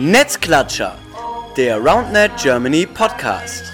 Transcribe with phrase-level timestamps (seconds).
[0.00, 0.96] Netzklatscher,
[1.56, 3.64] der RoundNet Germany Podcast.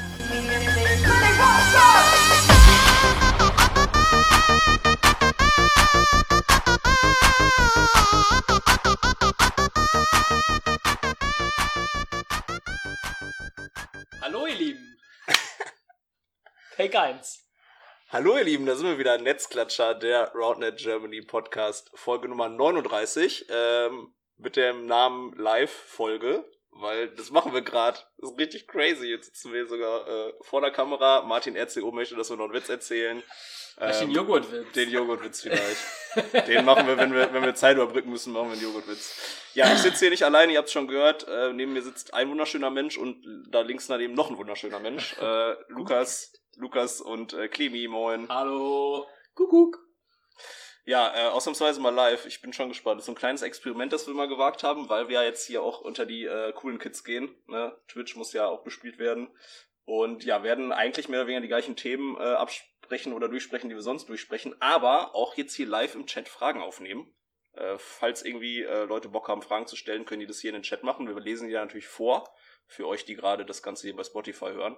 [14.23, 14.99] Hallo ihr Lieben.
[16.79, 17.45] Take 1.
[18.09, 23.45] Hallo ihr Lieben, da sind wir wieder, Netzklatscher, der RoundNet Germany Podcast, Folge Nummer 39,
[23.51, 27.99] ähm, mit dem Namen Live-Folge, weil das machen wir gerade.
[28.19, 29.07] Das ist richtig crazy.
[29.07, 31.23] Jetzt sitzen wir sogar äh, vor der Kamera.
[31.23, 33.23] Martin RCO möchte, dass wir noch einen Witz erzählen.
[33.79, 34.73] Ähm, den Joghurtwitz.
[34.73, 36.47] Den Joghurtwitz vielleicht.
[36.49, 39.15] den machen wir, wenn wir, wenn wir Zeit überbrücken müssen, machen wir einen Joghurtwitz.
[39.55, 41.27] Ja, ich sitze hier nicht alleine, ihr habt es schon gehört.
[41.29, 45.17] Äh, neben mir sitzt ein wunderschöner Mensch und da links daneben noch ein wunderschöner Mensch.
[45.21, 48.29] Äh, Lukas, Lukas und äh, Clemi, moin.
[48.29, 49.07] Hallo.
[49.35, 49.84] Kuckuck.
[50.87, 52.27] Ja, äh, ausnahmsweise mal live.
[52.27, 52.99] Ich bin schon gespannt.
[52.99, 55.47] Das ist so ein kleines Experiment, das wir mal gewagt haben, weil wir ja jetzt
[55.47, 57.35] hier auch unter die äh, coolen Kids gehen.
[57.47, 57.75] Ne?
[57.89, 59.29] Twitch muss ja auch bespielt werden.
[59.87, 63.75] Und ja, werden eigentlich mehr oder weniger die gleichen Themen äh, absprechen oder durchsprechen, die
[63.75, 67.15] wir sonst durchsprechen, aber auch jetzt hier live im Chat Fragen aufnehmen.
[67.53, 70.57] Äh, falls irgendwie äh, Leute Bock haben, Fragen zu stellen, können die das hier in
[70.57, 71.07] den Chat machen.
[71.07, 72.29] Wir lesen die ja natürlich vor,
[72.67, 74.77] für euch, die gerade das Ganze hier bei Spotify hören.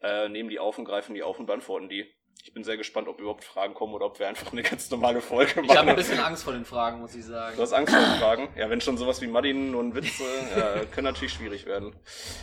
[0.00, 2.14] Äh, nehmen die auf und greifen die auf und beantworten die.
[2.42, 5.20] Ich bin sehr gespannt, ob überhaupt Fragen kommen oder ob wir einfach eine ganz normale
[5.20, 5.70] Folge machen.
[5.70, 7.56] Ich habe ein bisschen Angst vor den Fragen, muss ich sagen.
[7.56, 8.48] Du hast Angst vor den Fragen?
[8.56, 10.24] Ja, wenn schon sowas wie Muddin und Witze,
[10.56, 11.94] ja, können natürlich schwierig werden.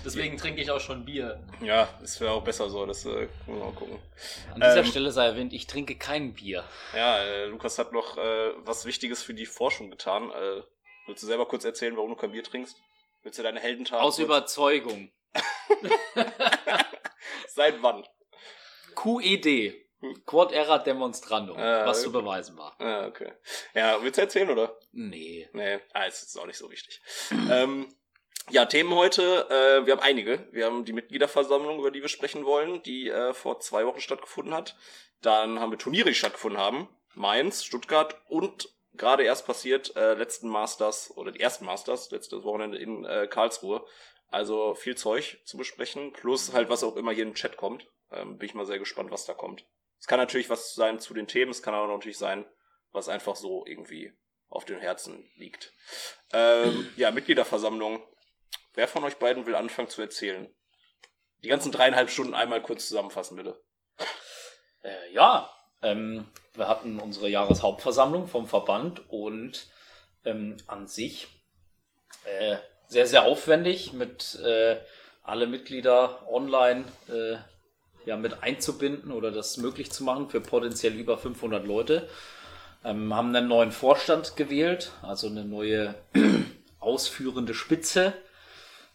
[0.06, 1.40] Deswegen trinke ich auch schon Bier.
[1.62, 3.98] Ja, das wäre auch besser so, das äh, können wir mal gucken.
[4.54, 6.64] An dieser ähm, Stelle sei erwähnt, ich trinke kein Bier.
[6.96, 10.32] Ja, äh, Lukas hat noch äh, was Wichtiges für die Forschung getan.
[10.32, 10.64] Äh,
[11.08, 12.76] willst du selber kurz erzählen, warum du kein Bier trinkst?
[13.24, 14.02] Willst du deine Heldentat?
[14.02, 14.26] Aus kurz?
[14.26, 15.12] Überzeugung.
[17.48, 18.04] Seit wann?
[18.96, 19.83] QED.
[20.26, 22.06] Quad Era Demonstrando, ah, was okay.
[22.06, 22.76] zu beweisen war.
[22.80, 23.34] Ah, okay.
[23.74, 24.78] Ja, willst du erzählen, oder?
[24.92, 25.50] Nee.
[25.54, 27.02] Nee, ah, es ist auch nicht so wichtig.
[27.52, 27.94] ähm,
[28.50, 30.48] ja, Themen heute, äh, wir haben einige.
[30.52, 34.54] Wir haben die Mitgliederversammlung, über die wir sprechen wollen, die äh, vor zwei Wochen stattgefunden
[34.54, 34.76] hat.
[35.22, 36.90] Dann haben wir Turniere, die stattgefunden haben.
[37.14, 42.78] Mainz, Stuttgart und gerade erst passiert, äh, letzten Masters oder die ersten Masters, letztes Wochenende
[42.78, 43.86] in äh, Karlsruhe.
[44.30, 47.88] Also viel Zeug zu besprechen, plus halt was auch immer hier im Chat kommt.
[48.12, 49.66] Ähm, bin ich mal sehr gespannt, was da kommt.
[50.04, 52.44] Es kann natürlich was sein zu den Themen, es kann aber natürlich sein,
[52.92, 54.12] was einfach so irgendwie
[54.50, 55.72] auf dem Herzen liegt.
[56.34, 58.06] Ähm, ja, Mitgliederversammlung.
[58.74, 60.54] Wer von euch beiden will anfangen zu erzählen?
[61.42, 63.64] Die ganzen dreieinhalb Stunden einmal kurz zusammenfassen, bitte.
[64.82, 65.50] Äh, ja,
[65.82, 69.70] ähm, wir hatten unsere Jahreshauptversammlung vom Verband und
[70.26, 71.30] ähm, an sich
[72.26, 72.58] äh,
[72.90, 74.82] sehr, sehr aufwendig mit äh,
[75.22, 77.38] alle Mitglieder online äh,
[78.06, 82.10] ja, mit einzubinden oder das möglich zu machen für potenziell über 500 Leute.
[82.84, 85.96] Ähm, haben einen neuen Vorstand gewählt, also eine neue
[86.80, 88.14] ausführende Spitze.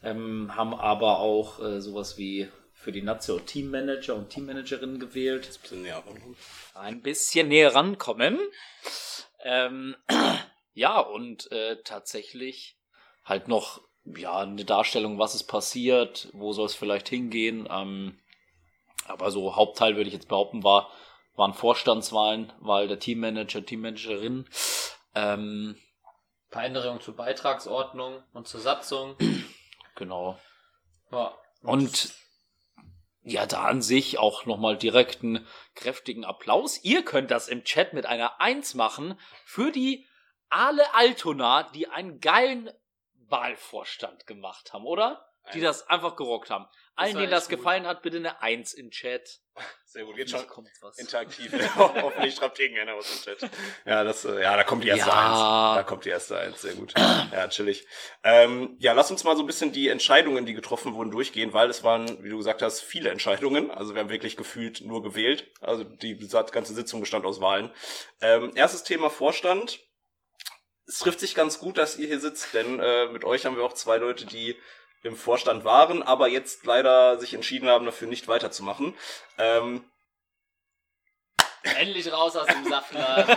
[0.02, 5.46] Ähm, haben aber auch äh, sowas wie für die Nation Teammanager und Teammanagerinnen gewählt.
[5.46, 6.36] Ein bisschen näher rankommen.
[6.74, 8.38] Ein bisschen näher rankommen.
[9.42, 9.96] Ähm,
[10.74, 12.76] ja, und äh, tatsächlich
[13.24, 17.68] halt noch ja eine Darstellung, was ist passiert, wo soll es vielleicht hingehen.
[17.70, 18.18] Ähm,
[19.08, 20.90] aber so Hauptteil würde ich jetzt behaupten, war,
[21.34, 24.48] waren Vorstandswahlen, Wahl der Teammanager, Teammanagerin.
[25.14, 25.76] Ähm,
[26.50, 29.16] Veränderungen zur Beitragsordnung und zur Satzung.
[29.94, 30.38] Genau.
[31.10, 31.34] Ja.
[31.62, 32.14] Und
[33.22, 36.82] ja, da an sich auch nochmal direkt einen kräftigen Applaus.
[36.82, 40.06] Ihr könnt das im Chat mit einer Eins machen für die
[40.48, 42.70] Ale Altona, die einen geilen
[43.28, 45.28] Wahlvorstand gemacht haben, oder?
[45.52, 46.66] Die das einfach gerockt haben.
[46.98, 49.40] Allen, denen das gefallen hat, bitte eine Eins in Chat.
[49.84, 50.98] Sehr gut, jetzt schon kommt was.
[50.98, 51.52] interaktiv.
[51.76, 53.50] Hoffentlich schreibt irgendeiner was im Chat.
[53.86, 55.70] Ja, das, äh, ja, da kommt die erste ja.
[55.72, 55.76] Eins.
[55.76, 56.94] Da kommt die erste Eins, sehr gut.
[56.96, 57.86] Ja, chillig.
[58.22, 61.70] Ähm, ja, lass uns mal so ein bisschen die Entscheidungen, die getroffen wurden, durchgehen, weil
[61.70, 63.70] es waren, wie du gesagt hast, viele Entscheidungen.
[63.70, 65.50] Also wir haben wirklich gefühlt nur gewählt.
[65.60, 66.18] Also die
[66.52, 67.72] ganze Sitzung bestand aus Wahlen.
[68.20, 69.80] Ähm, erstes Thema Vorstand.
[70.86, 73.64] Es trifft sich ganz gut, dass ihr hier sitzt, denn äh, mit euch haben wir
[73.64, 74.56] auch zwei Leute, die
[75.02, 78.94] im Vorstand waren, aber jetzt leider sich entschieden haben, dafür nicht weiterzumachen.
[79.38, 79.84] Ähm,
[81.62, 83.36] Endlich raus aus dem Saftladen.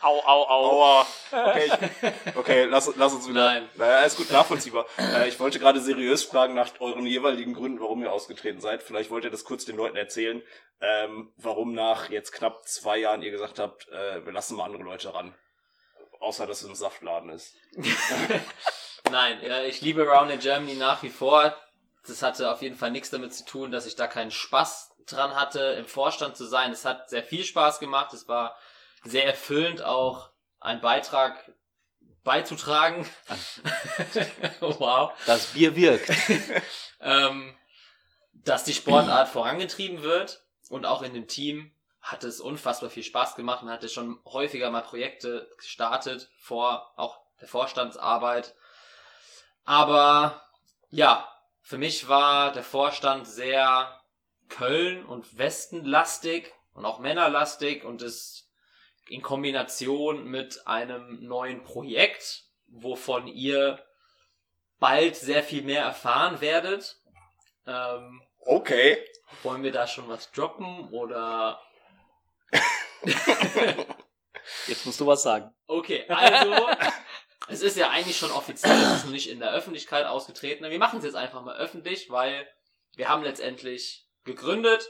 [0.00, 0.70] au, au, au.
[0.70, 1.06] Aua.
[1.32, 3.44] Okay, ich, okay lass, lass uns wieder.
[3.46, 3.68] Nein.
[3.74, 4.86] Naja, alles gut, nachvollziehbar.
[4.98, 8.82] Äh, ich wollte gerade seriös fragen nach euren jeweiligen Gründen, warum ihr ausgetreten seid.
[8.82, 10.42] Vielleicht wollt ihr das kurz den Leuten erzählen,
[10.80, 14.84] ähm, warum nach jetzt knapp zwei Jahren ihr gesagt habt, äh, wir lassen mal andere
[14.84, 15.34] Leute ran.
[16.20, 17.54] Außer, dass es ein Saftladen ist.
[19.10, 21.56] Nein, ja, ich liebe Round in Germany nach wie vor.
[22.06, 25.34] Das hatte auf jeden Fall nichts damit zu tun, dass ich da keinen Spaß dran
[25.34, 26.72] hatte, im Vorstand zu sein.
[26.72, 28.12] Es hat sehr viel Spaß gemacht.
[28.12, 28.56] Es war
[29.04, 30.30] sehr erfüllend auch,
[30.60, 31.52] einen Beitrag
[32.22, 33.08] beizutragen.
[34.60, 35.12] wow.
[35.26, 36.10] Das Bier wirkt.
[37.00, 37.56] ähm,
[38.32, 43.34] dass die Sportart vorangetrieben wird und auch in dem Team hat es unfassbar viel Spaß
[43.34, 48.54] gemacht und hatte schon häufiger mal Projekte gestartet vor auch der Vorstandsarbeit.
[49.64, 50.42] Aber
[50.88, 51.28] ja,
[51.62, 54.00] für mich war der Vorstand sehr
[54.48, 58.48] Köln und Westenlastig und auch Männerlastig und ist
[59.08, 63.84] in Kombination mit einem neuen Projekt, wovon ihr
[64.78, 66.96] bald sehr viel mehr erfahren werdet.
[67.66, 69.04] Ähm, Okay.
[69.42, 71.60] wollen wir da schon was droppen oder?
[74.66, 75.54] Jetzt musst du was sagen.
[75.66, 76.68] Okay, also
[77.48, 80.68] es ist ja eigentlich schon offiziell, es ist noch nicht in der Öffentlichkeit ausgetreten.
[80.68, 82.48] Wir machen es jetzt einfach mal öffentlich, weil
[82.94, 84.88] wir haben letztendlich gegründet.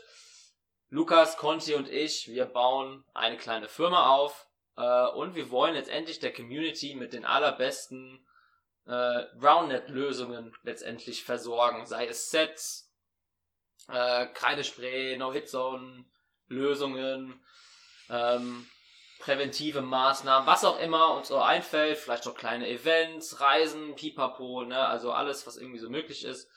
[0.88, 6.18] Lukas, Conti und ich, wir bauen eine kleine Firma auf äh, und wir wollen letztendlich
[6.18, 8.26] der Community mit den allerbesten
[8.86, 11.86] äh, Roundnet-Lösungen letztendlich versorgen.
[11.86, 12.92] Sei es Sets,
[13.88, 16.04] äh, Kreidespray, No-Hit-Zone,
[16.50, 17.40] Lösungen,
[18.10, 18.68] ähm,
[19.20, 24.78] präventive Maßnahmen, was auch immer uns so einfällt, vielleicht noch kleine Events, Reisen, Pipapo, ne,
[24.78, 26.50] also alles, was irgendwie so möglich ist.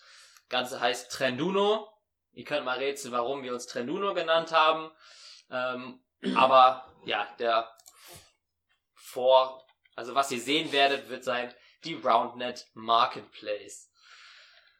[0.49, 1.89] Ganze heißt Trenduno.
[2.33, 4.91] Ihr könnt mal rätseln, warum wir uns Trenduno genannt haben.
[5.49, 6.03] Ähm,
[6.35, 7.71] aber ja, der
[8.95, 11.53] vor, also was ihr sehen werdet, wird sein
[11.83, 13.91] die Roundnet Marketplace.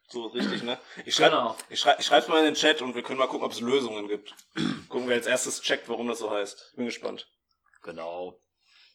[0.10, 0.78] So richtig, ne?
[1.06, 1.58] Ich schreibe Genau.
[1.70, 3.62] ich schrei, ich schreib's mal in den Chat und wir können mal gucken, ob es
[3.62, 4.36] Lösungen gibt.
[4.90, 6.74] Gucken, wer als erstes checkt, warum das so heißt.
[6.76, 7.28] Bin gespannt.
[7.82, 8.40] Genau.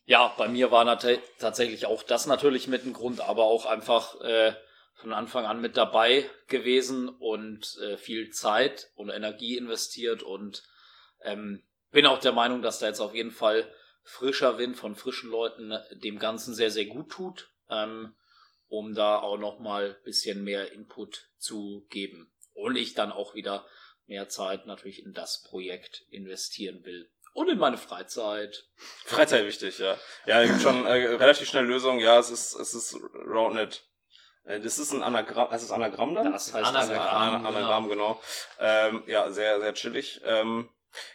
[0.05, 0.99] Ja, bei mir war
[1.39, 4.55] tatsächlich auch das natürlich mit ein Grund, aber auch einfach äh,
[4.95, 10.63] von Anfang an mit dabei gewesen und äh, viel Zeit und Energie investiert und
[11.23, 13.71] ähm, bin auch der Meinung, dass da jetzt auf jeden Fall
[14.03, 18.15] frischer Wind von frischen Leuten dem Ganzen sehr, sehr gut tut, ähm,
[18.69, 22.33] um da auch nochmal ein bisschen mehr Input zu geben.
[22.55, 23.67] Und ich dann auch wieder
[24.07, 27.11] mehr Zeit natürlich in das Projekt investieren will.
[27.35, 28.65] Und in meine Freizeit.
[29.05, 29.97] Freizeit wichtig, ja.
[30.27, 32.01] Ja, es gibt schon äh, relativ schnell Lösungen.
[32.01, 33.85] Ja, es ist, es ist Roundnet.
[34.45, 36.33] Äh, Das ist ein Anagramm, heißt es Anagramm dann?
[36.33, 36.99] Das heißt Anagramm.
[36.99, 38.21] Anagramm, Anagramm genau.
[38.59, 40.21] Ähm, ja, sehr, sehr chillig.
[40.25, 40.69] Ähm,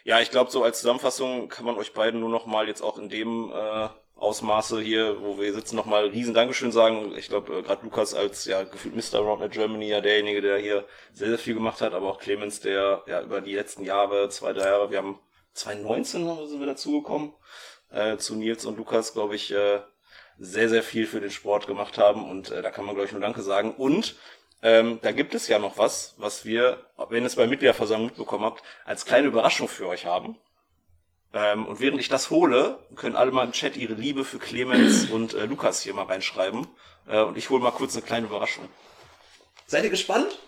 [0.04, 2.96] ja, ich glaube, so als Zusammenfassung kann man euch beiden nur noch mal jetzt auch
[2.96, 7.14] in dem äh, Ausmaße hier, wo wir sitzen, noch mal riesen Dankeschön sagen.
[7.16, 9.18] Ich glaube, äh, gerade Lukas als ja gefühlt Mr.
[9.20, 13.02] Roundnet Germany, ja derjenige, der hier sehr, sehr viel gemacht hat, aber auch Clemens, der
[13.06, 15.18] ja über die letzten Jahre, zwei, drei Jahre, wir haben
[15.52, 17.32] 2019 haben wir- sind wir dazugekommen,
[17.90, 19.80] äh, zu Nils und Lukas, glaube ich, äh,
[20.38, 23.12] sehr, sehr viel für den Sport gemacht haben und äh, da kann man, glaube ich,
[23.12, 23.74] nur Danke sagen.
[23.76, 24.16] Und
[24.62, 26.78] ähm, da gibt es ja noch was, was wir,
[27.08, 30.36] wenn ihr es bei Mitgliederversammlung mitbekommen habt, als kleine Überraschung für euch haben.
[31.34, 35.04] Ähm, und während ich das hole, können alle mal im Chat ihre Liebe für Clemens
[35.10, 36.66] und äh, Lukas hier mal reinschreiben.
[37.08, 38.68] Äh, und ich hole mal kurz eine kleine Überraschung.
[39.66, 40.38] Seid ihr gespannt?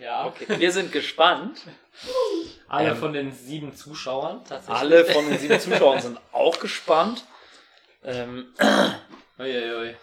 [0.00, 1.60] Ja, Okay, wir sind gespannt.
[2.68, 4.78] alle Ähm, von den sieben Zuschauern tatsächlich.
[4.78, 7.24] Alle von den sieben Zuschauern sind auch gespannt.
[8.02, 8.54] Ähm,
[9.38, 9.96] Uiuiui.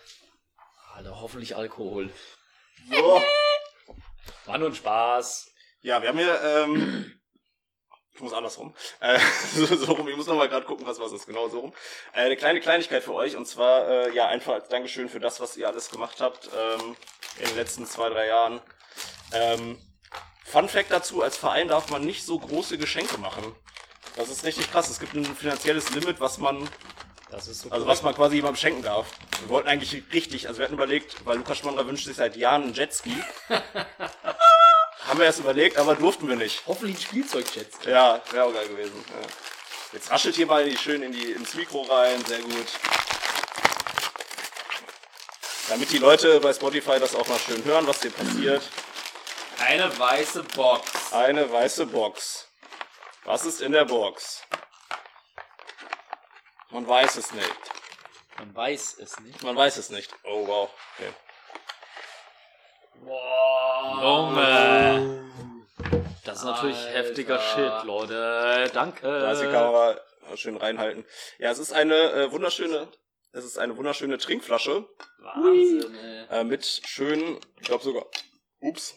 [0.93, 2.09] alle hoffentlich Alkohol.
[2.91, 3.21] So.
[4.45, 5.51] War nur ein Spaß.
[5.81, 7.14] Ja, wir haben hier, ähm,
[8.15, 8.73] ich muss andersrum.
[9.01, 9.19] Äh,
[9.55, 11.73] so, so rum, ich muss nochmal gerade gucken, was was ist, genau so rum.
[12.13, 15.39] Äh, eine kleine Kleinigkeit für euch und zwar, äh, ja, einfach als Dankeschön für das,
[15.41, 16.95] was ihr alles gemacht habt ähm,
[17.39, 18.61] in den letzten zwei, drei Jahren.
[19.33, 19.77] Ähm,
[20.45, 23.53] Fun Fact dazu, als Verein darf man nicht so große Geschenke machen.
[24.15, 24.89] Das ist richtig krass.
[24.89, 26.69] Es gibt ein finanzielles Limit, was man
[27.37, 29.07] so also was man quasi jemandem schenken darf.
[29.41, 32.63] Wir wollten eigentlich richtig, also wir hatten überlegt, weil Lukas Schmanner wünscht sich seit Jahren
[32.63, 33.21] einen Jetski.
[35.07, 36.63] Haben wir erst überlegt, aber durften wir nicht.
[36.65, 37.67] hoffentlich ein Spielzeugjet.
[37.85, 39.05] Ja, wäre auch geil gewesen.
[39.09, 39.27] Ja.
[39.93, 42.67] Jetzt raschelt hier mal in die, schön in die, ins Mikro rein, sehr gut.
[45.69, 48.63] Damit die Leute bei Spotify das auch mal schön hören, was hier passiert.
[49.59, 51.13] Eine weiße Box.
[51.13, 52.47] Eine weiße Box.
[53.23, 54.43] Was ist in der Box?
[56.69, 57.49] Man weiß es nicht.
[58.37, 59.43] Man weiß es nicht.
[59.43, 60.13] Man weiß es nicht.
[60.23, 60.69] Oh wow.
[60.97, 61.13] Okay.
[63.03, 63.99] Boah.
[64.01, 65.25] Junge.
[66.23, 66.91] Das ist natürlich Alter.
[66.91, 68.69] heftiger Shit, Leute.
[68.73, 69.01] Danke.
[69.07, 69.97] Da ist die Kamera
[70.35, 71.05] schön reinhalten.
[71.39, 72.87] Ja, es ist eine äh, wunderschöne,
[73.31, 74.87] es ist eine wunderschöne Trinkflasche
[75.19, 76.39] Wahnsinn, ey.
[76.39, 78.05] äh, mit schönen, ich glaube sogar,
[78.59, 78.95] ups?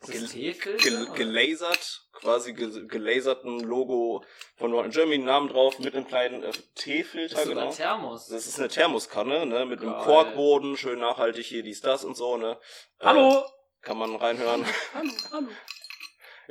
[0.00, 4.24] Gel gelasert, quasi ge gelaserten Logo
[4.56, 7.74] von Norton Germany, Namen drauf, mit einem kleinen äh, Das Teefilter, ist sogar genau.
[7.74, 8.28] Thermos.
[8.28, 10.04] Das ist eine Thermoskanne, ne, mit einem Geil.
[10.04, 12.58] Korkboden, schön nachhaltig hier, dies, das und so, ne.
[13.00, 13.44] Äh, Hallo.
[13.82, 14.64] kann man reinhören.
[14.94, 15.48] Hallo, hallo.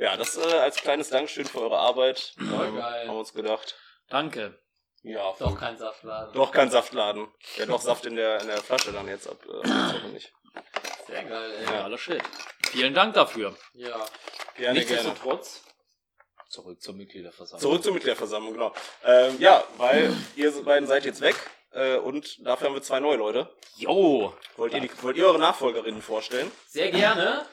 [0.00, 2.32] Ja, das äh, als kleines Dankeschön für eure Arbeit.
[2.38, 3.08] Voll ähm, geil.
[3.08, 3.76] Haben wir uns gedacht.
[4.08, 4.56] Danke.
[5.02, 6.34] Ja, Doch kein Saftladen.
[6.34, 7.28] Doch kein Saftladen.
[7.56, 9.38] Ja, doch Saft in der, in der Flasche dann jetzt ab.
[9.44, 10.32] Äh, nicht.
[11.06, 11.64] Sehr geil, ey.
[11.64, 12.22] Ja, alles shit.
[12.70, 13.56] Vielen Dank dafür.
[13.72, 13.88] Ja.
[13.88, 14.06] Gerne,
[14.56, 14.78] gerne.
[14.78, 15.62] Nichtsdestotrotz,
[16.48, 17.60] zurück zur Mitgliederversammlung.
[17.60, 18.74] Zurück zur Mitgliederversammlung, genau.
[19.04, 21.36] Ähm, ja, weil ihr beiden seid jetzt weg
[21.72, 23.48] äh, und dafür haben wir zwei neue Leute.
[23.76, 24.34] Jo!
[24.56, 26.50] Wollt ihr, die, wollt ihr eure Nachfolgerinnen vorstellen?
[26.68, 27.46] Sehr gerne.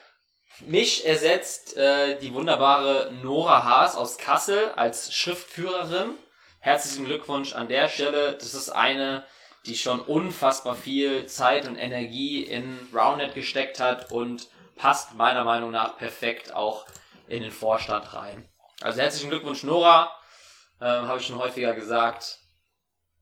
[0.62, 6.12] Mich ersetzt äh, die wunderbare Nora Haas aus Kassel als Schriftführerin.
[6.60, 8.34] Herzlichen Glückwunsch an der Stelle.
[8.34, 9.26] Das ist eine,
[9.66, 15.72] die schon unfassbar viel Zeit und Energie in Roundnet gesteckt hat und passt meiner Meinung
[15.72, 16.86] nach perfekt auch
[17.28, 18.48] in den Vorstand rein.
[18.82, 20.12] Also herzlichen Glückwunsch, Nora.
[20.82, 22.40] Ähm, Habe ich schon häufiger gesagt.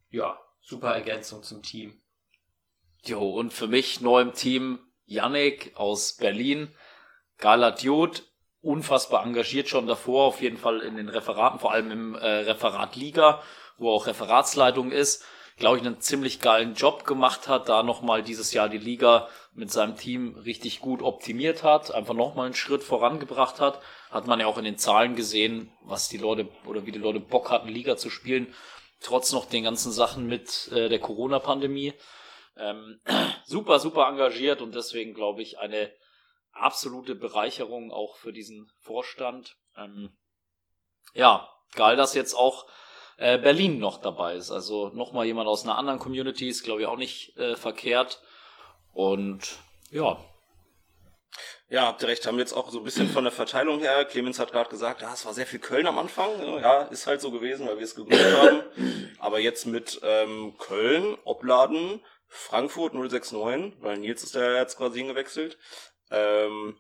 [0.10, 2.02] Ja, super Ergänzung zum Team.
[3.06, 6.74] Jo, und für mich neu im Team Yannick aus Berlin.
[7.38, 8.22] Geiler Dude,
[8.62, 12.96] unfassbar engagiert schon davor, auf jeden Fall in den Referaten, vor allem im äh, Referat
[12.96, 13.42] Liga,
[13.78, 15.26] wo auch Referatsleitung ist.
[15.58, 19.72] Glaube ich, einen ziemlich geilen Job gemacht hat, da nochmal dieses Jahr die Liga mit
[19.72, 23.80] seinem Team richtig gut optimiert hat, einfach nochmal einen Schritt vorangebracht hat.
[24.10, 27.20] Hat man ja auch in den Zahlen gesehen, was die Leute oder wie die Leute
[27.20, 28.54] Bock hatten, Liga zu spielen,
[29.00, 31.94] trotz noch den ganzen Sachen mit äh, der Corona-Pandemie.
[32.58, 33.00] Ähm,
[33.46, 35.92] super, super engagiert und deswegen glaube ich eine
[36.52, 39.56] absolute Bereicherung auch für diesen Vorstand.
[39.76, 40.16] Ähm,
[41.14, 42.68] ja, geil, dass jetzt auch
[43.18, 44.52] äh, Berlin noch dabei ist.
[44.52, 48.22] Also nochmal jemand aus einer anderen Community ist, glaube ich, auch nicht äh, verkehrt.
[48.92, 49.58] Und
[49.90, 50.18] ja,
[51.70, 54.06] Ja, habt ihr recht, haben jetzt auch so ein bisschen von der Verteilung her.
[54.06, 56.30] Clemens hat gerade gesagt, ja, es war sehr viel Köln am Anfang.
[56.60, 58.62] Ja, ist halt so gewesen, weil wir es gegründet haben.
[59.20, 65.58] Aber jetzt mit ähm, Köln, Opladen, Frankfurt 069, weil Nils ist da jetzt quasi hingewechselt.
[66.12, 66.80] Ähm,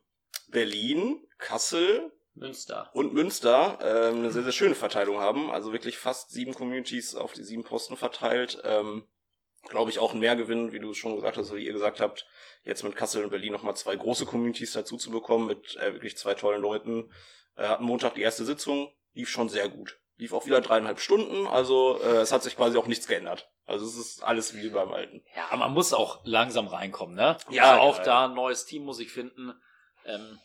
[0.50, 2.90] Berlin, Kassel Münster.
[2.94, 5.52] und Münster ähm, eine sehr, sehr schöne Verteilung haben.
[5.52, 8.62] Also wirklich fast sieben Communities auf die sieben Posten verteilt.
[8.64, 9.08] Ähm,
[9.70, 12.26] Glaube ich auch ein Mehrgewinn, wie du es schon gesagt hast, wie ihr gesagt habt,
[12.64, 16.18] jetzt mit Kassel und Berlin nochmal zwei große Communities dazu zu bekommen, mit äh, wirklich
[16.18, 17.10] zwei tollen Leuten.
[17.56, 20.00] Äh, hatten Montag die erste Sitzung, lief schon sehr gut.
[20.18, 23.50] Lief auch wieder dreieinhalb Stunden, also äh, es hat sich quasi auch nichts geändert.
[23.66, 25.24] Also es ist alles wie beim Alten.
[25.34, 27.38] ja, man muss auch langsam reinkommen, ne?
[27.50, 29.54] Ja, also auch ja, da ein neues Team muss ich finden.
[30.06, 30.40] Ähm,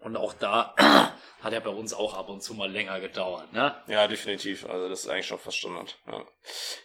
[0.00, 0.74] und auch da
[1.42, 3.74] hat ja bei uns auch ab und zu mal länger gedauert, ne?
[3.86, 4.68] Ja, definitiv.
[4.68, 5.98] Also das ist eigentlich schon fast Standard.
[6.06, 6.24] Ja,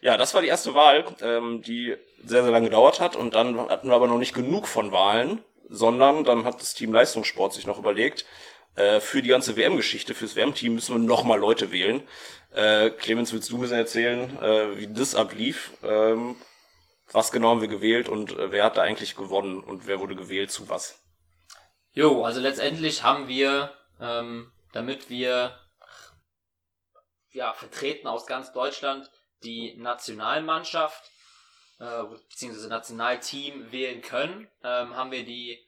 [0.01, 3.15] ja das war die erste Wahl, ähm, die sehr, sehr lange gedauert hat.
[3.15, 6.93] Und dann hatten wir aber noch nicht genug von Wahlen, sondern dann hat das Team
[6.93, 8.25] Leistungssport sich noch überlegt,
[8.75, 12.01] äh, für die ganze WM-Geschichte, fürs WM-Team müssen wir nochmal Leute wählen.
[12.53, 15.71] Äh, Clemens, willst du ein bisschen erzählen, äh, wie das ablief?
[15.83, 16.35] Ähm,
[17.11, 20.15] was genau haben wir gewählt und äh, wer hat da eigentlich gewonnen und wer wurde
[20.15, 21.02] gewählt zu was?
[21.95, 25.59] Jo, also letztendlich haben wir, ähm, damit wir
[27.29, 29.11] ja, vertreten aus ganz Deutschland
[29.43, 31.11] die Nationalmannschaft
[31.79, 35.63] äh, beziehungsweise Nationalteam wählen können, ähm, haben wir die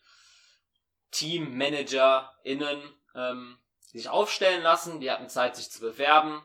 [1.12, 2.82] TeammanagerInnen
[3.14, 5.00] ähm, sich aufstellen lassen.
[5.00, 6.44] Die hatten Zeit, sich zu bewerben.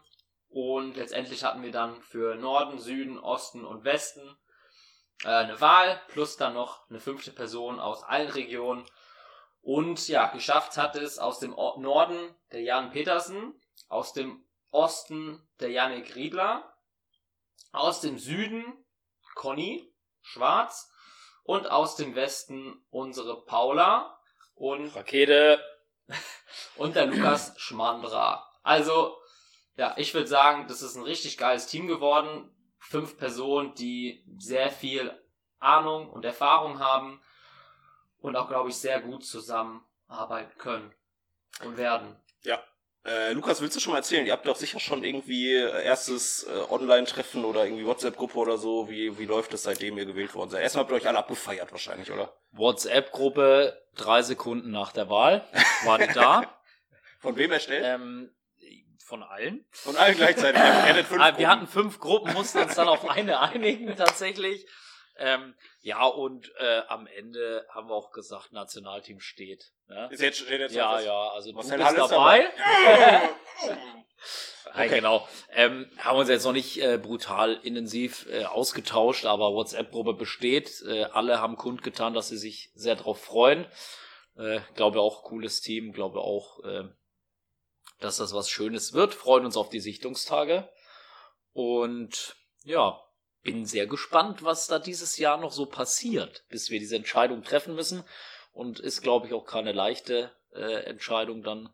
[0.48, 4.36] Und letztendlich hatten wir dann für Norden, Süden, Osten und Westen
[5.24, 8.84] äh, eine Wahl, plus dann noch eine fünfte Person aus allen Regionen.
[9.62, 15.70] Und ja, geschafft hat es aus dem Norden der Jan Petersen, aus dem Osten der
[15.70, 16.74] Janik Riedler,
[17.72, 18.64] aus dem Süden
[19.34, 20.90] Conny Schwarz
[21.44, 24.18] und aus dem Westen unsere Paula
[24.54, 25.62] und, Rakete.
[26.76, 28.46] und der Lukas Schmandra.
[28.62, 29.16] Also,
[29.76, 32.54] ja, ich würde sagen, das ist ein richtig geiles Team geworden.
[32.78, 35.16] Fünf Personen, die sehr viel
[35.58, 37.22] Ahnung und Erfahrung haben
[38.20, 40.92] und auch, glaube ich, sehr gut zusammenarbeiten können
[41.64, 42.16] und werden.
[43.06, 44.26] Äh, Lukas, willst du schon mal erzählen?
[44.26, 48.90] Ihr habt doch sicher schon irgendwie äh, erstes äh, Online-Treffen oder irgendwie WhatsApp-Gruppe oder so.
[48.90, 50.62] Wie, wie läuft es, seitdem ihr gewählt worden seid?
[50.62, 52.34] Erstmal habt ihr euch alle abgefeiert wahrscheinlich, oder?
[52.52, 55.46] WhatsApp-Gruppe, drei Sekunden nach der Wahl,
[55.84, 56.60] war die da.
[57.20, 57.84] Von wem erstellt?
[57.86, 58.30] ähm,
[58.98, 59.66] von allen.
[59.72, 60.60] Von allen gleichzeitig.
[60.60, 64.66] Ihr hattet fünf Ah, wir hatten fünf Gruppen, mussten uns dann auf eine einigen tatsächlich.
[65.20, 69.72] Ähm, ja, und äh, am Ende haben wir auch gesagt, Nationalteam steht.
[69.86, 70.08] Ne?
[70.10, 72.50] Ist jetzt, steht jetzt Ja, ja, also Marcel du Hall bist ist dabei.
[74.66, 74.76] Okay.
[74.76, 75.28] Nein, genau.
[75.52, 80.82] Ähm, haben uns jetzt noch nicht äh, brutal intensiv äh, ausgetauscht, aber WhatsApp-Gruppe besteht.
[80.86, 83.66] Äh, alle haben kundgetan, dass sie sich sehr drauf freuen.
[84.36, 86.84] Äh, glaube auch cooles Team, glaube auch, äh,
[87.98, 89.14] dass das was Schönes wird.
[89.14, 90.70] Freuen uns auf die Sichtungstage.
[91.52, 93.00] Und ja,
[93.42, 97.74] bin sehr gespannt, was da dieses Jahr noch so passiert, bis wir diese Entscheidung treffen
[97.74, 98.04] müssen.
[98.52, 101.70] Und ist, glaube ich, auch keine leichte äh, Entscheidung dann.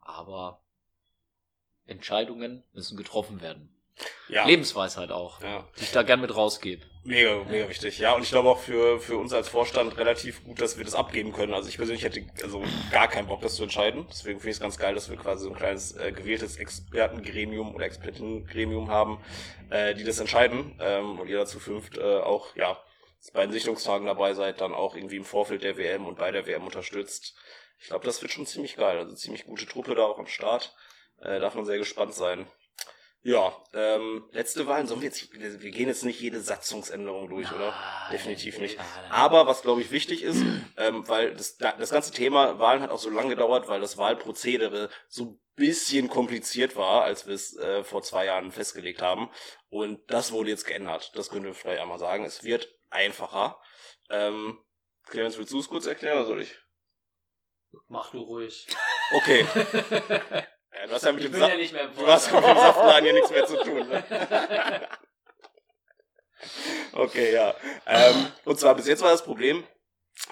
[0.00, 0.62] Aber
[1.86, 3.74] Entscheidungen müssen getroffen werden.
[4.28, 4.46] Ja.
[4.46, 5.66] Lebensweisheit auch, Ja.
[5.78, 6.84] die ich da gern mit rausgebe.
[7.02, 7.98] Mega, mega wichtig.
[7.98, 10.94] Ja, und ich glaube auch für, für uns als Vorstand relativ gut, dass wir das
[10.94, 11.54] abgeben können.
[11.54, 14.06] Also ich persönlich hätte also gar keinen Bock, das zu entscheiden.
[14.10, 17.74] Deswegen finde ich es ganz geil, dass wir quasi so ein kleines äh, gewähltes Expertengremium
[17.74, 19.18] oder Expertengremium haben,
[19.70, 20.78] äh, die das entscheiden.
[20.80, 22.78] Ähm, und ihr dazu fünft äh, auch, ja,
[23.32, 26.46] bei den Sichtungstagen dabei seid, dann auch irgendwie im Vorfeld der WM und bei der
[26.46, 27.34] WM unterstützt.
[27.78, 28.98] Ich glaube, das wird schon ziemlich geil.
[28.98, 30.74] Also ziemlich gute Truppe da auch am Start.
[31.22, 32.46] Äh, darf man sehr gespannt sein.
[33.22, 37.74] Ja, ähm, letzte Wahlen sollen wir jetzt, wir gehen jetzt nicht jede Satzungsänderung durch, oder?
[38.10, 38.78] Definitiv nicht.
[39.10, 40.42] Aber was, glaube ich, wichtig ist,
[40.78, 44.88] ähm, weil das, das ganze Thema Wahlen hat auch so lange gedauert, weil das Wahlprozedere
[45.08, 49.28] so ein bisschen kompliziert war, als wir es äh, vor zwei Jahren festgelegt haben.
[49.68, 51.12] Und das wurde jetzt geändert.
[51.14, 52.24] Das können wir vielleicht einmal sagen.
[52.24, 53.60] Es wird einfacher.
[54.08, 54.58] Ähm,
[55.04, 56.56] Clemens, willst du es kurz erklären oder soll ich?
[57.86, 58.66] Mach du ruhig.
[59.12, 59.46] Okay.
[60.80, 62.56] ja, du hast ja mit dem Sa ja nicht mehr Du hast mit dem.
[62.56, 63.88] Saftladen ja nichts mehr zu tun.
[63.88, 64.04] Ne?
[66.92, 67.54] Okay, ja.
[67.86, 69.62] Ähm, und zwar bis jetzt war das Problem,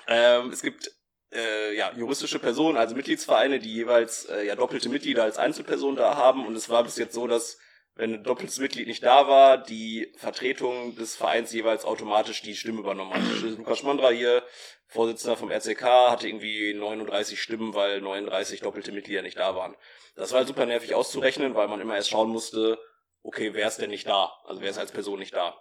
[0.07, 0.91] ähm, es gibt
[1.33, 6.17] äh, ja, juristische Personen, also Mitgliedsvereine, die jeweils äh, ja doppelte Mitglieder als Einzelperson da
[6.17, 6.47] haben.
[6.47, 7.59] Und es war bis jetzt so, dass
[7.95, 12.81] wenn ein doppeltes Mitglied nicht da war, die Vertretung des Vereins jeweils automatisch die Stimme
[12.81, 13.23] übernommen hat.
[13.43, 14.43] Lukas Schmandra hier,
[14.89, 19.77] Vorsitzender vom RCK, hatte irgendwie 39 Stimmen, weil 39 doppelte Mitglieder nicht da waren.
[20.17, 22.79] Das war halt super nervig auszurechnen, weil man immer erst schauen musste,
[23.23, 24.33] okay, wer ist denn nicht da?
[24.45, 25.55] Also wer ist als Person nicht da?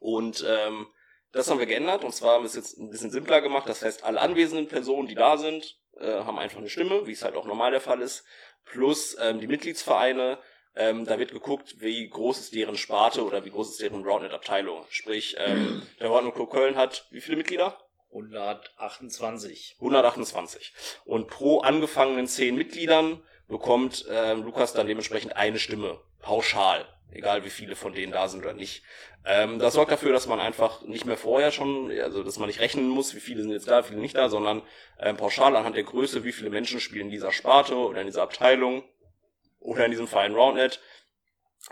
[0.00, 0.86] Und ähm,
[1.32, 3.66] das haben wir geändert und zwar haben wir es jetzt ein bisschen simpler gemacht.
[3.68, 7.24] Das heißt, alle anwesenden Personen, die da sind, äh, haben einfach eine Stimme, wie es
[7.24, 8.24] halt auch normal der Fall ist.
[8.64, 10.38] Plus ähm, die Mitgliedsvereine,
[10.74, 14.84] ähm, da wird geguckt, wie groß ist deren Sparte oder wie groß ist deren Roundnet-Abteilung.
[14.90, 17.78] Sprich, ähm, der Roundnet Club Köln hat wie viele Mitglieder?
[18.12, 19.76] 128.
[19.78, 20.72] 128.
[21.04, 27.50] Und pro angefangenen 10 Mitgliedern bekommt ähm, Lukas dann dementsprechend eine Stimme, pauschal, egal wie
[27.50, 28.82] viele von denen da sind oder nicht.
[29.24, 32.60] Ähm, das sorgt dafür, dass man einfach nicht mehr vorher schon, also dass man nicht
[32.60, 34.62] rechnen muss, wie viele sind jetzt da, wie viele nicht da, sondern
[34.98, 38.22] ähm, pauschal anhand der Größe, wie viele Menschen spielen in dieser Sparte oder in dieser
[38.22, 38.84] Abteilung
[39.60, 40.80] oder in diesem Verein Roundnet.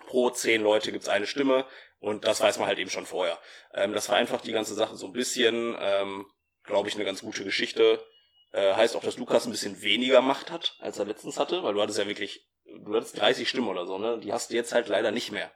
[0.07, 1.67] Pro 10 Leute gibt's eine Stimme
[1.99, 3.39] und das weiß man halt eben schon vorher.
[3.75, 6.27] Ähm, das vereinfacht die ganze Sache so ein bisschen, ähm,
[6.65, 8.05] glaube ich, eine ganz gute Geschichte.
[8.53, 11.75] Äh, heißt auch, dass Lukas ein bisschen weniger Macht hat, als er letztens hatte, weil
[11.75, 14.19] du hattest ja wirklich, du hattest 30 Stimmen oder so, ne?
[14.19, 15.53] Die hast du jetzt halt leider nicht mehr.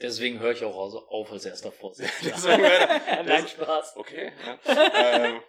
[0.00, 2.34] Deswegen höre ich auch auf als erster Vorsitzender.
[2.36, 2.62] Deswegen,
[3.26, 3.96] Nein, Spaß.
[3.96, 4.32] Okay.
[4.64, 5.24] Ja.
[5.24, 5.42] ähm,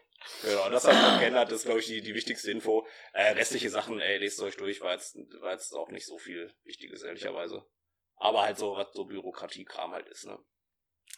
[0.43, 2.85] genau, das hat man geändert, das ist, glaube ich, die, die wichtigste Info.
[3.13, 6.53] Äh, restliche Sachen, ey, lest euch durch, war jetzt, war jetzt auch nicht so viel
[6.63, 7.65] Wichtiges, ehrlicherweise.
[8.15, 10.37] Aber halt so, was so Bürokratiekram halt ist, ne?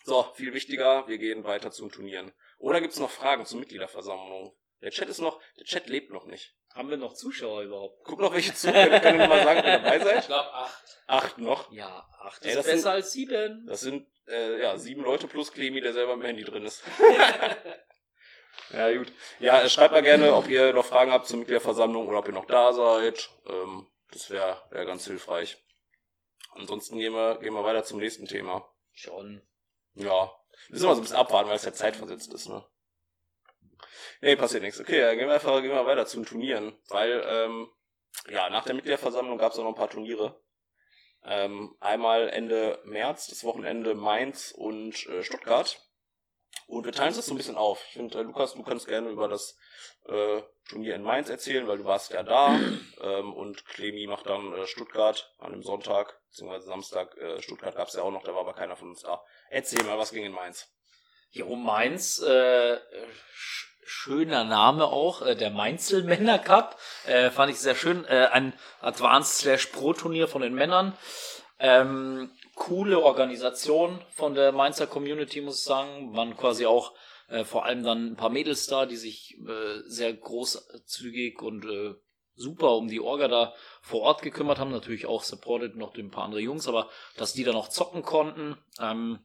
[0.05, 2.33] So, viel wichtiger, wir gehen weiter zum Turnieren.
[2.63, 4.55] Oder gibt's noch Fragen zur Mitgliederversammlung?
[4.81, 6.55] Der Chat ist noch, der Chat lebt noch nicht.
[6.73, 7.99] Haben wir noch Zuschauer überhaupt?
[8.05, 10.25] Guck noch welche zu, könnt könnt ihr mal sagen, ob ihr dabei Ich seid?
[10.27, 10.83] glaube acht.
[11.07, 11.69] Acht noch.
[11.73, 13.65] Ja, acht Ey, ist das besser sind- als sieben.
[13.67, 16.83] Das sind äh, ja sieben Leute plus Clemi, der selber im Handy drin ist.
[18.71, 19.11] ja, gut.
[19.39, 22.33] Ja, äh, schreibt mal gerne, ob ihr noch Fragen habt zur Mitgliederversammlung oder ob ihr
[22.33, 23.29] noch da seid.
[23.45, 25.57] Ähm, das wäre wär ganz hilfreich.
[26.53, 28.65] Ansonsten gehen wir, gehen wir weiter zum nächsten Thema.
[28.93, 29.41] Schon.
[29.95, 30.31] Ja.
[30.69, 32.65] Müssen wir so ein bisschen abwarten, weil es ja zeitversetzt ist, ne?
[34.21, 34.79] Nee, passiert nichts.
[34.79, 36.77] Okay, dann gehen wir einfach gehen wir weiter zu den Turnieren.
[36.87, 37.69] Weil, ähm,
[38.29, 40.41] ja, nach der Mitgliederversammlung gab es auch noch ein paar Turniere.
[41.25, 45.81] Ähm, einmal Ende März, das Wochenende Mainz und äh, Stuttgart.
[46.67, 47.83] Und wir teilen das so ein bisschen auf.
[47.87, 49.57] Ich finde, äh, Lukas, du kannst gerne über das
[50.07, 52.59] äh, Turnier in Mainz erzählen, weil du warst ja da.
[53.01, 57.17] ähm, und Clemi macht dann äh, Stuttgart an dem Sonntag, beziehungsweise Samstag.
[57.17, 59.21] Äh, Stuttgart gab es ja auch noch, da war aber keiner von uns da.
[59.49, 60.69] Erzähl mal, was ging in Mainz?
[61.31, 62.77] Jo, Mainz, äh,
[63.33, 66.79] sch schöner Name auch, äh, der Mainzel Männer Cup.
[67.05, 68.05] Äh, fand ich sehr schön.
[68.05, 70.97] Äh, ein Advanced Slash Pro Turnier von den Männern.
[71.59, 76.15] Ähm, coole Organisation von der Mainzer Community, muss ich sagen.
[76.15, 76.93] Waren quasi auch
[77.33, 81.95] äh, vor allem dann ein paar Mädels da, die sich äh, sehr großzügig und äh,
[82.35, 84.71] super um die Orga da vor Ort gekümmert haben.
[84.71, 88.57] Natürlich auch supported noch ein paar andere Jungs, aber dass die da noch zocken konnten,
[88.79, 89.19] ähm,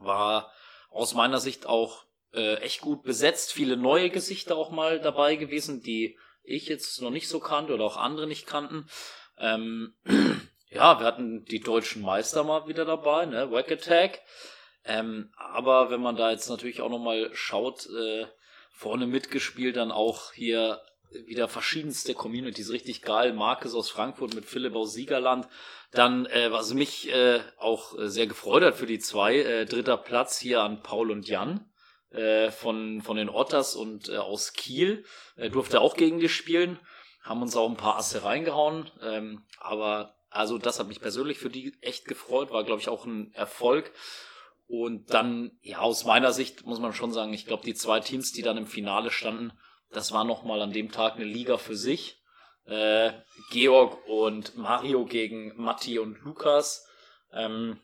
[0.00, 0.50] war
[0.90, 3.52] aus meiner Sicht auch äh, echt gut besetzt.
[3.52, 7.84] Viele neue Gesichter auch mal dabei gewesen, die ich jetzt noch nicht so kannte oder
[7.84, 8.88] auch andere nicht kannten.
[9.36, 9.94] Ähm,
[10.70, 14.22] ja, wir hatten die deutschen Meister mal wieder dabei, ne, Wack Attack.
[14.84, 18.26] Ähm, aber wenn man da jetzt natürlich auch noch mal schaut, äh,
[18.72, 20.80] vorne mitgespielt, dann auch hier
[21.26, 23.32] wieder verschiedenste Communities, richtig geil.
[23.32, 25.46] Marcus aus Frankfurt mit Philipp aus Siegerland.
[25.90, 30.38] Dann, äh, was mich äh, auch sehr gefreut hat für die zwei, äh, dritter Platz
[30.38, 31.70] hier an Paul und Jan
[32.10, 35.04] äh, von, von den Otters und äh, aus Kiel.
[35.36, 36.78] Äh, durfte auch gegen die spielen.
[37.22, 38.90] Haben uns auch ein paar Asse reingehauen.
[39.02, 43.04] Ähm, aber Also das hat mich persönlich für die echt gefreut, war glaube ich auch
[43.04, 43.92] ein Erfolg.
[44.72, 48.32] Und dann, ja, aus meiner Sicht muss man schon sagen, ich glaube, die zwei Teams,
[48.32, 49.52] die dann im Finale standen,
[49.90, 52.22] das war nochmal an dem Tag eine Liga für sich.
[52.64, 53.12] Äh,
[53.50, 56.88] Georg und Mario gegen Matti und Lukas.
[57.34, 57.82] Ähm,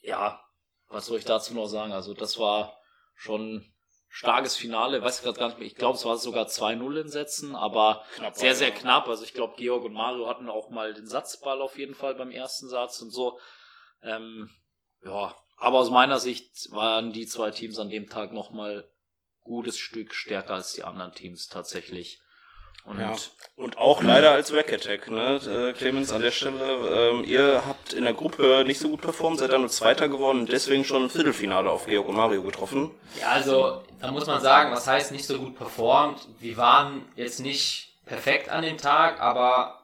[0.00, 0.40] ja,
[0.86, 1.90] was soll ich dazu noch sagen?
[1.90, 2.78] Also das war
[3.16, 3.74] schon
[4.06, 5.66] starkes Finale, weiß ich gerade gar nicht mehr.
[5.66, 9.08] Ich glaube, es war sogar 2-0 in Sätzen, aber Knapp sehr, sehr knapp.
[9.08, 12.30] Also ich glaube, Georg und Mario hatten auch mal den Satzball auf jeden Fall beim
[12.30, 13.40] ersten Satz und so.
[14.04, 14.48] Ähm,
[15.04, 18.88] ja, aber aus meiner Sicht waren die zwei Teams an dem Tag nochmal
[19.42, 22.20] gutes Stück stärker als die anderen Teams tatsächlich.
[22.84, 23.14] Und Ja.
[23.56, 25.36] Und auch leider als Rack Attack, ne?
[25.46, 29.38] Äh, Clemens, an der Stelle, ähm, ihr habt in der Gruppe nicht so gut performt,
[29.38, 32.90] seid dann nur Zweiter geworden und deswegen schon im Viertelfinale auf Georg und Mario getroffen.
[33.20, 36.26] Ja, also da muss man sagen, was heißt nicht so gut performt.
[36.38, 39.76] Wir waren jetzt nicht perfekt an dem Tag, aber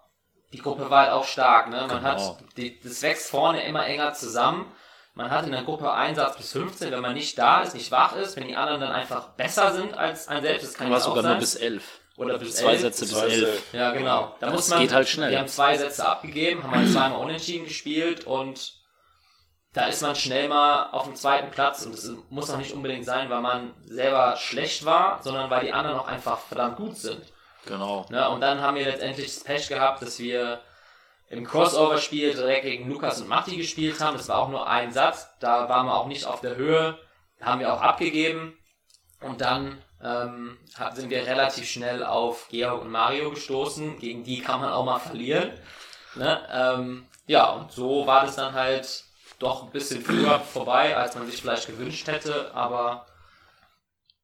[0.54, 1.68] die Gruppe war halt auch stark.
[1.68, 1.86] Ne?
[1.86, 2.02] Man Genau.
[2.02, 4.72] hat, die, das wächst vorne immer enger zusammen.
[5.16, 8.14] Man hat in der Gruppe Einsatz bis 15, wenn man nicht da ist, nicht wach
[8.16, 11.00] ist, wenn die anderen dann einfach besser sind als ein selbst, das kann ja auch
[11.00, 11.33] sogar sein.
[11.33, 12.00] nur bis elf.
[12.18, 12.83] Oder bis zwei elf.
[12.83, 13.55] Sätze bis Zwei elf.
[13.55, 13.76] Sätze.
[13.76, 14.37] Ja, genau.
[14.40, 15.31] Da Das muss man, geht halt schnell.
[15.31, 18.74] Wir haben zwei Sätze abgegeben, haben halt zweimal unentschieden gespielt und
[19.72, 23.07] da ist man schnell mal auf dem zweiten Platz und das muss auch nicht unbedingt
[23.07, 27.22] sein, weil man selber schlecht war, sondern weil die anderen auch einfach verdammt gut sind.
[27.64, 28.05] Genau.
[28.11, 28.29] Ne?
[28.29, 30.61] Und dann haben wir letztendlich das Pech gehabt, dass wir
[31.28, 34.16] im Crossover-Spiel direkt gegen Lukas und Matti gespielt haben.
[34.16, 36.98] Das war auch nur ein Satz, da waren wir auch nicht auf der Höhe,
[37.40, 38.56] haben wir auch abgegeben
[39.20, 40.58] und dann ähm,
[40.94, 43.98] sind wir relativ schnell auf Georg und Mario gestoßen.
[43.98, 45.52] Gegen die kann man auch mal verlieren.
[46.14, 46.46] Ne?
[46.50, 49.04] Ähm, ja, und so war das dann halt
[49.38, 53.06] doch ein bisschen früher vorbei, als man sich vielleicht gewünscht hätte, aber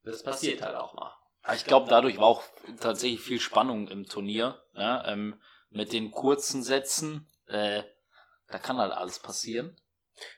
[0.03, 1.11] das passiert halt auch mal.
[1.53, 2.43] Ich glaube, dadurch war auch
[2.79, 4.61] tatsächlich viel Spannung im Turnier.
[4.75, 5.39] Ja, ähm,
[5.73, 7.83] mit den kurzen Sätzen, äh,
[8.49, 9.75] da kann halt alles passieren.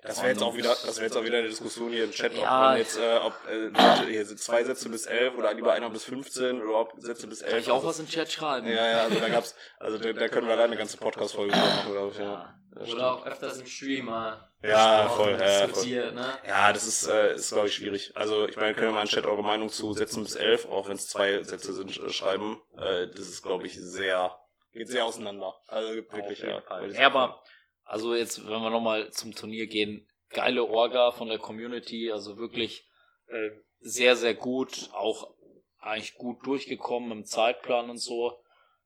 [0.02, 2.32] Das wäre jetzt auch wieder, das wäre jetzt auch wieder eine Diskussion hier im Chat,
[2.32, 2.60] ob Ja.
[2.62, 6.06] man jetzt, äh, ob äh, hier sind zwei Sätze bis elf oder lieber einer bis
[6.06, 7.52] 15 oder überhaupt Sätze bis elf.
[7.52, 8.68] Soll ich auch Also- was im Chat schreiben?
[8.68, 11.92] Ja, ja, also da gab's, also da, da können wir alleine eine ganze Podcast-Folge machen,
[11.92, 12.56] glaube ich, ja.
[12.78, 12.94] Ja.
[12.94, 16.12] Oder auch öfters im Stream mal Ja, voll, ja, voll.
[16.14, 16.38] ne?
[16.48, 18.12] Ja, das ist, äh, ist glaube ich, schwierig.
[18.16, 20.88] Also, ich meine, können wir mal im Chat eure Meinung zu Sätzen bis elf, auch
[20.90, 22.62] wenn es zwei Sätze sind, äh, schreiben.
[22.78, 24.38] Äh, das ist, glaube ich, sehr,
[24.76, 25.56] geht sehr auseinander.
[25.68, 26.62] Also, gibt wirklich, ja.
[26.92, 27.42] Ja, aber,
[27.84, 32.88] also jetzt, wenn wir nochmal zum Turnier gehen, geile Orga von der Community, also wirklich
[33.28, 35.34] äh, sehr, sehr gut, auch
[35.80, 38.40] eigentlich gut durchgekommen im Zeitplan und so.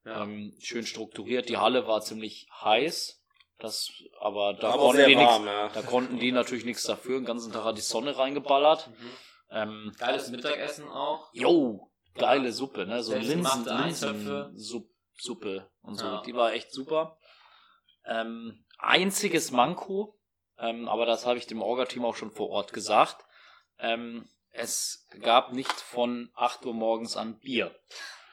[0.05, 0.23] Ja.
[0.23, 1.49] Ähm, schön strukturiert.
[1.49, 3.21] Die Halle war ziemlich heiß,
[3.57, 5.69] das, aber da aber konnten die warm, ja.
[5.69, 7.19] da konnten die natürlich nichts dafür.
[7.19, 8.87] Den ganzen Tag hat die Sonne reingeballert.
[8.87, 9.11] Mhm.
[9.51, 11.29] Ähm, Geiles Mittagessen auch.
[11.33, 13.01] Jo, geile Suppe, ne?
[13.03, 14.51] So Linsen, Selbstgemachte Linsen Eintöpfe.
[14.55, 14.89] Sup-
[15.21, 16.05] Suppe und so.
[16.05, 16.21] Ja.
[16.25, 17.17] Die war echt super.
[18.05, 20.17] Ähm, einziges Manko,
[20.57, 23.23] ähm, aber das habe ich dem Orga-Team auch schon vor Ort gesagt.
[23.77, 27.75] Ähm, es gab nicht von 8 Uhr morgens an Bier.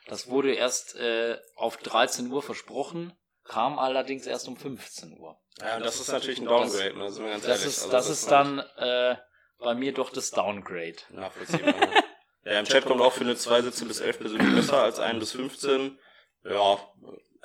[0.06, 3.12] Das wurde erst äh, auf 13 Uhr versprochen,
[3.44, 5.38] kam allerdings erst um 15 Uhr.
[5.60, 7.10] Ja, und das ist natürlich ein Downgrade, ne?
[7.10, 7.66] Sind wir ganz Das ehrlich.
[7.66, 9.16] ist, Also, das ist war dann äh,
[9.58, 10.96] bei mir doch das Downgrade.
[11.10, 11.72] Nachvollziehbar.
[11.72, 11.90] ne?
[12.44, 15.18] ja, im Chat kommt auch für eine zwei Sätze bis elf persönlich besser als ein
[15.18, 15.98] bis 15.
[16.48, 16.78] Ja,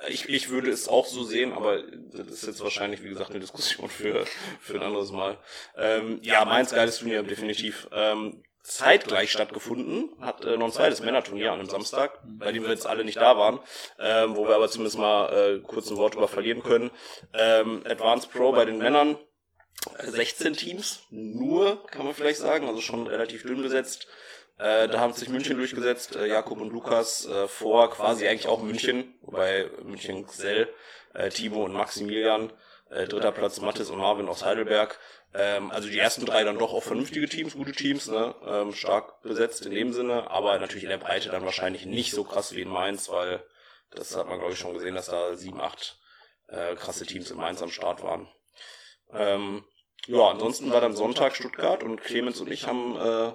[0.08, 3.40] ich, ich würde es auch so sehen, aber das ist jetzt wahrscheinlich, wie gesagt, eine
[3.40, 4.24] Diskussion für,
[4.60, 5.38] für ein anderes Mal.
[5.76, 7.88] Ähm, ja, Mainz geiles Turnier, definitiv.
[7.92, 12.70] Ähm, zeitgleich stattgefunden, hat äh, noch ein zweites Männerturnier an einem Samstag, bei dem wir
[12.70, 13.58] jetzt alle nicht da waren,
[13.98, 16.90] ähm, wo wir aber zumindest mal äh, kurz ein Wort über verlieren können.
[17.34, 19.18] Ähm, Advanced Pro bei den Männern,
[19.98, 24.06] 16 Teams, nur, kann man vielleicht sagen, also schon relativ dünn besetzt.
[24.58, 28.62] Äh, da haben sich München durchgesetzt, äh, Jakob und Lukas äh, vor quasi eigentlich auch
[28.62, 30.68] München, wobei München Xell,
[31.14, 32.52] äh, Timo und Maximilian,
[32.90, 34.98] äh, dritter Platz Mathis und Marvin aus Heidelberg.
[35.34, 38.34] Ähm, also die ersten drei dann doch auch vernünftige Teams, gute Teams, ne?
[38.46, 42.22] ähm, stark besetzt in dem Sinne, aber natürlich in der Breite dann wahrscheinlich nicht so
[42.22, 43.42] krass wie in Mainz, weil
[43.90, 45.98] das hat man glaube ich schon gesehen, dass da sieben, acht
[46.48, 48.28] äh, krasse Teams in Mainz am Start waren.
[49.12, 49.64] Ähm,
[50.06, 53.32] ja, ansonsten war dann Sonntag Stuttgart und Clemens und ich haben äh,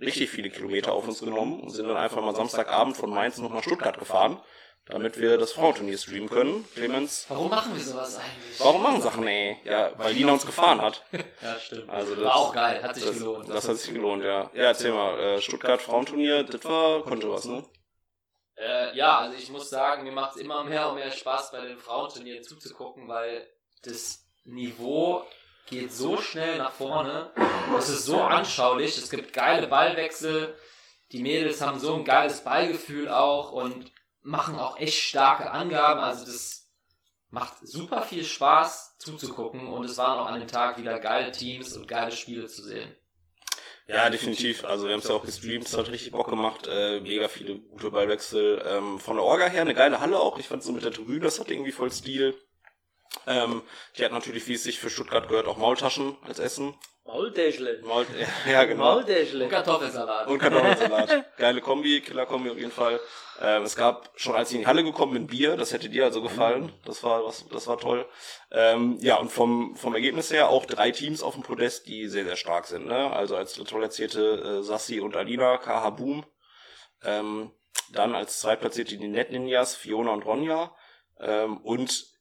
[0.00, 3.52] richtig viele Kilometer auf uns genommen und sind dann einfach mal Samstagabend von Mainz noch
[3.52, 4.40] nach Stuttgart gefahren,
[4.86, 6.64] damit wir das Frauenturnier streamen können.
[6.74, 8.58] Clemens, Warum machen wir sowas eigentlich?
[8.60, 9.58] warum machen Sachen, ey?
[9.64, 11.04] Ja, weil Lina uns gefahren hat.
[11.42, 11.90] Ja, stimmt.
[11.90, 13.48] Also das, War auch geil, hat sich das, gelohnt.
[13.48, 14.50] Das hat sich gelohnt, ja.
[14.54, 17.64] Ja, erzähl mal, äh, Stuttgart Frauenturnier, das war, konnte was, ne?
[18.56, 21.60] Äh, ja, also ich muss sagen, mir macht es immer mehr und mehr Spaß, bei
[21.60, 23.46] den Frauenturnieren zuzugucken, weil
[23.84, 25.24] das Niveau
[25.70, 27.30] geht so schnell nach vorne.
[27.76, 30.54] Es ist so anschaulich, es gibt geile Ballwechsel.
[31.12, 36.00] Die Mädels haben so ein geiles Ballgefühl auch und machen auch echt starke Angaben.
[36.00, 36.70] Also das
[37.30, 41.76] macht super viel Spaß zuzugucken und es waren auch an dem Tag wieder geile Teams
[41.76, 42.94] und geile Spiele zu sehen.
[43.86, 44.66] Ja, definitiv.
[44.66, 46.68] Also wir haben es ja auch gestreamt, es hat richtig Bock gemacht.
[46.70, 48.62] Äh, mega viele gute Ballwechsel.
[48.66, 50.38] Ähm, von der Orga her eine geile Halle auch.
[50.38, 52.34] Ich fand so mit der Tribüne, das hat irgendwie voll Stil.
[53.26, 53.62] Ähm,
[53.96, 56.74] die hat natürlich, wie es sich für Stuttgart gehört, auch Maultaschen als Essen.
[57.08, 57.80] Maultäschle.
[57.84, 58.06] Maul
[58.50, 58.84] ja, genau.
[58.84, 59.44] Maultäschle.
[59.44, 60.28] Und Kartoffelsalat.
[60.28, 61.36] Und Kartoffelsalat.
[61.38, 63.00] Geile Kombi, Killer-Kombi auf jeden Fall.
[63.40, 65.56] Ähm, es gab schon, als ich in die Halle gekommen bin, Bier.
[65.56, 66.70] Das hätte dir also gefallen.
[66.84, 68.06] Das war, was, das war toll.
[68.50, 72.24] Ähm, ja, und vom, vom Ergebnis her auch drei Teams auf dem Podest, die sehr,
[72.24, 72.86] sehr stark sind.
[72.86, 73.10] Ne?
[73.10, 76.26] Also als erzählte äh, Sassi und Alina, KH Boom.
[77.02, 77.52] Ähm,
[77.90, 80.74] dann als Zweitplatzierte die Net Ninjas, Fiona und Ronja.
[81.20, 82.17] Ähm, und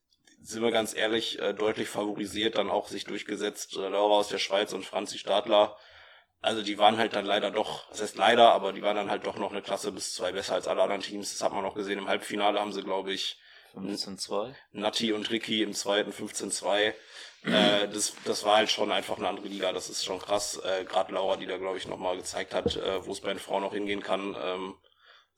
[0.47, 3.75] sind wir ganz ehrlich, äh, deutlich favorisiert, dann auch sich durchgesetzt.
[3.75, 5.77] Äh, Laura aus der Schweiz und Franzi Stadler.
[6.41, 9.25] Also die waren halt dann leider doch, das heißt leider, aber die waren dann halt
[9.25, 11.31] doch noch eine Klasse bis zwei besser als alle anderen Teams.
[11.33, 11.99] Das hat man auch gesehen.
[11.99, 13.39] Im Halbfinale haben sie, glaube ich,
[13.75, 14.53] 15-2.
[14.71, 16.71] Natti und Ricky im zweiten 15-2.
[16.77, 16.93] Äh,
[17.91, 19.73] das, das war halt schon einfach eine andere Liga.
[19.73, 20.61] Das ist schon krass.
[20.63, 23.39] Äh, Gerade Laura, die da, glaube ich, nochmal gezeigt hat, äh, wo es bei den
[23.39, 24.35] Frauen noch hingehen kann.
[24.41, 24.75] Ähm,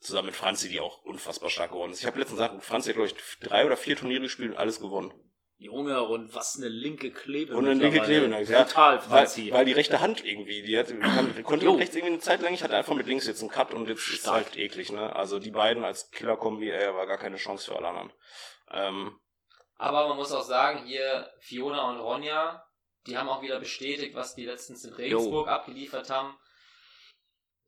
[0.00, 2.00] zusammen mit Franzi, die auch unfassbar stark geworden ist.
[2.00, 4.80] Ich habe letztens gesagt, Franzi hat, glaube ich, drei oder vier Turniere gespielt und alles
[4.80, 5.12] gewonnen.
[5.58, 7.54] Junge, und was eine linke Klebe.
[7.54, 8.64] Und eine linke Klebe, ja.
[8.64, 9.52] Total, Weil, Franzi.
[9.52, 11.72] weil die rechte Hand irgendwie, die, hat, die konnte Jo.
[11.72, 13.86] mit rechts irgendwie eine Zeit lang, ich hatte einfach mit links jetzt einen Cut und
[13.86, 14.36] jetzt ist Stark.
[14.46, 15.14] halt eklig, ne?
[15.14, 18.12] Also die beiden als Killer-Kombi, ey, war gar keine Chance für alle anderen.
[18.70, 19.20] Ähm,
[19.76, 22.64] Aber man muss auch sagen, hier Fiona und Ronja,
[23.06, 26.38] die haben auch wieder bestätigt, was die letztens in Regensburg abgeliefert haben.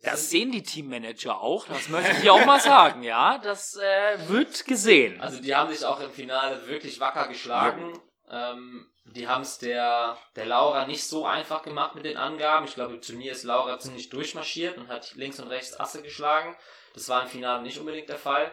[0.03, 3.39] Das sehen die Teammanager auch, das möchte ich auch mal sagen, ja.
[3.39, 5.21] Das äh, wird gesehen.
[5.21, 7.97] Also die haben sich auch im Finale wirklich wacker geschlagen.
[8.29, 12.67] Ähm, die haben es der, der Laura nicht so einfach gemacht mit den Angaben.
[12.67, 16.57] Ich glaube, im Turnier ist Laura ziemlich durchmarschiert und hat links und rechts Asse geschlagen.
[16.95, 18.51] Das war im Finale nicht unbedingt der Fall.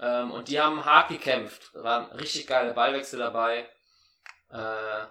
[0.00, 1.70] Ähm, und die haben hart gekämpft.
[1.74, 3.68] Da waren richtig geile Ballwechsel dabei.
[4.50, 5.06] Äh,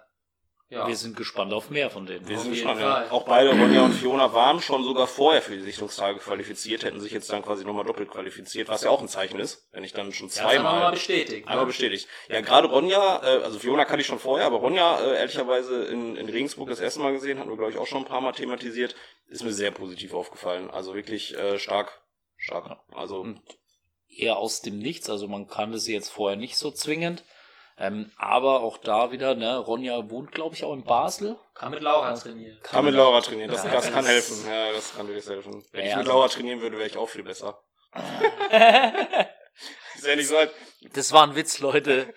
[0.69, 0.88] ja.
[0.88, 2.28] Wir sind gespannt auf mehr von denen.
[2.28, 3.12] wir Auf sind gespannt, ja.
[3.12, 7.12] Auch beide, Ronja und Fiona, waren schon sogar vorher für die Sichtungstage qualifiziert, hätten sich
[7.12, 10.12] jetzt dann quasi nochmal doppelt qualifiziert, was ja auch ein Zeichen ist, wenn ich dann
[10.12, 10.91] schon Ja, das haben wir mal zweimal...
[10.91, 11.47] bestätigt.
[11.47, 11.67] Einmal Ne?
[11.67, 12.08] bestätigt.
[12.30, 16.15] Ja, gerade Ronja, äh, also Fiona kannte ich schon vorher, aber Ronja, äh, ehrlicherweise in,
[16.15, 18.34] in Regensburg das erste Mal gesehen, hatten wir, glaube ich, auch schon ein paar Mal
[18.34, 18.95] thematisiert,
[19.28, 20.69] ist mir sehr positiv aufgefallen.
[20.71, 22.01] Also wirklich äh, stark,
[22.38, 22.78] stark.
[22.91, 23.41] Also, Und
[24.08, 27.23] eher aus dem Nichts, also man kannte sie jetzt vorher nicht so zwingend.
[27.77, 31.35] Ähm, aber auch da wieder, ne, Ronja wohnt, glaube ich, auch in Basel.
[31.55, 32.57] Kann mit Laura trainieren.
[32.63, 34.47] kann mit Laura trainieren, das, Ja, das kann helfen.
[34.47, 35.65] Ja, das kann wirklich helfen.
[35.73, 37.61] Wenn Ja, ich mit also- Laura trainieren würde, wäre ich auch viel besser.
[39.95, 40.51] Ist ja nicht so, als,
[40.93, 42.13] Das war ein Witz, Leute.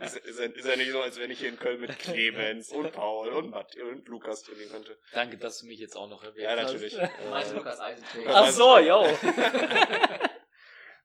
[0.00, 2.70] ist, ist, ja, ist ja nicht so, als wenn ich hier in Köln mit Clemens
[2.72, 4.98] und Paul und Matt und Lukas trainieren könnte.
[5.12, 6.72] Danke, dass du mich jetzt auch noch erwähnt Ja, hast.
[6.72, 6.94] natürlich.
[6.94, 8.30] Du meinst Äh, Lukas Eisenträger.
[8.34, 9.06] Ach so, yo.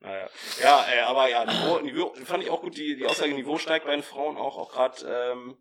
[0.05, 0.29] Naja.
[0.61, 3.85] Ja, äh, aber ja, Niveau, Niveau fand ich auch gut, die, die Aussage Niveau steigt
[3.85, 5.57] bei den Frauen auch, auch gerade ähm,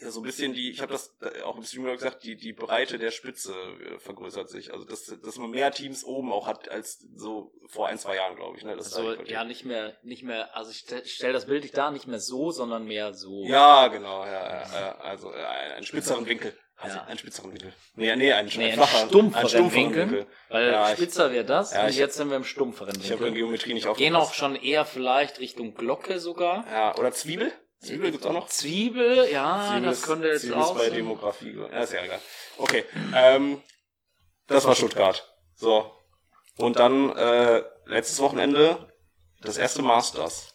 [0.00, 2.52] ja, so ein bisschen die, ich habe das äh, auch im Stream gesagt, die, die
[2.52, 4.72] Breite der Spitze äh, vergrößert sich.
[4.72, 8.36] Also dass, dass man mehr Teams oben auch hat als so vor ein, zwei Jahren,
[8.36, 8.64] glaube ich.
[8.64, 8.76] Ne?
[8.76, 11.90] Das Also, ja, nicht mehr, nicht mehr, also ich stelle stell das Bild nicht da,
[11.90, 13.44] nicht mehr so, sondern mehr so.
[13.44, 16.56] ja, genau, ja, ja, ja also äh, einen spitzeren Winkel.
[16.82, 17.04] Also Ja.
[17.04, 17.72] einen spitzeren Winkel.
[17.94, 20.26] Nee, nee, einen, Nee, einen flacher, stumpferen Winkel.
[20.48, 23.16] Weil Ja, spitzer wäre das Ja, und ich- jetzt sind wir im stumpferen Ich habe
[23.20, 23.42] in Winkel.
[23.42, 24.36] Geometrie nicht Gehen auch aufgepasst.
[24.38, 26.64] schon eher vielleicht Richtung Glocke sogar.
[26.70, 27.52] Ja, oder Zwiebel?
[27.80, 28.48] Zwiebel gibt's auch noch?
[28.48, 30.94] Zwiebel, ja, Zwiebel das ist- könnte jetzt Zwiebel ist auch bei sein.
[30.94, 31.56] Demografie.
[31.70, 32.20] Ja, ist ja egal.
[32.58, 33.62] Okay, ähm,
[34.46, 35.26] das war Stuttgart.
[35.54, 35.90] So.
[36.56, 38.90] Und dann, äh, letztes Wochenende,
[39.42, 40.54] das erste Masters.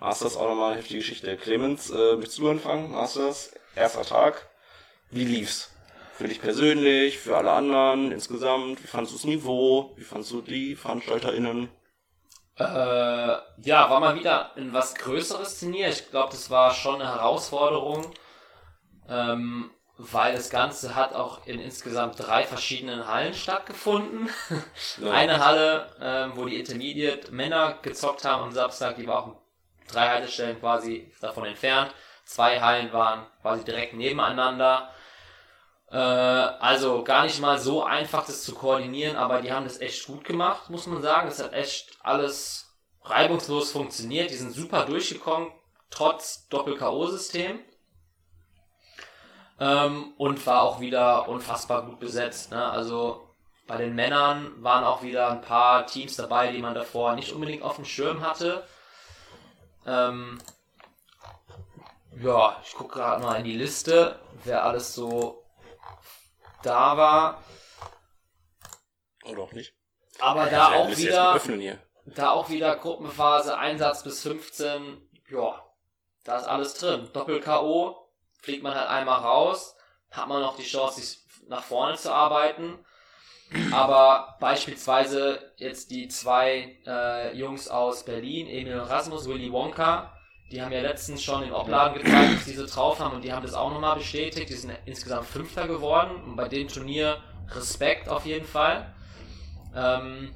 [0.00, 1.36] Masters auch nochmal eine heftige Geschichte.
[1.36, 2.92] Clemens, äh, willst du anfangen?
[2.92, 4.48] Masters, erster Tag.
[5.10, 5.70] Wie lief's?
[6.14, 8.82] Für dich persönlich, für alle anderen, insgesamt?
[8.82, 9.92] Wie fandst du das Niveau?
[9.96, 11.68] Wie fandst du die VeranstalterInnen?
[12.58, 15.88] Äh, ja, war mal wieder ein was größeres Turnier.
[15.88, 18.12] Ich glaube, das war schon eine Herausforderung,
[19.08, 24.28] ähm, weil das Ganze hat auch in insgesamt drei verschiedenen Hallen stattgefunden.
[25.00, 25.12] Ja.
[25.12, 29.36] Eine Halle, ähm, wo die Intermediate Männer gezockt haben am Samstag, die war auch
[29.86, 31.94] drei Haltestellen quasi davon entfernt.
[32.24, 34.90] Zwei Hallen waren quasi direkt nebeneinander.
[35.90, 40.06] Äh, also gar nicht mal so einfach, das zu koordinieren, aber die haben das echt
[40.06, 41.28] gut gemacht, muss man sagen.
[41.28, 44.30] Das hat echt alles reibungslos funktioniert.
[44.30, 45.50] Die sind super durchgekommen,
[45.90, 47.60] trotz Doppel-K.O.-System.
[49.60, 52.52] Ähm, und war auch wieder unfassbar gut besetzt.
[52.52, 52.64] Ne?
[52.64, 53.28] Also
[53.66, 57.62] bei den Männern waren auch wieder ein paar Teams dabei, die man davor nicht unbedingt
[57.62, 58.64] auf dem Schirm hatte.
[59.84, 60.38] Ähm,
[62.20, 65.44] ja, ich gucke gerade mal in die Liste, wer alles so
[66.62, 67.42] da war.
[69.24, 69.74] Oder auch nicht?
[70.20, 71.32] Aber da wir auch wieder.
[72.16, 75.62] da auch wieder Gruppenphase, Einsatz bis 15, ja,
[76.24, 77.08] da ist alles drin.
[77.12, 78.08] Doppel-K.O.,
[78.40, 79.76] fliegt man halt einmal raus,
[80.10, 81.18] hat man noch die Chance, sich
[81.48, 82.84] nach vorne zu arbeiten.
[83.72, 90.17] Aber beispielsweise jetzt die zwei äh, Jungs aus Berlin, Emil und Rasmus, Willy Wonka,
[90.50, 93.32] die haben ja letztens schon in Opladen gezeigt, dass sie so drauf haben und die
[93.32, 94.48] haben das auch nochmal bestätigt.
[94.48, 97.18] Die sind insgesamt Fünfter geworden und bei dem Turnier
[97.50, 98.94] Respekt auf jeden Fall.
[99.74, 100.34] Ähm,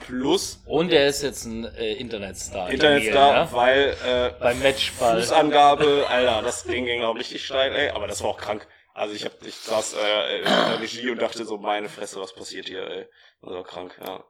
[0.00, 2.70] Plus Und er ist jetzt ein äh, Internetstar.
[2.70, 3.52] Internetstar, ne?
[3.52, 5.20] weil äh, Beim Matchball.
[5.20, 8.66] Fußangabe, Alter, das Ding ging auch richtig steil, ey, aber das war auch krank.
[8.94, 12.34] Also ich hab, ich saß äh, in der Regie und dachte so, meine Fresse, was
[12.34, 13.06] passiert hier, ey.
[13.42, 14.24] Das war krank, ja.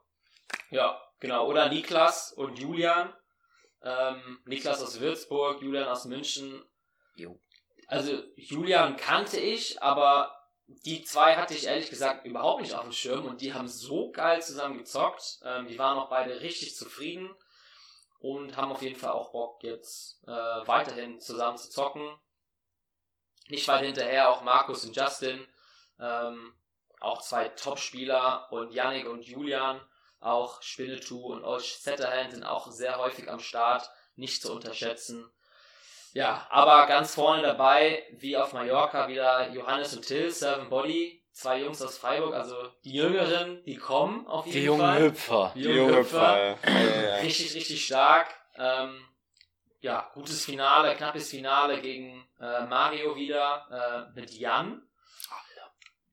[0.69, 1.47] Ja, genau.
[1.47, 3.13] Oder Niklas und Julian.
[3.83, 6.63] Ähm, Niklas aus Würzburg, Julian aus München.
[7.15, 7.39] Jo.
[7.87, 10.35] Also Julian kannte ich, aber
[10.85, 14.11] die zwei hatte ich ehrlich gesagt überhaupt nicht auf dem Schirm und die haben so
[14.11, 15.39] geil zusammen gezockt.
[15.43, 17.29] Ähm, die waren auch beide richtig zufrieden
[18.19, 22.17] und haben auf jeden Fall auch Bock jetzt äh, weiterhin zusammen zu zocken.
[23.49, 25.45] Nicht weit hinterher auch Markus und Justin,
[25.99, 26.53] ähm,
[26.99, 29.81] auch zwei Top-Spieler und Yannick und Julian,
[30.21, 35.29] auch Spinnetu und Osh Zetterhand sind auch sehr häufig am Start, nicht zu unterschätzen.
[36.13, 41.61] Ja, aber ganz vorne dabei, wie auf Mallorca, wieder Johannes und Till, Seven Body, zwei
[41.61, 45.01] Jungs aus Freiburg, also die Jüngeren, die kommen auf jeden Die jungen Fall.
[45.01, 45.51] Hüpfer.
[45.55, 46.57] Die Die jungen junge Hüpfer.
[46.57, 46.57] Pfeil.
[46.65, 47.15] Ja, ja, ja.
[47.21, 48.27] Richtig, richtig stark.
[48.57, 49.05] Ähm,
[49.79, 54.83] ja, gutes Finale, knappes Finale gegen äh, Mario wieder äh, mit Jan.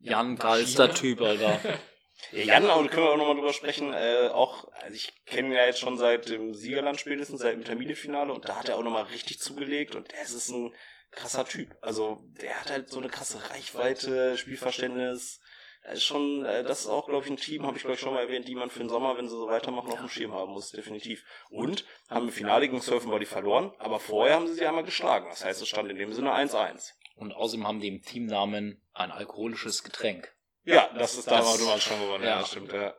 [0.00, 0.38] Jan, Maschine.
[0.38, 1.58] geilster Typ, Alter.
[2.32, 5.48] Ja, Jan, aber da können wir auch nochmal drüber sprechen, äh, auch, also ich kenne
[5.48, 8.76] ihn ja jetzt schon seit dem Siegerland spätestens, seit dem Terminfinale und da hat er
[8.76, 10.74] auch nochmal richtig zugelegt und der ist ein
[11.10, 11.76] krasser Typ.
[11.80, 15.40] Also der hat halt so eine krasse Reichweite, Spielverständnis.
[15.82, 18.00] Er ist schon, äh, das ist auch, glaube ich, ein Team, habe ich glaube ich
[18.00, 20.34] schon mal erwähnt, die man für den Sommer, wenn sie so weitermachen, auf dem Schirm
[20.34, 21.24] haben muss, definitiv.
[21.50, 25.28] Und haben im Finale gegen Surfen Body verloren, aber vorher haben sie sie einmal geschlagen.
[25.30, 26.92] Das heißt, es stand in dem Sinne 1-1.
[27.14, 30.34] Und außerdem haben die im Teamnamen ein alkoholisches Getränk.
[30.64, 32.24] Ja, das ist da Das- war du mal schon gewonnen.
[32.24, 32.44] Ja, ja.
[32.46, 32.72] stimmt.
[32.72, 32.92] Ja,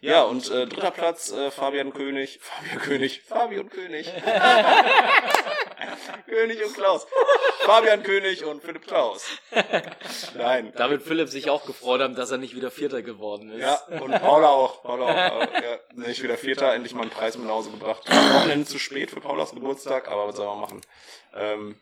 [0.00, 4.08] ja und äh, dritter Platz äh, Fabian König, Fabian König, Fabian König,
[6.26, 7.06] König und Klaus,
[7.60, 9.24] Fabian König und Philipp Klaus.
[10.36, 10.72] Nein.
[10.76, 13.60] Da wird Philipp sich auch gefreut haben, dass er nicht wieder Vierter geworden ist.
[13.60, 14.82] Ja, und Paula auch.
[14.82, 15.42] Paula auch.
[15.42, 18.02] äh, Ja, nicht wieder Vierter, endlich mal einen Preis mit nach Hause gebracht.
[18.08, 20.80] Wochenende zu spät für Paulas Geburtstag, aber was soll man machen?
[21.34, 21.80] Ähm,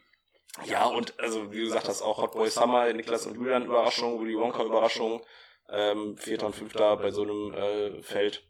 [0.65, 4.21] ja, und also wie du gesagt hast, auch Hot Boy Summer, Niklas und Julian Überraschung,
[4.21, 5.23] Willy Wonka Überraschung,
[5.71, 8.45] ähm, Vierter und Fünfter bei so einem äh, Feld.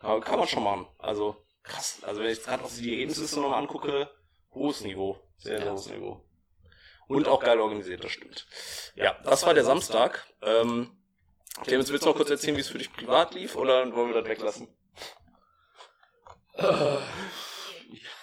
[0.00, 0.86] Aber kann man schon machen.
[0.98, 2.00] Also krass.
[2.02, 4.10] Also wenn ich jetzt gerade auch die Ergebnisliste nochmal angucke,
[4.52, 5.18] hohes Niveau.
[5.38, 6.24] Sehr, sehr hohes Niveau.
[7.06, 8.46] Und auch geil organisiert, das stimmt.
[8.94, 10.26] Ja, das war der Samstag.
[10.42, 10.96] Ähm,
[11.62, 14.20] Clemens, willst du noch kurz erzählen, wie es für dich privat lief, oder wollen wir
[14.20, 14.68] das weglassen?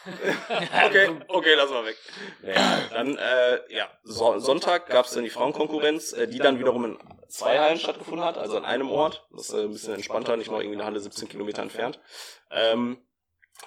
[0.85, 1.97] okay, okay, lass mal weg.
[2.43, 6.85] Ja, dann, äh, ja, so Sonntag gab es dann die Frauenkonkurrenz, äh, die dann wiederum
[6.85, 9.25] in zwei Hallen stattgefunden hat, also an einem Ort.
[9.31, 11.99] Das ist äh, ein bisschen entspannter, nicht noch irgendwie eine Halle 17 Kilometer entfernt.
[12.49, 13.05] Ähm,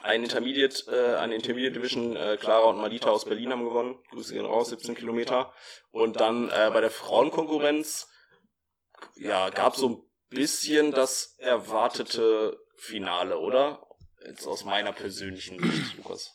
[0.02, 3.98] ein Intermediate, äh, eine Intermediate Division, äh, Clara und Malita aus Berlin haben gewonnen.
[4.10, 5.52] Grüße gehen raus, 17 Kilometer.
[5.90, 8.08] Und dann äh, bei der Frauenkonkurrenz,
[9.16, 13.86] ja, gab so ein bisschen das erwartete Finale, oder?
[14.26, 16.34] Jetzt aus meiner persönlichen Sicht, Lukas.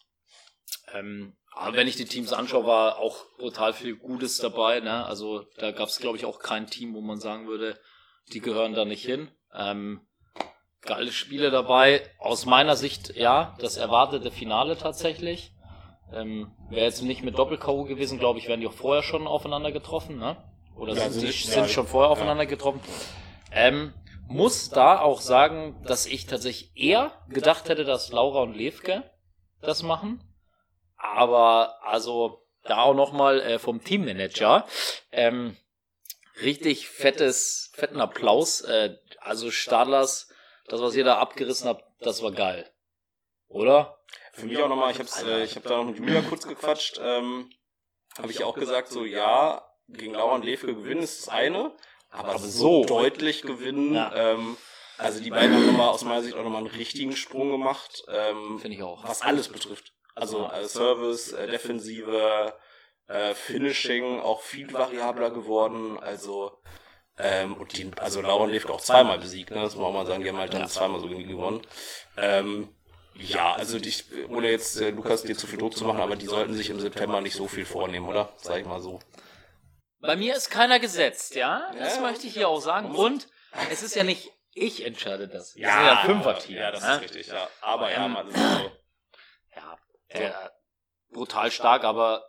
[0.94, 4.80] Ähm, aber wenn ich die Teams anschaue, war auch brutal viel Gutes dabei.
[4.80, 5.06] Ne?
[5.06, 7.80] Also da gab es, glaube ich, auch kein Team, wo man sagen würde,
[8.34, 9.30] die gehören da nicht hin.
[9.54, 10.02] Ähm,
[10.82, 12.08] geile Spiele dabei.
[12.20, 15.52] Aus meiner Sicht, ja, das erwartete Finale tatsächlich.
[16.14, 17.84] Ähm, Wäre jetzt nicht mit Doppel-K.O.
[17.84, 20.18] gewesen, glaube ich, wären die auch vorher schon aufeinander getroffen.
[20.18, 20.38] Ne?
[20.76, 22.14] Oder Ja, sind, die, sind- ja, schon vorher ja.
[22.14, 22.80] aufeinander getroffen.
[23.52, 23.94] Ähm,
[24.30, 29.04] muss da auch sagen, dass ich tatsächlich eher gedacht hätte, dass Laura und Levke
[29.62, 30.24] das machen.
[30.98, 34.68] Aber also da auch nochmal äh, vom Teammanager.
[35.12, 35.58] Ähm,
[36.42, 38.62] richtig fettes, fetten Applaus.
[38.62, 40.30] Äh, also Stadlers,
[40.68, 42.70] das, was ihr da abgerissen habt, das war geil.
[43.48, 43.98] Oder?
[44.34, 47.00] Für mich auch nochmal, ich hab's, äh, ich hab da noch mit Julia kurz gequatscht,
[47.02, 47.50] ähm,
[48.18, 51.76] habe ich auch gesagt, so ja, gegen Laura und Levke gewinnen ist das eine,
[52.10, 54.12] aber, Aber so deutlich gewinnen, Ja.
[54.16, 54.58] ähm,
[54.98, 58.60] also die beiden haben nochmal aus meiner Sicht auch nochmal einen richtigen Sprung gemacht, ähm,
[58.60, 59.04] Finde ich auch.
[59.08, 59.94] was alles betrifft.
[60.16, 62.54] Also äh, Service, äh, Defensive,
[63.08, 65.98] äh, Finishing auch viel variabler geworden.
[66.00, 66.60] Also
[67.18, 69.52] ähm, und die, also Laura und Levke auch zweimal besiegt.
[69.52, 69.62] Ne?
[69.62, 71.62] Das muss man auch mal sagen, die haben halt dann zweimal so gewonnen.
[72.18, 72.70] Ähm,
[73.16, 73.94] ja, also die,
[74.30, 76.80] ohne jetzt äh, Lukas dir zu viel Druck zu machen, aber die sollten sich im
[76.80, 78.32] September nicht so viel vornehmen, oder?
[78.38, 79.00] Sag ich mal so.
[80.00, 81.72] Bei mir ist keiner gesetzt, ja?
[81.78, 82.02] Das Ja.
[82.02, 82.96] möchte ich hier auch sagen.
[82.96, 83.28] Und
[83.70, 85.56] es ist ja nicht Ich entscheide das.
[85.56, 86.58] Wir sind ja ein Fünfer-Team.
[86.58, 86.96] Ja, das ne?
[86.96, 87.48] ist richtig, ja.
[87.62, 88.72] Aber ja, Ähm, mal, das ist so.
[89.56, 89.78] Ja,
[90.08, 90.50] äh,
[91.12, 92.26] brutal stark, aber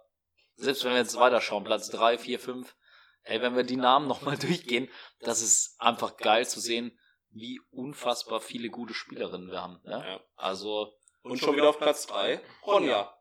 [0.57, 2.77] selbst wenn wir jetzt weiterschauen, Platz 3, 4, 5,
[3.23, 4.91] ey, wenn wir die Namen nochmal durchgehen,
[5.21, 6.99] das ist einfach geil zu sehen,
[7.31, 9.81] wie unfassbar viele gute Spielerinnen wir haben.
[9.85, 10.05] Ne?
[10.07, 10.21] Ja.
[10.37, 13.17] Also, Und schon wieder auf Platz 3, Ronja.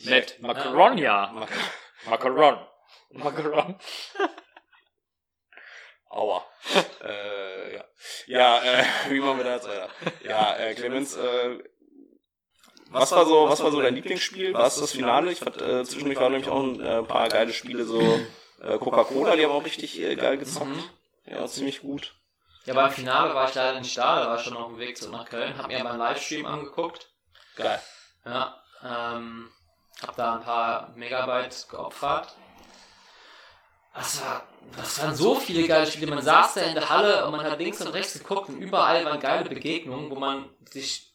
[0.00, 0.40] Nett.
[0.40, 1.32] Macaronia.
[1.32, 1.50] Mac-
[2.06, 2.66] Macaron.
[3.10, 3.78] Macaron.
[6.10, 6.44] Aua.
[7.04, 7.84] äh, ja.
[8.26, 9.88] Ja, äh, wie machen wir da jetzt weiter?
[10.24, 11.58] Ja, äh, Clemens, äh,
[12.90, 14.52] was war so, was war so dein Lieblingsspiel?
[14.52, 15.30] War es das Finale?
[15.30, 18.00] Ich fand, äh, zwischendurch waren nämlich auch ein äh, paar geile Spiele, so
[18.60, 20.66] äh, Coca-Cola, die haben auch richtig äh, geil gezockt.
[20.66, 20.90] Mhm.
[21.26, 22.16] Ja, ziemlich gut.
[22.64, 24.96] Ja, beim Finale war ich leider nicht da, da war ich schon auf dem Weg
[24.96, 27.08] zurück nach Köln, hab mir beim Livestream angeguckt.
[27.54, 27.80] Geil.
[28.24, 29.50] Ja, ähm,
[30.02, 32.34] hab da ein paar Megabyte geopfert.
[34.00, 34.42] Das, war,
[34.76, 36.06] das waren so viele geile Spiele.
[36.06, 39.04] Man saß da in der Halle und man hat links und rechts geguckt und überall
[39.04, 41.12] waren geile Begegnungen, wo man sich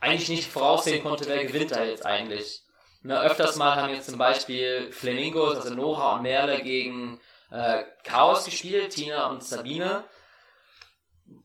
[0.00, 2.62] eigentlich nicht voraussehen konnte, wer gewinnt da jetzt eigentlich.
[3.02, 7.20] Ne, öfters mal haben jetzt zum Beispiel Flamingos, also Nora und Merle gegen
[7.50, 10.04] äh, Chaos gespielt, Tina und Sabine.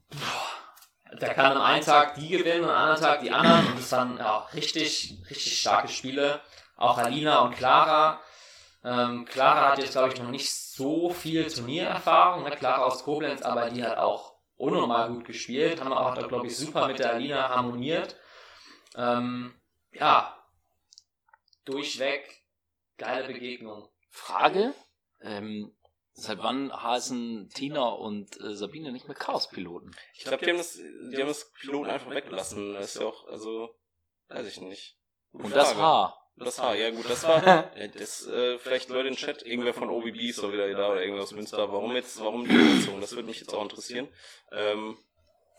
[0.09, 3.79] Puh, da kann am einen Tag die gewinnen und am anderen Tag die anderen und
[3.79, 6.39] es waren ja, richtig, richtig starke Spiele.
[6.77, 8.21] Auch Alina und Clara.
[8.83, 12.43] Ähm, Clara hat jetzt, glaube ich, noch nicht so viel Turniererfahrung.
[12.43, 12.51] Ne?
[12.51, 15.83] Clara aus Koblenz, aber die hat auch unnormal gut gespielt.
[15.83, 18.15] Haben auch, glaube ich, super mit der Alina harmoniert.
[18.95, 19.53] Ähm,
[19.91, 20.37] ja,
[21.65, 22.43] durchweg
[22.97, 23.89] geile Begegnung.
[24.09, 24.73] Frage,
[25.21, 25.75] ähm,
[26.13, 29.95] seit wann heißen Tina und äh, Sabine nicht mehr Chaos-Piloten?
[30.13, 32.73] Ich glaube, die haben das, die haben das Piloten einfach weggelassen.
[32.73, 33.75] Das ist ja auch, also,
[34.27, 34.97] weiß ich nicht.
[35.31, 36.13] Gute Und das Frage.
[36.39, 39.89] Das Haar, ja gut, das war, ja, das, äh, vielleicht Leute im Chat, irgendwer von
[39.89, 41.71] OBB ist doch wieder da oder irgendwer aus Münster.
[41.71, 43.01] Warum jetzt, warum die Umsetzung?
[43.01, 44.07] Das würde mich jetzt auch interessieren.
[44.51, 44.97] Ähm,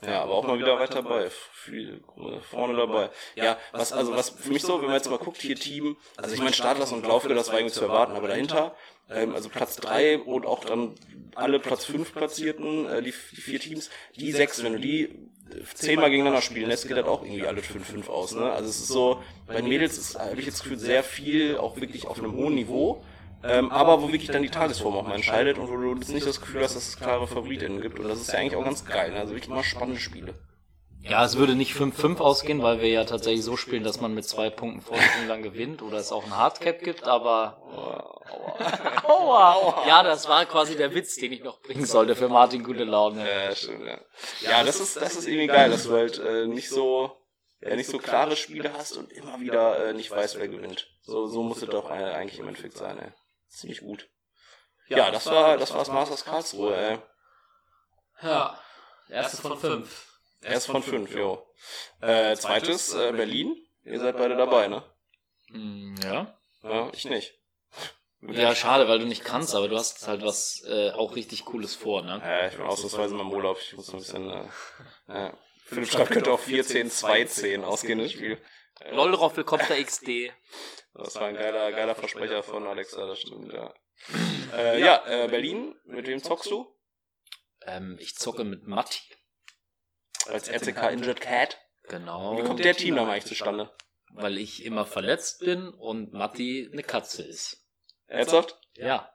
[0.05, 1.31] ja, aber auch mal wieder weit dabei.
[1.31, 2.03] Viel,
[2.51, 3.11] vorne dabei.
[3.35, 6.35] Ja, was, also was für mich so, wenn man jetzt mal guckt, hier Team, also
[6.35, 8.75] ich meine Stadlers und Laufke, das war irgendwie zu erwarten, aber dahinter,
[9.11, 10.95] ähm, also Platz drei und auch dann
[11.35, 15.31] alle Platz fünf Platzierten, äh, die, die vier Teams, die sechs, wenn du die
[15.75, 18.51] zehnmal gegeneinander spielen lässt, geht das auch irgendwie alle 5-5 aus, ne?
[18.53, 21.59] Also es ist so, bei den Mädels ist, habe ich jetzt das Gefühl, sehr viel
[21.59, 23.03] auch wirklich auf einem hohen Niveau.
[23.43, 26.27] Ähm, aber wo wirklich dann die Tagesform auch mal entscheidet und wo du jetzt nicht
[26.27, 27.99] das Gefühl hast, dass es klare Favoritinnen gibt.
[27.99, 29.13] Und das ist ja eigentlich auch ganz geil.
[29.13, 29.19] Ne?
[29.21, 30.35] Also wirklich mal spannende Spiele.
[31.03, 34.27] Ja, es würde nicht 5-5 ausgehen, weil wir ja tatsächlich so spielen, dass man mit
[34.27, 37.57] zwei Punkten Vorsprung dann gewinnt oder es auch ein Hardcap gibt, aber
[39.05, 39.85] Aua.
[39.87, 43.27] ja, das war quasi der Witz, den ich noch bringen sollte für Martin gute Laune.
[43.27, 43.99] Ja, stimmt, ja.
[44.41, 47.13] Ja, das ist, das ist irgendwie geil, dass du halt äh, nicht so,
[47.63, 50.87] ja, nicht so klare Spiele hast und immer wieder äh, nicht weißt, wer gewinnt.
[51.01, 53.13] So, so muss es doch äh, eigentlich im Endeffekt sein, ey.
[53.51, 54.09] Ziemlich gut.
[54.89, 56.99] Ja, das war, das war's Masters Karlsruhe, ey.
[58.23, 58.59] Ja,
[59.09, 60.07] erste von fünf.
[60.43, 61.47] Erst von fünf, jo.
[62.01, 63.57] Äh, zweites, äh, Berlin.
[63.85, 64.83] Ihr seid beide dabei, ne?
[65.49, 66.35] Hm, Ja.
[66.63, 67.35] Ja, ich nicht.
[68.23, 71.75] Ja, schade, weil du nicht kannst, aber du hast halt was äh, auch richtig Cooles
[71.75, 72.21] vor, ne?
[72.23, 73.59] Äh, ich bin ausnahmsweise mal im Urlaub.
[73.61, 74.49] Ich muss ein bisschen, äh,
[75.09, 75.33] äh,
[75.65, 78.39] Philipp Stadt könnte auch 4-10, 2-10 ausgehen, das Spiel.
[78.81, 80.33] Äh, LOL Roffelkopter XD.
[80.95, 83.73] Das war ein geiler, geiler Versprecher von Alexa, das stimmt, ja.
[84.55, 86.67] Äh, ja, äh, Berlin, mit wem zockst du?
[87.63, 89.01] Ähm, ich zocke mit Matti.
[90.27, 91.59] Als RCK Injured Cat.
[91.85, 92.37] Genau.
[92.39, 93.75] Wie kommt der Teamname eigentlich zustande?
[94.13, 97.65] Weil ich immer verletzt bin und Matti eine Katze ist.
[98.07, 98.59] Ernsthaft?
[98.75, 99.13] Ja.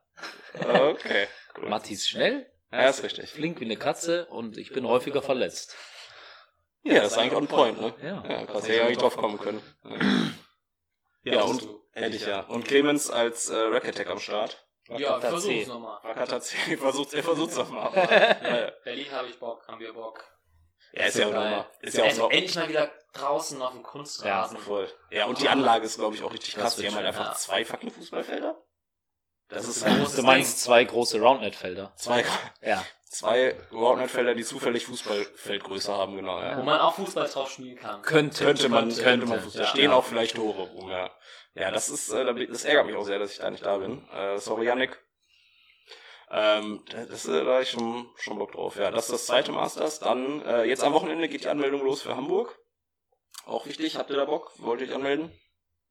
[0.54, 1.70] Okay, cool.
[1.70, 3.30] Matti ist schnell, Ja, ist richtig.
[3.32, 5.76] flink wie eine Katze und ich bin häufiger verletzt.
[6.86, 7.94] Ja, das ist eigentlich on point, ne?
[8.02, 8.24] Ja.
[8.30, 9.62] Ja, krass, hätte ich eigentlich drauf kommen können.
[11.28, 12.42] Ja, und, hätte ich ja.
[12.42, 14.64] Und Clemens als äh, Rack Attack am Start.
[14.90, 16.00] Ja, versuch's nochmal.
[16.04, 17.92] Rakata C, versucht's, er versucht's nochmal.
[17.96, 18.72] ja, ja.
[18.84, 20.24] Berlin habe ich Bock, haben wir Bock.
[20.94, 21.66] ja, ist ja auch nochmal.
[21.82, 22.30] Ist ja auch so.
[22.30, 24.60] Endlich mal wieder draußen auf dem Kunstrasen.
[24.60, 24.88] Voll.
[25.10, 26.76] Ja, und die Anlage ist, glaube ich, auch richtig Das krass.
[26.76, 27.34] Die haben halt einfach ja.
[27.34, 28.62] zwei fucking Fußballfelder.
[29.48, 31.92] Das ist ein halt großes Du meinst zwei große Roundnet-Felder.
[31.96, 32.24] zwei,
[32.62, 32.86] Ja.
[33.18, 36.58] Zwei Roundnet-Felder, die zufällig Fußballfeldgröße haben, genau, ja.
[36.58, 38.02] Wo man auch Fußball drauf spielen kann.
[38.02, 38.44] Könnte.
[38.46, 39.64] Könnte man, könnte, könnte man Fußball.
[39.64, 39.70] ja.
[39.70, 41.12] Stehen auch vielleicht Tore rum, ja.
[41.54, 44.08] Ja, das ist, äh, das ärgert mich auch sehr, dass ich da nicht da bin.
[44.10, 45.00] Äh, sorry, Yannick.
[46.30, 48.76] Ähm, das, das, äh, da habe ich schon, schon Bock drauf.
[48.76, 50.00] Ja, das ist das zweite Masters.
[50.00, 52.58] Dann, äh, jetzt am Wochenende geht die Anmeldung los für Hamburg.
[53.46, 54.52] Auch wichtig, habt ihr da Bock?
[54.58, 55.32] Wollt ihr euch anmelden?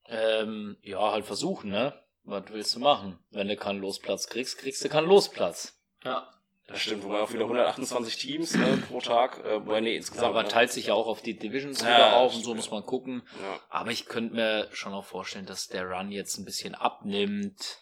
[0.06, 1.98] Ähm, ja, halt versuchen, ne?
[2.24, 3.18] Was willst du machen?
[3.30, 5.78] Wenn du keinen Losplatz kriegst, kriegst du keinen Losplatz.
[6.04, 6.28] Ja.
[6.66, 9.44] Das stimmt, wobei auch wieder 128 Teams ne, pro Tag.
[9.44, 10.30] Äh, wobei, nee, insgesamt.
[10.30, 10.48] Aber ne?
[10.48, 12.56] teilt sich ja auch auf die Divisions Ja, wieder auf und so ja.
[12.56, 13.22] muss man gucken.
[13.42, 13.60] Ja.
[13.68, 17.80] Aber ich könnte mir schon auch vorstellen, dass der Run jetzt ein bisschen abnimmt.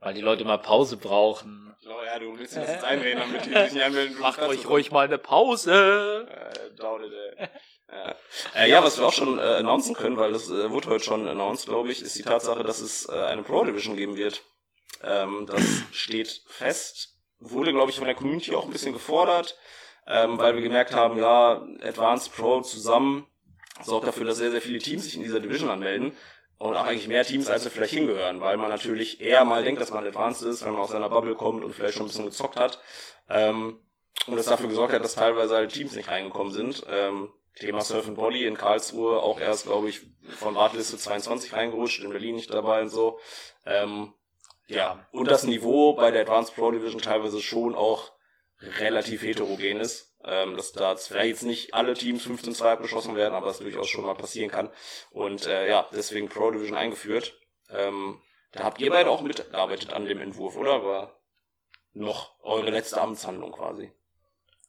[0.00, 1.74] Weil die Leute mal Pause brauchen.
[1.86, 4.18] Oh ja, du willst das jetzt einreden, damit die sich nicht anmelden.
[4.20, 6.28] Macht euch ruhig mal eine Pause.
[6.28, 7.48] Äh, it, ey.
[7.90, 8.14] Ja.
[8.54, 11.26] Äh, ja, was wir auch schon äh, announcen können, weil das äh, wurde heute schon
[11.26, 14.42] announced, glaube ich, ist die Tatsache, dass es äh, eine Pro Division geben wird.
[15.02, 17.17] Ähm, das steht fest.
[17.40, 19.56] Wurde, glaube ich, von der Community auch ein bisschen gefordert,
[20.06, 23.26] ähm, weil wir gemerkt haben, ja, Advanced Pro zusammen
[23.82, 26.12] sorgt dafür, dass sehr, sehr viele Teams sich in dieser Division anmelden.
[26.58, 29.80] Und auch eigentlich mehr Teams, als wir vielleicht hingehören, weil man natürlich eher mal denkt,
[29.80, 32.24] dass man Advanced ist, wenn man aus seiner Bubble kommt und vielleicht schon ein bisschen
[32.24, 32.80] gezockt hat.
[33.28, 33.78] Ähm,
[34.26, 36.84] und das dafür gesorgt hat, dass teilweise halt Teams nicht reingekommen sind.
[36.90, 40.00] Ähm, Thema Surf and Body in Karlsruhe auch erst, glaube ich,
[40.36, 43.20] von Warteliste 22 reingerutscht, in Berlin nicht dabei und so.
[43.64, 44.12] Ähm,
[44.68, 48.12] ja, und das Niveau bei der Advanced Pro Division teilweise schon auch
[48.60, 50.06] relativ heterogen ist.
[50.24, 54.04] Ähm, dass da vielleicht jetzt nicht alle Teams 15-2 abgeschossen werden, aber das durchaus schon
[54.04, 54.68] mal passieren kann.
[55.12, 57.38] Und äh, ja, deswegen Pro Division eingeführt.
[57.70, 60.84] Ähm, da habt ihr beide auch mitgearbeitet an dem Entwurf, oder?
[60.84, 61.12] War
[61.92, 63.92] noch eure letzte Amtshandlung quasi.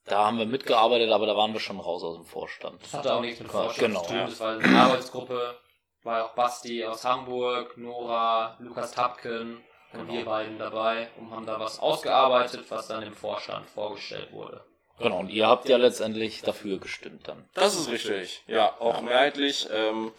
[0.06, 2.82] Da haben wir mitgearbeitet, aber da waren wir schon raus aus dem Vorstand.
[2.84, 4.18] Das hatte auch nichts mit Vorstand Genau, zu tun.
[4.18, 4.26] ja.
[4.28, 5.60] Das war eine Arbeitsgruppe.
[6.04, 10.14] War auch Basti aus Hamburg, Nora, Lukas Tapken Genau.
[10.14, 14.64] wir beiden dabei und haben da was ausgearbeitet, was dann im Vorstand vorgestellt wurde.
[15.00, 17.50] Genau, und ihr habt ja letztendlich dafür gestimmt dann.
[17.54, 18.44] Das ist richtig.
[18.48, 19.68] Ja, auch mehrheitlich.
[19.72, 20.12] Ähm,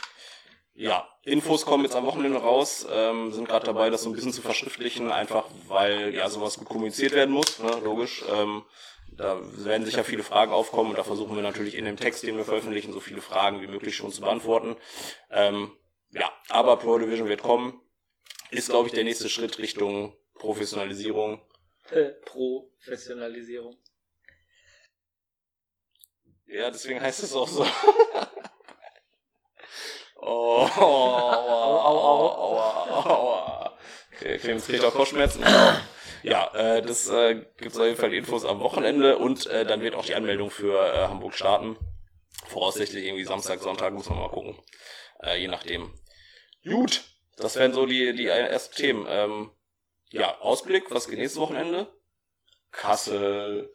[0.75, 4.33] ja, Infos kommen jetzt am Wochenende raus, ähm, sind gerade dabei, das so ein bisschen
[4.33, 8.25] zu verschriftlichen, einfach weil ja sowas gut kommuniziert werden muss, ne, logisch.
[8.33, 8.65] Ähm,
[9.13, 12.39] da werden sicher viele Fragen aufkommen und da versuchen wir natürlich in dem Text, den
[12.39, 14.77] wir veröffentlichen, so viele Fragen wie möglich schon zu beantworten.
[15.31, 15.73] Ähm,
[16.13, 17.81] ja, aber Pro Division wird kommen.
[18.51, 21.41] Ist, glaube ich, der nächste Schritt Richtung Professionalisierung.
[22.25, 23.77] Professionalisierung.
[26.47, 27.67] Ja, deswegen heißt es auch so.
[30.23, 33.79] Oh, aua, aua, aua, aua.
[34.13, 35.43] Okay, Clemens kriegt auch Kopfschmerzen.
[36.23, 39.81] Ja, äh, das äh, gibt auf jeden Fall die Infos am Wochenende und äh, dann
[39.81, 41.79] wird auch die Anmeldung für äh, Hamburg starten.
[42.47, 44.59] Voraussichtlich irgendwie Samstag, Sonntag, muss man mal gucken.
[45.23, 45.95] Äh, je nachdem.
[46.65, 47.03] Gut,
[47.37, 49.07] das wären so die, die ersten Themen.
[49.09, 49.51] Ähm,
[50.11, 51.87] ja, Ausblick, was geht nächstes Wochenende?
[52.73, 53.73] Kassel.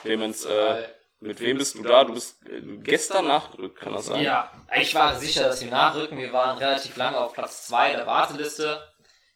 [0.00, 0.88] Clemens, äh,
[1.20, 2.04] mit wem bist du da?
[2.04, 4.22] Du bist äh, gestern nachgerückt, kann das sein?
[4.22, 6.18] Ja, ich war sicher, dass wir nachrücken.
[6.18, 8.82] Wir waren relativ lange auf Platz 2 der Warteliste.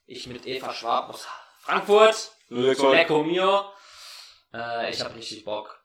[0.06, 1.26] Ich mit Eva Schwab aus
[1.60, 2.32] Frankfurt.
[2.48, 3.64] Lecco Mio.
[4.52, 5.84] Äh, ich habe richtig Bock.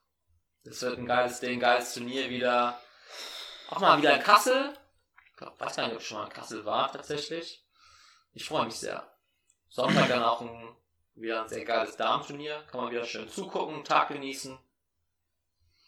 [0.63, 2.79] Das wird ein geiles Ding, geiles Turnier wieder.
[3.69, 4.73] Auch mal wieder in Kassel.
[5.57, 7.65] Weiß gar nicht, ob ich schon mal in Kassel war, tatsächlich.
[8.33, 9.11] Ich freue mich sehr.
[9.69, 10.75] Sonntag dann auch ein,
[11.15, 12.63] wieder ein sehr geiles Damenturnier.
[12.69, 14.57] Kann man wieder schön zugucken, einen Tag genießen.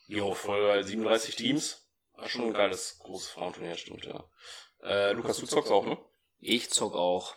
[0.08, 1.88] Jo, voll 37 Teams.
[2.14, 4.24] War schon ein geiles, großes Frauenturnier, stimmt, ja.
[4.82, 5.97] Äh, Lukas, du zockst auch, ne?
[6.39, 7.36] Ich zock auch.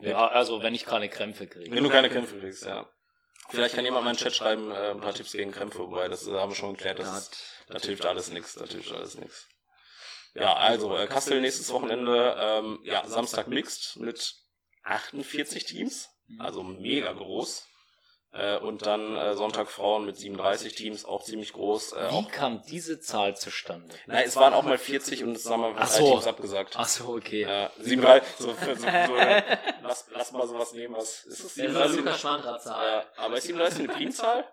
[0.00, 1.74] Ja, also wenn ich keine Krämpfe kriege.
[1.74, 2.88] Wenn du keine Kämpfe kriegst, ja.
[3.48, 6.08] Vielleicht kann jemand mal in den Chat schreiben, äh, ein paar Tipps gegen Krämpfe, wobei
[6.08, 9.48] das haben wir schon geklärt, das, ist, das hilft alles nix, das hilft alles nix.
[10.34, 14.34] Ja, also äh, Kassel nächstes Wochenende, ähm, ja, Samstag mixed mit
[14.84, 16.08] 48 Teams,
[16.38, 17.68] also mega groß.
[18.34, 21.92] Äh, und dann äh, Sonntag Frauen mit 37 Teams, auch ziemlich groß.
[21.92, 23.94] Äh, Wie auch, kam diese Zahl zustande?
[24.06, 26.12] nein, es waren auch mal 40 und es haben wir so.
[26.12, 26.74] Teams abgesagt.
[26.78, 27.42] Ach so, okay.
[27.42, 31.40] Ja, 37, so, so, so äh, lass, lass mal sowas nehmen, was ist?
[31.40, 31.98] Das ist 37?
[31.98, 32.86] Lukas Schwandratzahl.
[32.86, 34.50] Ja, aber ist 37 eine Primzahl?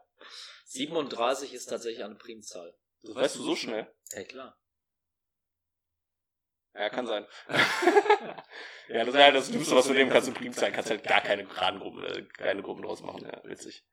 [0.65, 2.75] 37 ist tatsächlich eine Primzahl.
[3.03, 3.87] Das weißt du so schnell.
[4.11, 4.58] Ja, klar.
[6.73, 7.25] Ja, kann sein.
[8.89, 10.71] ja, das ist ja das Dümmste, was du nehmen kannst, eine Primzahl.
[10.71, 13.25] Kannst halt gar keine geraden Gruppen, äh, keine Gruppen draus machen.
[13.25, 13.83] Ja, witzig.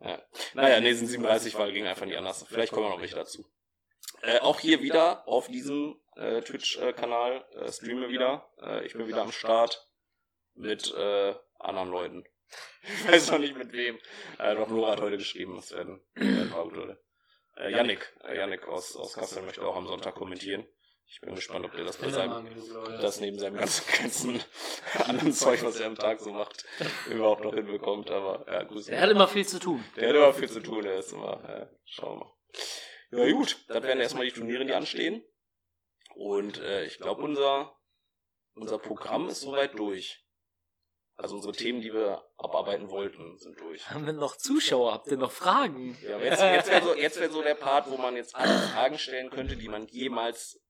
[0.00, 0.22] Ja.
[0.54, 2.44] Naja, nee, sind 37, weil ging einfach nicht anders.
[2.48, 3.46] Vielleicht kommen wir noch welche dazu.
[4.22, 8.48] Äh, auch hier wieder auf diesem äh, Twitch-Kanal äh, streamen wir wieder.
[8.60, 9.88] Äh, ich bin wieder am Start
[10.54, 12.24] mit äh, anderen Leuten.
[12.82, 13.98] Ich weiß noch nicht mit wem.
[14.38, 17.04] Äh, doch Nora hat heute geschrieben, das werden äh, ein paar gute Leute.
[17.56, 20.66] Äh, Yannick, äh, Yannick aus, aus Kassel möchte auch am Sonntag kommentieren.
[21.06, 22.46] Ich bin gespannt, ob der das bei seinem,
[23.00, 24.42] das neben seinem ganzen, ganzen
[25.06, 26.64] anderen Zeug, was er am Tag so macht,
[27.08, 28.10] überhaupt noch hinbekommt.
[28.10, 29.84] Aber ja, grüß Er hat immer viel zu tun.
[29.96, 33.26] der hat immer viel zu tun, der ist immer, äh, schauen wir mal.
[33.26, 35.22] Ja gut, dann werden erstmal die Turniere, die anstehen.
[36.16, 37.76] Und äh, ich glaube, unser,
[38.54, 40.20] unser Programm ist soweit durch.
[41.16, 43.88] Also unsere Themen, die wir abarbeiten wollten, sind durch.
[43.88, 44.94] Haben wir noch Zuschauer?
[44.94, 45.96] Habt ihr noch Fragen?
[46.02, 48.58] Ja, aber jetzt, jetzt wäre so, jetzt wär so der Part, wo man jetzt alle
[48.68, 50.60] Fragen stellen könnte, die man jemals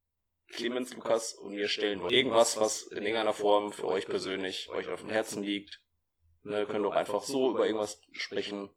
[0.49, 2.15] Clemens, Lukas und mir stellen wollte.
[2.15, 5.81] Irgendwas, was in irgendeiner Form für euch persönlich euch auf dem Herzen liegt.
[6.43, 8.71] Ne, könnt auch einfach so über irgendwas sprechen.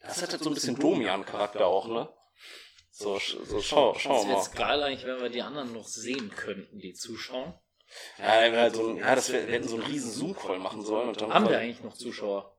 [0.00, 2.12] Das hat halt so ein bisschen Domian-Charakter auch, ne?
[2.90, 4.38] So, so schau, schau Das wäre mal.
[4.38, 7.54] jetzt geil eigentlich, wenn wir die anderen noch sehen könnten, die zuschauen.
[8.18, 10.84] Ja, wir halt so ein, ja das wär, wir hätten so einen riesen Zoom-Call machen
[10.84, 11.08] sollen.
[11.08, 12.56] Und dann Haben wir eigentlich noch Zuschauer?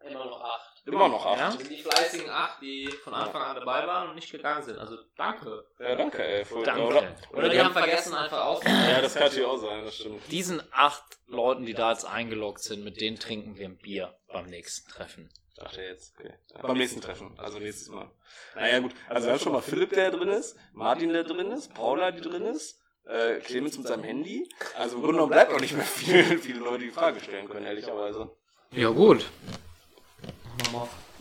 [0.00, 0.67] Immer noch acht.
[0.88, 1.38] Immer noch acht.
[1.38, 1.46] Ja?
[1.46, 4.78] Das sind die fleißigen acht, die von Anfang an dabei waren und nicht gegangen sind.
[4.78, 5.64] Also danke.
[5.78, 6.44] Ja, danke, ey.
[6.44, 6.82] Voll, Danke.
[6.86, 8.62] Oder, Oder die haben vergessen einfach aus.
[8.64, 10.22] ja, das kann natürlich auch sein, das stimmt.
[10.30, 14.46] Diesen acht Leuten, die da jetzt eingeloggt sind, mit denen trinken wir ein Bier beim
[14.46, 15.28] nächsten Treffen.
[15.56, 16.32] Dachte jetzt, okay.
[16.62, 18.08] Beim nächsten Treffen, also nächstes Mal.
[18.54, 18.92] Naja, gut.
[19.08, 22.20] Also wir haben schon mal Philipp, der drin ist, Martin, der drin ist, Paula, die
[22.20, 24.48] drin ist, äh, Clemens mit seinem Handy.
[24.76, 27.66] Also im Grunde genommen bleibt auch nicht mehr viel, viele Leute, die Frage stellen können,
[27.66, 28.30] ehrlicherweise.
[28.70, 29.26] Ja, gut.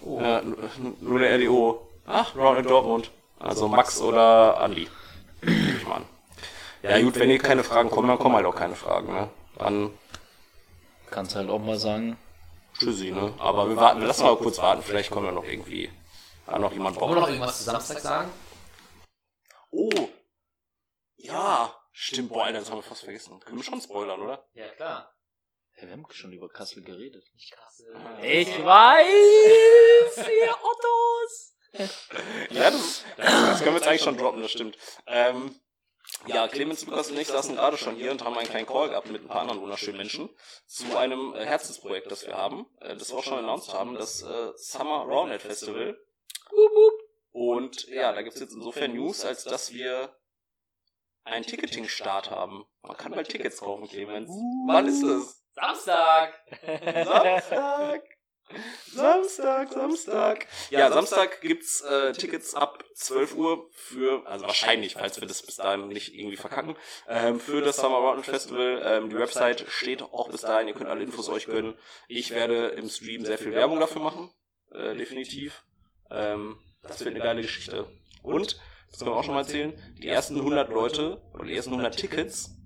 [0.05, 1.87] Ja, n- nur der RDO.
[2.05, 3.11] Ach, Round in Dortmund.
[3.39, 4.87] Also Max oder Andi.
[5.41, 6.05] Ich mal an.
[6.83, 9.29] Ja gut, wenn hier keine Fragen kommen, dann kommen halt auch keine Fragen, ne?
[9.57, 9.91] Dann
[11.09, 12.17] Kannst halt auch mal sagen.
[12.77, 13.33] tschüssi, ne?
[13.39, 15.89] Aber wir warten, wir lassen mal kurz warten, vielleicht kommen wir noch irgendwie.
[16.45, 17.29] Hat noch jemand Wollen wir noch Bock?
[17.29, 18.29] irgendwas zu Samstag sagen?
[19.71, 19.89] Oh!
[21.17, 21.73] Ja!
[21.91, 23.39] Stimmt, boah, Alter, das haben wir fast vergessen.
[23.39, 24.45] Können wir schon spoilern, oder?
[24.53, 25.11] Ja, klar.
[25.77, 27.23] Ja, wir haben schon über Kassel geredet.
[27.35, 27.95] Ich Kassel.
[28.23, 30.17] Ich weiß!
[30.27, 31.55] Ihr Ottos!
[32.49, 34.75] Ja, das, das können wir jetzt eigentlich schon droppen, das stimmt.
[35.05, 35.59] Ähm,
[36.25, 39.11] ja, Clemens, Lukas und ich saßen gerade schon hier und haben einen kleinen Call gehabt
[39.11, 40.29] mit ein paar anderen wunderschönen Menschen
[40.65, 44.23] zu einem äh, Herzensprojekt, das wir haben, äh, das wir auch schon announced haben, das
[44.23, 45.95] äh, Summer Roundnet Festival.
[47.31, 50.17] Und ja, da gibt's jetzt insofern News, als dass wir
[51.23, 52.65] einen Ticketing-Start haben.
[52.81, 54.31] Man kann bald Tickets kaufen, Clemens.
[54.65, 55.36] Wann ist es?
[55.59, 56.33] Samstag!
[57.05, 58.03] Samstag.
[58.93, 60.47] Samstag, Samstag.
[60.69, 65.55] Ja, Samstag gibt's äh, Tickets ab 12 Uhr für, also wahrscheinlich, falls wir das bis
[65.55, 66.77] dahin nicht irgendwie verkacken,
[67.09, 68.81] ähm, für das Summer Round Festival.
[68.85, 71.75] Ähm, die Website steht auch bis dahin, ihr könnt alle Infos euch gönnen.
[72.07, 74.31] Ich werde im Stream sehr viel Werbung dafür machen,
[74.71, 75.63] äh, definitiv.
[76.09, 77.87] Ähm, das wird eine geile Geschichte.
[78.21, 78.59] Und,
[78.91, 81.97] das können wir auch schon mal erzählen, die ersten 100 Leute oder die ersten 100
[81.97, 82.56] Tickets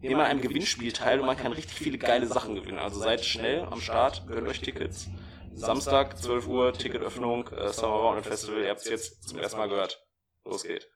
[0.00, 2.78] nehmen an einem Gewinnspiel teil und man kann richtig viele geile Sachen gewinnen.
[2.78, 5.08] Also seid schnell am Start, gönnt euch Tickets.
[5.54, 8.62] Samstag, 12 Uhr, Ticketöffnung, äh, Summer Mountain Festival.
[8.62, 10.02] Ihr habt es jetzt zum ersten Mal gehört.
[10.44, 10.88] Los geht.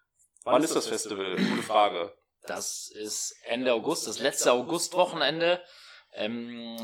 [0.45, 1.37] Wann ist das Festival?
[1.37, 2.17] Gute Frage.
[2.43, 5.63] Das ist Ende August, das letzte Augustwochenende.
[6.13, 6.79] Ähm,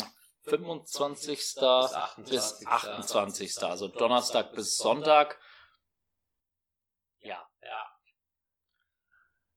[0.45, 1.37] 25.
[1.37, 2.67] bis 28..
[2.67, 3.63] 28.
[3.63, 5.39] Also Donnerstag bis Sonntag.
[7.19, 7.47] Ja.
[7.63, 7.87] Ja.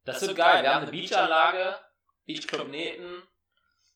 [0.04, 0.64] Das wird geil.
[0.64, 1.80] Wir haben eine Beachanlage,
[2.26, 3.24] Beachclub Neten.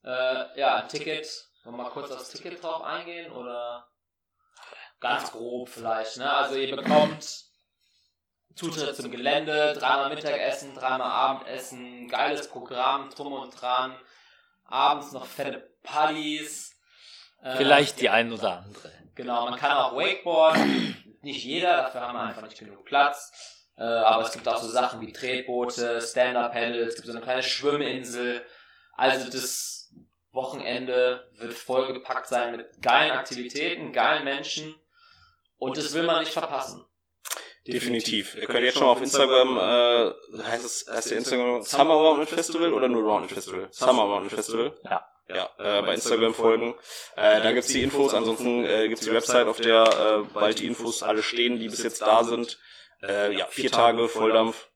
[0.04, 1.28] Äh, ja, ein Ticket.
[1.64, 3.88] Wollen wir mal kurz aufs Ticket drauf eingehen oder
[5.00, 6.32] ganz grob vielleicht, ne?
[6.32, 7.46] Also ihr bekommt
[8.56, 13.96] Zutritt zum Gelände, dreimal Mittagessen, dreimal Abendessen, geiles Programm, drum und dran.
[14.66, 16.76] Abends noch fette Partys.
[17.42, 18.92] Äh, Vielleicht die ein oder andere.
[19.16, 21.18] Genau, man kann auch Wakeboarden.
[21.22, 23.32] Nicht jeder, dafür haben wir einfach nicht genug Platz.
[23.78, 27.44] Äh, aber es gibt auch so Sachen wie Tretboote, Stand-Up-Paddles, es gibt so eine kleine
[27.44, 28.44] Schwimminsel.
[28.96, 29.94] Also das
[30.32, 34.76] Wochenende wird vollgepackt sein mit geilen Aktivitäten, geilen Menschen.
[35.58, 36.86] Und das will man nicht verpassen.
[37.68, 38.36] Definitiv.
[38.36, 42.30] Ihr könnt jetzt schon mal auf Instagram, äh, heißt es, heißt der Instagram Summer Roundnet
[42.30, 43.68] Festival oder nur Roundnet Festival?
[43.72, 44.74] Summer Roundnet Festival.
[44.84, 45.06] Ja.
[45.30, 46.74] Ja, äh, bei Instagram folgen.
[47.18, 50.68] Äh, da gibt's die Infos, ansonsten äh, gibt's die Website, auf der äh, bald die
[50.68, 52.58] Infos alle stehen, die bis jetzt da sind.
[53.02, 54.70] Äh, ja, vier Tage Volldampf.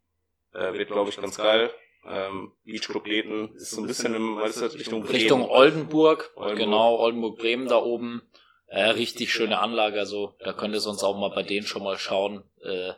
[0.54, 1.72] Äh, wird, glaube ich, ganz geil.
[2.06, 5.16] Ähm, Beachclub Leten ist so ein bisschen im, was ist das, Richtung Bremen.
[5.16, 6.58] Richtung Oldenburg, Oldenburg.
[6.58, 8.24] genau, Oldenburg-Bremen da oben.
[8.66, 11.98] Äh, richtig schöne Anlage, also da könnt ihr sonst auch mal bei denen schon mal
[11.98, 12.44] schauen.
[12.64, 12.94] Äh,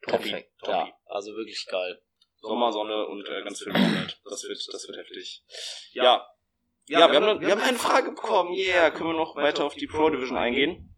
[0.00, 2.00] perfekt, ja, also wirklich geil.
[2.40, 4.18] Sommersonne und äh, ganz viel Raumheit.
[4.24, 5.42] Das wird, das wird heftig.
[5.92, 6.26] Ja.
[6.86, 8.52] Ja, wir, haben, wir haben eine Frage bekommen.
[8.54, 10.92] Yeah, können wir noch weiter auf die Pro Division eingehen?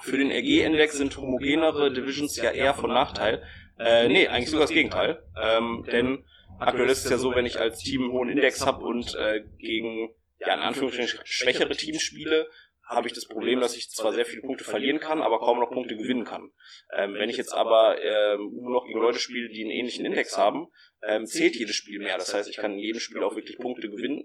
[0.00, 3.42] Für den RG-Index sind homogenere Divisions ja eher von Nachteil.
[3.78, 5.22] Äh, nee, eigentlich sogar das Gegenteil.
[5.40, 6.24] Ähm, denn
[6.58, 9.42] aktuell ist es ja so, wenn ich als Team einen hohen Index habe und äh,
[9.58, 12.48] gegen, ja, in Anführungsstrichen schwächere Teams spiele,
[12.88, 15.70] habe ich das Problem, dass ich zwar sehr viele Punkte verlieren kann, aber kaum noch
[15.70, 16.50] Punkte gewinnen kann.
[16.96, 20.38] Ähm, wenn ich jetzt aber ähm, nur noch gegen Leute spiele, die einen ähnlichen Index
[20.38, 20.68] haben,
[21.06, 22.16] ähm, zählt jedes Spiel mehr.
[22.16, 24.17] Das heißt, ich kann in jedem Spiel auch wirklich Punkte gewinnen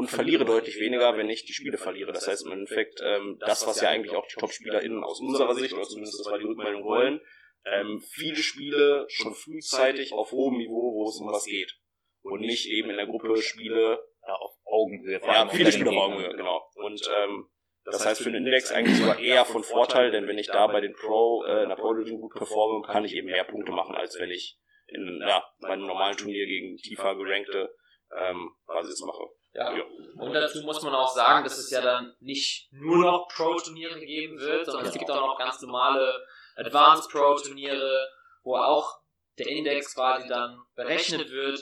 [0.00, 2.10] und verliere deutlich weniger, wenn ich die Spiele verliere.
[2.10, 5.74] Das heißt im Endeffekt, ähm, das, was ja eigentlich auch die TopspielerInnen aus unserer Sicht,
[5.74, 7.20] oder zumindest das war die Rückmeldung wollen,
[7.66, 11.76] ähm, viele Spiele schon frühzeitig auf hohem Niveau, wo es um was geht.
[12.22, 15.20] Und nicht eben in der Gruppe Spiele, Ja, auf Augenhöhe.
[15.22, 15.96] ja, viele Spiele auf.
[15.96, 16.62] Augenhöhe, genau.
[16.76, 17.50] Und ähm,
[17.84, 20.80] das heißt für den Index eigentlich sogar eher von Vorteil, denn wenn ich da bei
[20.80, 23.94] den Pro, äh, in der Pro Division gut performe, kann ich eben mehr Punkte machen,
[23.94, 27.74] als wenn ich in, ja, bei einem normalen Turnier gegen tiefer gerankte
[28.16, 29.24] ähm, Basis mache.
[29.52, 29.76] Ja.
[29.76, 29.84] Ja.
[30.16, 34.38] Und dazu muss man auch sagen, dass es ja dann nicht nur noch Pro-Turniere geben
[34.38, 36.26] wird, sondern es gibt auch noch ganz normale
[36.56, 38.08] Advanced Pro-Turniere,
[38.42, 39.00] wo auch
[39.38, 41.60] der Index quasi dann berechnet wird.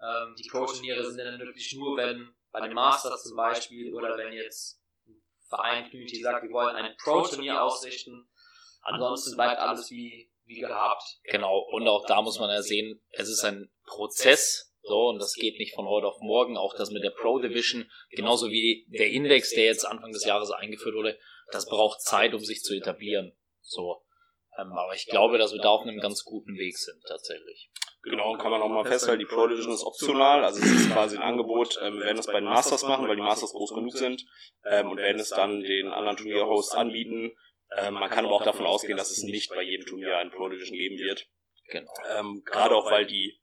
[0.00, 4.32] Ähm, die Pro-Turniere sind dann wirklich nur, wenn bei den Masters zum Beispiel oder wenn
[4.32, 8.28] jetzt ein Verein Community sagt, wir wollen ein Pro-Turnier ausrichten.
[8.82, 11.18] Ansonsten bleibt alles wie, wie gehabt.
[11.24, 15.34] Genau, und auch da muss man ja sehen, es ist ein Prozess, so, und das
[15.34, 16.56] geht nicht von heute auf morgen.
[16.56, 20.50] Auch das mit der Pro Division, genauso wie der Index, der jetzt Anfang des Jahres
[20.50, 21.18] eingeführt wurde,
[21.50, 23.36] das braucht Zeit, um sich zu etablieren.
[23.60, 24.02] So.
[24.58, 27.70] Ähm, aber ich glaube, dass wir da auf einem ganz guten Weg sind, tatsächlich.
[28.02, 31.16] Genau, kann man auch mal festhalten, die Pro Division ist optional, also es ist quasi
[31.16, 33.92] ein Angebot, ähm, wir werden es bei den Masters machen, weil die Masters groß genug
[33.92, 34.24] sind
[34.64, 37.32] ähm, und werden es dann den anderen Turnierhosts anbieten.
[37.76, 40.48] Ähm, man kann aber auch davon ausgehen, dass es nicht bei jedem Turnier ein Pro
[40.48, 41.26] Division geben wird.
[41.70, 41.92] Genau.
[42.16, 43.37] Ähm, Gerade auch, weil die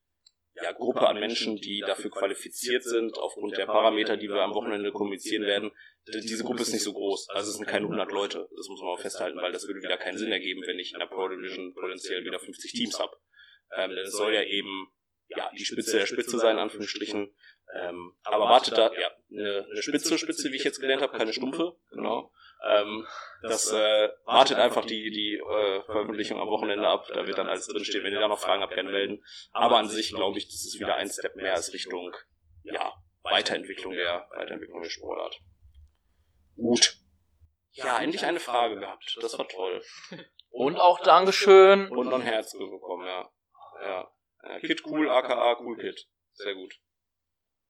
[0.62, 4.92] ja, Gruppe an Menschen, die dafür qualifiziert sind, aufgrund der Parameter, die wir am Wochenende
[4.92, 5.72] kommunizieren werden,
[6.08, 7.30] diese Gruppe ist nicht so groß.
[7.30, 9.98] Also es sind keine 100 Leute, das muss man auch festhalten, weil das würde wieder
[9.98, 13.18] keinen Sinn ergeben, wenn ich in der Pro Division potenziell wieder 50 Teams habe.
[13.76, 14.88] Ähm, denn es soll ja eben
[15.28, 17.34] ja, die Spitze der Spitze sein, in Anführungsstrichen.
[17.74, 21.34] Ähm, aber wartet da, ja, eine, eine Spitze, Spitze, wie ich jetzt gelernt habe, keine
[21.34, 22.32] Stumpfe, genau.
[22.64, 23.06] Ähm,
[23.42, 27.68] das äh, wartet einfach die, die äh, Veröffentlichung am Wochenende ab, da wird dann alles
[27.68, 28.04] drinstehen.
[28.04, 29.24] Wenn ihr da noch Fragen habt, gerne melden.
[29.52, 32.12] Aber an sich glaube ich, das ist wieder ein Step mehr als Richtung
[32.64, 32.94] ja,
[33.24, 35.40] Weiterentwicklung der Weiterentwicklung der Sportart.
[36.56, 36.98] Gut.
[37.74, 39.18] Ja, endlich eine Frage gehabt.
[39.22, 39.84] Das war toll.
[40.50, 41.90] Und auch Dankeschön.
[41.90, 43.30] Und noch ein Herz bekommen, ja.
[43.82, 44.12] Ja.
[44.60, 46.08] Kid cool, aka cool Kid.
[46.32, 46.80] Sehr gut.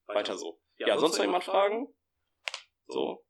[0.06, 0.62] Weiter so.
[0.78, 1.88] Ja, sonst noch jemand Fragen?
[2.88, 3.25] So.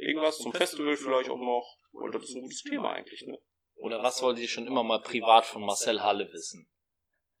[0.00, 1.76] Irgendwas zum Festival vielleicht auch noch.
[1.92, 3.38] Oder das ist ein gutes Thema eigentlich, ne?
[3.76, 6.68] Oder was wollte ich schon immer mal privat von Marcel Halle wissen?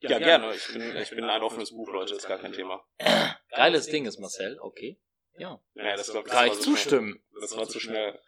[0.00, 0.54] Ja, gerne.
[0.54, 2.82] Ich bin, ich bin ein offenes Buch, Leute, ist gar kein Thema.
[3.50, 4.98] Geiles Ding ist Marcel, okay.
[5.36, 5.60] Ja.
[5.74, 7.22] Ja, das, glaub, das Kann ich so schnell- zustimmen.
[7.40, 8.20] Das war zu schnell.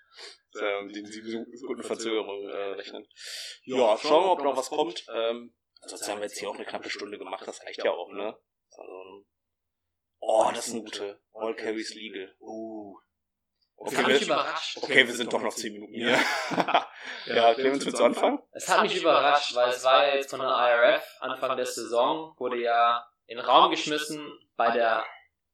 [0.60, 3.08] Ähm, die, die guten Verzögerungen äh, rechnen.
[3.64, 5.06] Ja, schauen wir, ob noch was kommt.
[5.14, 5.54] Ähm,
[5.86, 8.36] sonst haben wir jetzt hier auch eine knappe Stunde gemacht, das reicht ja auch, ne?
[8.76, 9.24] Also,
[10.20, 11.20] oh, das ist eine gute.
[11.32, 12.34] All Carries Legal.
[12.40, 12.71] Uh.
[13.84, 14.78] Das Okay, hat mich wir, überrascht.
[14.80, 16.16] okay, wir sind doch noch 10 Minuten hier.
[17.26, 18.38] ja, Clemens, willst du anfangen?
[18.52, 22.34] Es hat mich überrascht, weil es war ja jetzt von der IRF Anfang der Saison,
[22.38, 25.04] wurde ja in den Raum geschmissen bei der,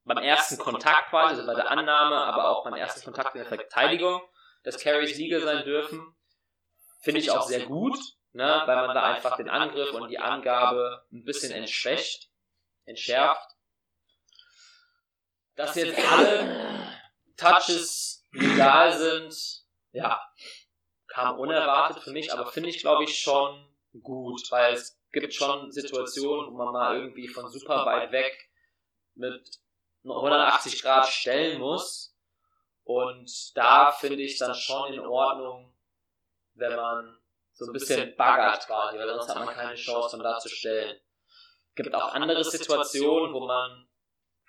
[0.04, 3.48] beim ersten Kontakt quasi, also bei der Annahme, aber auch beim ersten Kontakt in der
[3.48, 4.20] Verteidigung,
[4.62, 6.14] dass Carries Legal sein dürfen.
[7.00, 7.98] Finde ich auch sehr gut,
[8.32, 12.28] ne, weil man da einfach den Angriff und die Angabe ein bisschen entschwächt,
[12.84, 13.48] entschärft.
[15.54, 16.92] Dass jetzt alle
[17.36, 20.20] Touches legal sind, ja,
[21.06, 23.66] kam unerwartet für mich, aber finde ich, glaube ich, schon
[24.02, 28.50] gut, weil es gibt schon Situationen, wo man mal irgendwie von super weit weg
[29.14, 29.58] mit
[30.04, 32.14] 180 Grad stellen muss.
[32.84, 35.74] Und da finde ich dann schon in Ordnung,
[36.54, 37.18] wenn man
[37.52, 40.96] so ein bisschen baggert quasi, weil sonst hat man keine Chance, von da zu stellen.
[41.70, 43.87] Es gibt auch andere Situationen, wo man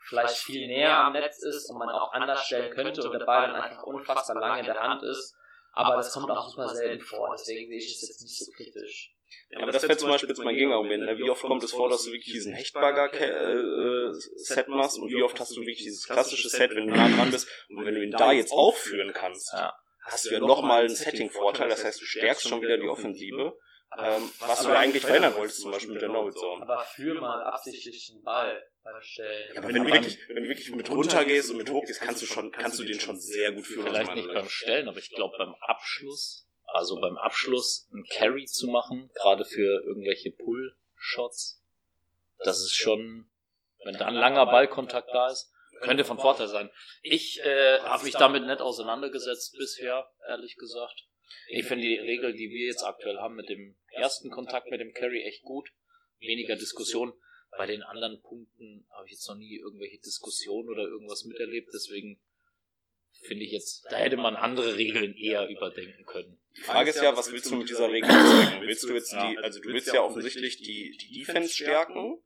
[0.09, 3.47] vielleicht viel näher am Netz ist und man auch anders stellen könnte und der Ball
[3.47, 5.35] dann einfach unfassbar lange in der Hand ist.
[5.71, 9.13] Aber das kommt auch super selten vor, deswegen sehe ich es jetzt nicht so kritisch.
[9.51, 11.05] Ja, aber das wäre zum Beispiel jetzt mein Gegenargument.
[11.05, 11.15] Ne?
[11.17, 15.55] Wie oft kommt es vor, dass du wirklich diesen Hechtbagger-Set machst und wie oft hast
[15.55, 18.31] du wirklich dieses klassische Set, wenn du nah dran bist und wenn du ihn da
[18.31, 19.55] jetzt aufführen kannst,
[20.01, 21.69] hast du ja nochmal einen Setting-Vorteil.
[21.69, 23.55] Das heißt, du stärkst schon wieder die Offensive,
[23.97, 26.61] ähm, was du ja eigentlich verändern wolltest, zum Beispiel mit der No-Zone.
[26.61, 29.53] Aber führ mal absichtlich den Ball beim Stellen.
[29.53, 32.01] Ja, aber wenn du wirklich, wenn du wirklich mit runter gehst und mit hoch gehst,
[32.01, 33.87] kannst du schon, kannst du den schon sehr gut führen.
[33.87, 38.67] Vielleicht nicht beim Stellen, aber ich glaube beim Abschluss, also beim Abschluss einen Carry zu
[38.67, 41.63] machen, gerade für irgendwelche Pull-Shots,
[42.39, 43.29] das ist schon,
[43.83, 46.69] wenn da ein langer Ballkontakt da ist, könnte von Vorteil sein.
[47.01, 51.05] Ich äh, habe mich damit nicht auseinandergesetzt bisher, ehrlich gesagt.
[51.47, 54.93] Ich finde die Regel, die wir jetzt aktuell haben mit dem ersten Kontakt mit dem
[54.93, 55.69] Carry echt gut.
[56.19, 57.13] Weniger Diskussion.
[57.57, 62.21] Bei den anderen Punkten habe ich jetzt noch nie irgendwelche Diskussionen oder irgendwas miterlebt, deswegen
[63.21, 66.39] finde ich jetzt, da hätte man andere Regeln eher überdenken können.
[66.55, 68.61] Die Frage ist ja, was willst du mit dieser Regel bezwecken?
[68.61, 72.21] Willst du jetzt die, also du willst ja offensichtlich die, die Defense stärken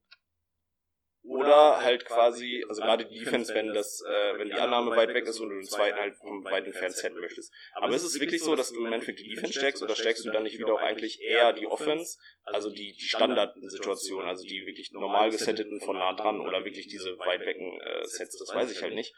[1.23, 5.25] oder halt quasi, also gerade die Defense, wenn das, äh, wenn die Annahme weit weg
[5.25, 7.53] ist und du den zweiten halt vom weit entfernt setzen möchtest.
[7.75, 10.31] Aber ist es wirklich so, dass du im Endeffekt die Defense stärkst oder stärkst du
[10.31, 14.91] dann nicht wieder auch eigentlich eher die Offense, also die, die Standardsituation, also die wirklich
[14.91, 18.81] normal gesetteten von nah dran oder wirklich diese weit wecken äh, Sets, das weiß ich
[18.81, 19.15] halt nicht.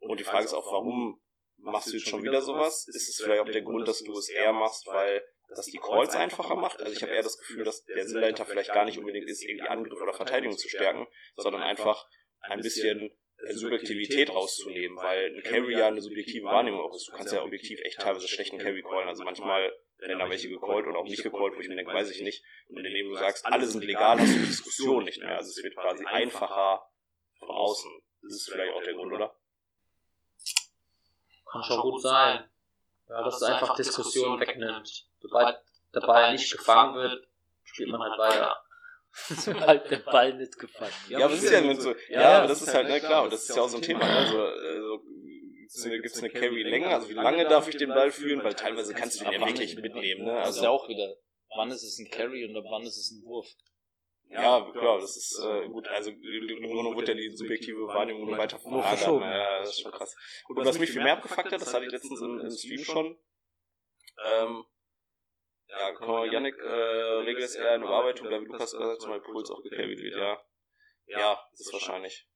[0.00, 1.20] Und die Frage ist auch, warum
[1.58, 2.88] machst du jetzt schon wieder sowas?
[2.88, 6.14] Ist es vielleicht auch der Grund, dass du es eher machst, weil das die Calls
[6.14, 6.80] einfacher macht?
[6.80, 9.42] Also ich habe eher das Gefühl, dass der Sinn dahinter vielleicht gar nicht unbedingt ist,
[9.42, 12.08] irgendwie Angriff oder Verteidigung zu stärken, sondern einfach
[12.40, 13.10] ein bisschen
[13.50, 17.08] Subjektivität rauszunehmen, weil ein Carry ja eine subjektive Wahrnehmung auch ist.
[17.08, 19.08] Du kannst ja objektiv echt teilweise schlechten Carry callen.
[19.08, 22.10] Also manchmal werden da welche gecallt und auch nicht gecallt, wo ich mir denke, weiß
[22.10, 22.42] ich nicht.
[22.68, 25.36] Und indem du sagst, alle sind legal, hast du die Diskussion nicht mehr.
[25.36, 26.86] Also es wird quasi einfacher,
[27.38, 27.90] von außen.
[28.22, 29.36] Das ist vielleicht auch der Grund, oder?
[31.50, 32.50] Kann schon gut sein.
[33.08, 35.06] Ja, dass es einfach Diskussionen wegnimmt.
[35.20, 35.58] Sobald
[35.94, 37.26] der Ball nicht gefangen wird,
[37.62, 38.56] spielt man halt weiter.
[39.12, 41.94] Sobald der Ball nicht gefangen Ja, aber das ist ja immer so.
[42.08, 44.02] Ja, aber das ist halt, ne, klar, und das ist ja auch so ein Thema.
[44.02, 45.00] Also, also
[45.90, 46.88] gibt es eine Carry-Länge?
[46.88, 48.42] Also, wie lange darf ich den Ball führen?
[48.42, 50.32] Weil teilweise kannst du den ja wirklich mitnehmen, ne?
[50.32, 51.14] Das ist Also, ja auch wieder,
[51.56, 53.46] wann ist es ein Carry und wann ist es ein Wurf?
[54.30, 55.86] Ja, klar, das ist äh, gut.
[55.88, 58.98] Also im Grunde wird ja die subjektive Wahrnehmung nur weiter verlagert.
[58.98, 59.24] verschoben.
[59.24, 60.16] Ja, das ist schon krass.
[60.44, 62.84] Gut, und was mich viel mehr abgefuckt hat, das hatte ich letztens im, im Stream
[62.84, 63.18] schon.
[64.24, 64.64] Ähm,
[65.68, 69.20] ja, mal, Yannick äh, regelt es eher in Überarbeitung, da wie Lukas gesagt hat, zumal
[69.20, 70.40] Puls auch gecarried wird, ja.
[71.06, 72.26] Ja, das ist wahrscheinlich.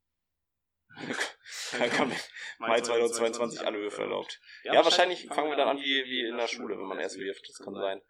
[1.70, 2.12] Kann, kann
[2.58, 4.40] Mai 2022 alle Würfe erlaubt.
[4.64, 7.48] Ja, wahrscheinlich fangen wir dann an wie, wie in der Schule, wenn man erst wirft.
[7.48, 8.02] Das kann sein.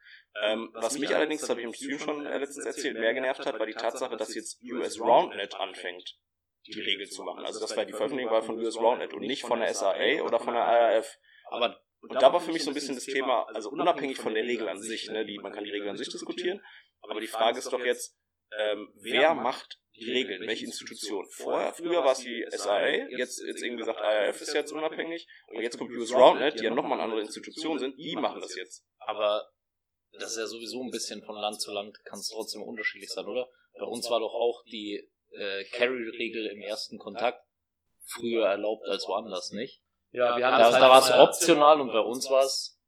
[0.43, 3.45] Ähm, was mich allerdings, das habe ich im Stream schon äh, letztens erzählt, mehr genervt
[3.45, 6.16] hat, war die Tatsache, dass jetzt US RoundNet anfängt,
[6.66, 7.45] die Regel zu machen.
[7.45, 10.39] Also das war die Veröffentlichung war von US RoundNet und nicht von der SAA oder
[10.39, 11.18] von der IRF.
[11.51, 14.45] Aber Und da war für mich so ein bisschen das Thema, also unabhängig von der
[14.45, 16.62] Regel an sich, ne, die, man kann die Regel an sich diskutieren,
[17.01, 18.16] aber die Frage ist doch jetzt,
[18.57, 20.46] ähm, wer macht die Regeln?
[20.46, 21.26] Welche Institution?
[21.30, 25.62] Vorher, früher war es die SIA, jetzt, jetzt irgendwie gesagt, IRF ist jetzt unabhängig, und
[25.62, 28.84] jetzt kommt US RoundNet, die ja nochmal eine andere Institution sind, die machen das jetzt.
[28.99, 29.49] Aber
[30.12, 33.26] das ist ja sowieso ein bisschen von Land zu Land, kann es trotzdem unterschiedlich sein,
[33.26, 33.49] oder?
[33.78, 37.44] Bei uns war doch auch die äh, Carry-Regel im ersten Kontakt
[38.05, 39.82] früher erlaubt als woanders, nicht?
[40.11, 42.80] Ja, wir haben Da, halt da war es optional und bei uns war es.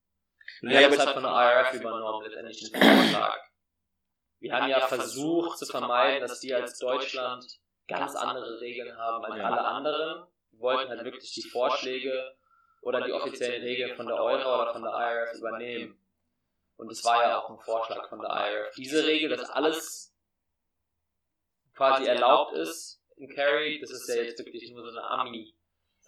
[0.63, 3.50] Wir haben es halt von der IRF übernommen, letztendlich den Vorschlag.
[4.41, 9.35] Wir haben ja versucht zu vermeiden, dass die als Deutschland ganz andere Regeln haben als
[9.35, 10.27] alle anderen.
[10.51, 12.37] Wir wollten halt wirklich die Vorschläge
[12.81, 15.99] oder die offiziellen Regeln von der Euro oder von der IRF übernehmen.
[16.77, 18.75] Und es war ja auch ein Vorschlag von der IRF.
[18.77, 20.15] Diese Regel, dass alles
[21.75, 25.07] quasi erlaubt ist in Carry, das ist ja jetzt wirklich nur so eine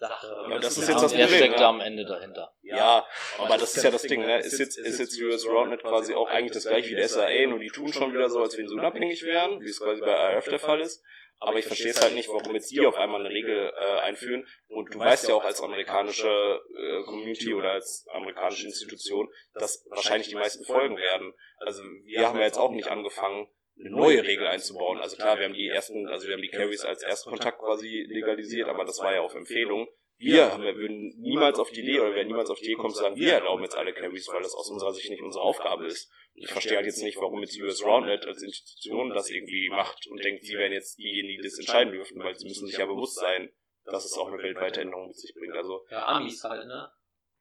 [0.03, 0.45] Ami-Sache.
[0.49, 1.59] Ja, das ist jetzt das Problem, steckt ne?
[1.59, 2.53] da am Ende dahinter?
[2.61, 3.05] Ja,
[3.37, 4.39] aber das ist ja das Ding, ne?
[4.39, 7.59] Ist jetzt, ist jetzt US RoundNet quasi auch eigentlich das gleiche wie der SAA, nur
[7.59, 10.45] die tun schon wieder so, als wenn sie unabhängig wären, wie es quasi bei IRF
[10.45, 11.03] der Fall ist.
[11.39, 14.47] Aber ich verstehe es halt nicht, warum jetzt die auf einmal eine Regel äh, einführen.
[14.67, 20.29] Und du weißt ja auch als amerikanische äh, Community oder als amerikanische Institution, dass wahrscheinlich
[20.29, 21.33] die meisten folgen werden.
[21.57, 23.49] Also wir haben ja jetzt auch nicht angefangen,
[23.79, 24.99] eine neue Regel einzubauen.
[24.99, 28.69] Also klar, wir haben die ersten, also wir haben die Carries als Erstkontakt quasi legalisiert,
[28.69, 29.87] aber das war ja auf Empfehlung.
[30.17, 32.93] Wir haben, wir würden niemals auf die Idee oder werden niemals auf die Idee kommen
[32.93, 35.85] zu sagen, wir erlauben jetzt alle Carries, weil das aus unserer Sicht nicht unsere Aufgabe
[35.85, 36.09] ist.
[36.33, 40.23] Ich verstehe halt jetzt nicht, warum jetzt US RoundNet als Institution das irgendwie macht und
[40.23, 43.17] denkt, sie wären jetzt diejenigen, die das entscheiden dürften, weil sie müssen sich ja bewusst
[43.19, 43.51] sein,
[43.85, 45.55] dass es auch eine weltweite Änderung mit sich bringt.
[45.55, 46.89] Also Ja, Amis halt, ne?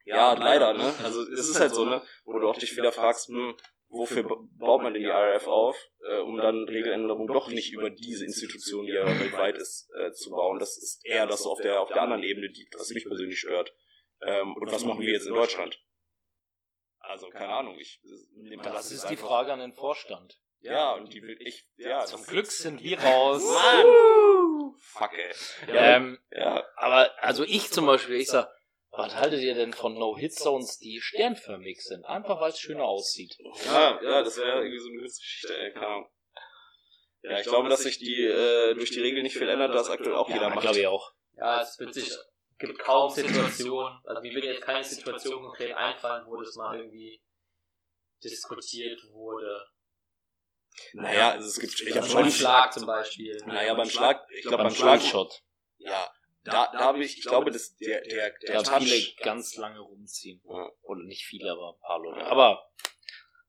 [0.05, 0.93] ja, leider, ne?
[1.05, 2.03] Also es ist halt so, ne?
[2.25, 3.55] Wo du auch dich wieder fragst, hm,
[3.93, 5.77] wofür ba- baut man denn die RF auf,
[6.09, 10.31] äh, um dann Regeländerungen doch nicht über diese Institution, die ja weltweit ist, äh, zu
[10.31, 10.59] bauen.
[10.59, 13.39] Das ist eher das so auf der auf der anderen Ebene, die, was mich persönlich
[13.39, 13.73] stört.
[14.23, 15.79] Ähm, und was machen wir jetzt in Deutschland?
[17.01, 18.01] Also keine Ahnung, ich
[18.35, 20.39] nehme Das ist die Frage an den Vorstand.
[20.61, 23.43] Ja, und die will ich, ja, Zum das Glück sind wir raus.
[23.43, 24.75] Mann!
[24.79, 25.35] Fuck, ey.
[25.75, 28.49] Ja, Ähm, ja, aber also ich zum Beispiel, ich sag,
[28.93, 32.05] was haltet ihr denn von No-Hit-Zones, die sternförmig sind?
[32.05, 33.37] Einfach weil es schöner aussieht.
[33.67, 36.09] Ja, ja, das wäre irgendwie so eine Geschichte, ey, keine Ahnung.
[37.23, 40.17] Ja, ich glaube, dass sich die äh, durch die Regel nicht viel ändert, das aktuell
[40.17, 40.61] auch jeder macht.
[40.63, 41.13] glaube ich auch.
[41.37, 42.11] Ja, es wird sich,
[42.59, 47.23] gibt kaum Situationen, also mir wird jetzt keine Situation konkret einfallen, wo das mal irgendwie
[48.23, 49.67] diskutiert wurde.
[50.95, 53.37] Naja, also es gibt, ich habe Also beim schon, Schlag zum Beispiel.
[53.47, 55.43] naja, beim Schlag, ich glaube Beim beim Schlag, Shot.
[55.79, 56.11] ja,
[56.45, 60.41] da, da habe ich, ich glaube, dass der, der, der Da viele ganz lange rumziehen.
[60.49, 60.71] Ja.
[60.83, 62.27] Oder nicht viele, aber ein paar Leute.
[62.27, 62.69] Aber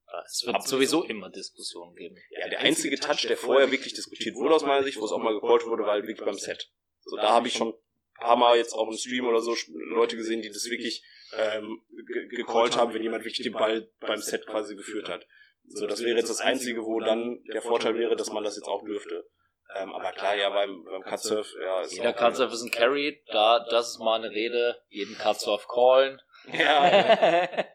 [0.07, 2.15] äh, es wird sowieso immer Diskussionen geben.
[2.31, 5.17] ja, der einzige Touch, der vorher wirklich diskutiert wurde aus meiner Sicht, wo es auch
[5.19, 6.69] mal gecallt wurde, war halt wirklich beim Set.
[7.01, 10.15] So, da habe ich schon ein paar Mal jetzt auch im Stream oder so Leute
[10.15, 11.03] gesehen, die das wirklich
[11.35, 15.25] ähm, ge- gecallt haben, wenn jemand wirklich den Ball beim Set quasi geführt hat.
[15.65, 18.67] So, das wäre jetzt das Einzige, wo dann der Vorteil wäre, dass man das jetzt
[18.67, 19.27] auch dürfte.
[19.75, 23.65] Ähm, aber klar, ja, beim, beim Cutsurf, ja, ist Jeder Cutsurf ist ein Carry, da,
[23.69, 26.21] das ist mal eine Rede, jeden Cutsurf callen.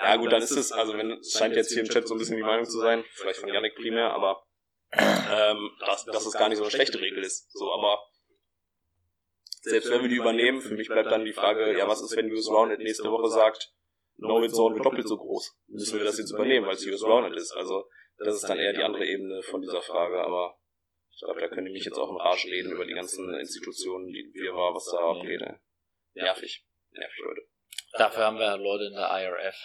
[0.00, 2.14] Ja, ja, gut, dann ist es, also wenn, es scheint jetzt hier im Chat so
[2.14, 4.44] ein bisschen die Meinung zu sein, vielleicht von Yannick primär, aber
[4.92, 7.50] ähm, dass, dass es gar nicht so eine schlechte Regel ist.
[7.50, 8.00] So, aber
[9.62, 12.30] selbst wenn wir die übernehmen, für mich bleibt dann die Frage, ja, was ist, wenn
[12.30, 13.72] US Rounded nächste Woche sagt,
[14.16, 15.56] No Hit Zone wird doppelt so groß?
[15.68, 17.52] Müssen wir das jetzt übernehmen, weil es US Rounded ist?
[17.52, 17.88] Also,
[18.18, 20.56] das ist dann eher die andere Ebene von dieser Frage, aber
[21.18, 24.06] ich glaube, da können die mich jetzt auch im Arsch reden über die ganzen Institutionen,
[24.06, 25.42] die wir war, was da abgeht.
[25.42, 25.56] ey.
[26.14, 26.64] Nervig.
[26.92, 27.42] Nervig, Leute.
[27.94, 29.56] Dafür haben wir Leute in der IRF.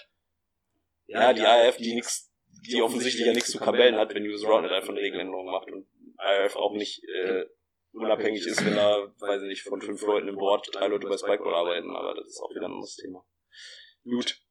[1.06, 2.34] Ja, die IRF, die nix,
[2.68, 5.88] die offensichtlich ja nichts zu Kabellen hat, wenn US Rounded einfach eine Regeländerung macht und
[6.18, 7.46] IRF auch nicht, äh,
[7.92, 11.18] unabhängig ist, wenn da, weiß ich nicht, von fünf Leuten im Board drei Leute bei
[11.18, 13.24] Spikeball arbeiten, aber das ist auch wieder ein anderes Thema.
[14.04, 14.42] Gut.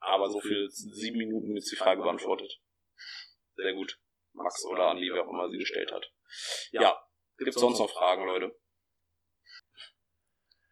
[0.00, 2.60] Aber so viel sieben Minuten ist die Frage beantwortet.
[3.54, 4.00] Sehr gut.
[4.34, 6.12] Max oder Andi, wer auch immer sie gestellt hat.
[6.72, 7.00] Ja.
[7.38, 8.54] Gibt's sonst noch Fragen, Leute?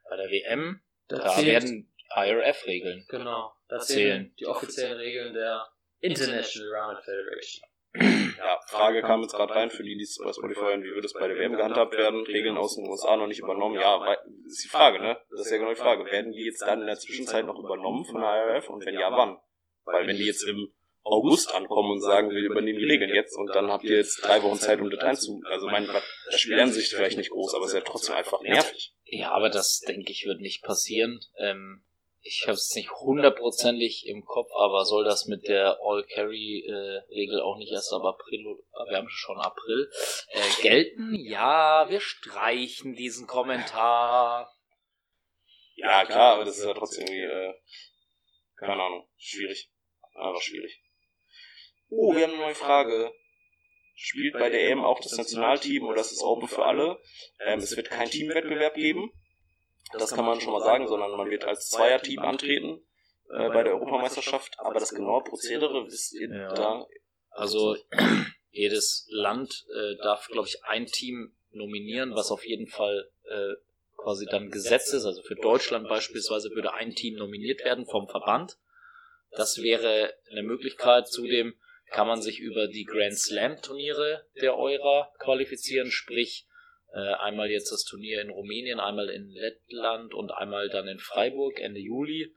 [0.08, 3.06] Bei der WM, Da da werden IRF-Regeln.
[3.08, 3.54] Genau.
[3.68, 3.98] Das Zählen.
[3.98, 5.66] zählen die offiziellen Regeln der
[6.00, 7.68] International Rounded Federation.
[8.38, 11.06] Ja, Frage kam jetzt gerade rein für die, die es bei Spotify hören, wie würde
[11.06, 12.24] es bei der WM gehandhabt werden?
[12.24, 13.78] Regeln aus den USA noch nicht übernommen?
[13.78, 15.18] Ja, weil, ist die Frage, ne?
[15.30, 16.04] Das ist ja genau die Frage.
[16.06, 19.10] Werden die jetzt dann in der Zwischenzeit noch übernommen von der IRF und wenn ja,
[19.10, 19.38] wann?
[19.84, 20.72] Weil wenn die jetzt im
[21.04, 24.42] August ankommen und sagen, wir übernehmen die Regeln jetzt und dann habt ihr jetzt drei
[24.42, 25.40] Wochen Zeit, um das einzu...
[25.50, 28.40] Also mein, das Spiel an sich vielleicht nicht groß, aber es ist ja trotzdem einfach
[28.42, 28.94] nervig.
[29.04, 31.20] Ja, aber das denke ich wird nicht passieren.
[31.38, 31.84] Ähm,
[32.20, 37.72] ich habe es nicht hundertprozentig im Kopf, aber soll das mit der All-Carry-Regel auch nicht
[37.72, 39.90] erst ab April, oder- wir haben schon April,
[40.28, 41.16] äh, gelten?
[41.16, 44.54] Ja, wir streichen diesen Kommentar.
[45.74, 47.54] Ja, klar, aber das ist ja trotzdem irgendwie, äh,
[48.56, 49.68] keine Ahnung, schwierig.
[50.14, 50.80] Einfach schwierig.
[51.94, 53.12] Oh, wir haben eine neue Frage.
[53.94, 56.98] Spielt bei der EM auch das Nationalteam oder ist es open für alle?
[57.40, 59.10] Ähm, es wird kein Teamwettbewerb geben.
[59.92, 62.80] Das kann man schon mal sagen, sondern man wird als Zweierteam antreten
[63.30, 64.54] äh, bei der Europameisterschaft.
[64.58, 66.54] Aber das genaue Prozedere wisst ihr Ja.
[66.54, 66.86] da?
[67.30, 67.76] Also
[68.50, 73.52] jedes Land äh, darf, glaube ich, ein Team nominieren, was auf jeden Fall äh,
[73.98, 75.04] quasi dann Gesetz ist.
[75.04, 78.56] Also für Deutschland beispielsweise würde ein Team nominiert werden vom Verband.
[79.32, 81.08] Das wäre eine Möglichkeit.
[81.08, 81.54] Zudem
[81.92, 86.46] kann man sich über die Grand Slam Turniere der Eura qualifizieren, sprich
[86.92, 91.60] äh, einmal jetzt das Turnier in Rumänien, einmal in Lettland und einmal dann in Freiburg
[91.60, 92.34] Ende Juli.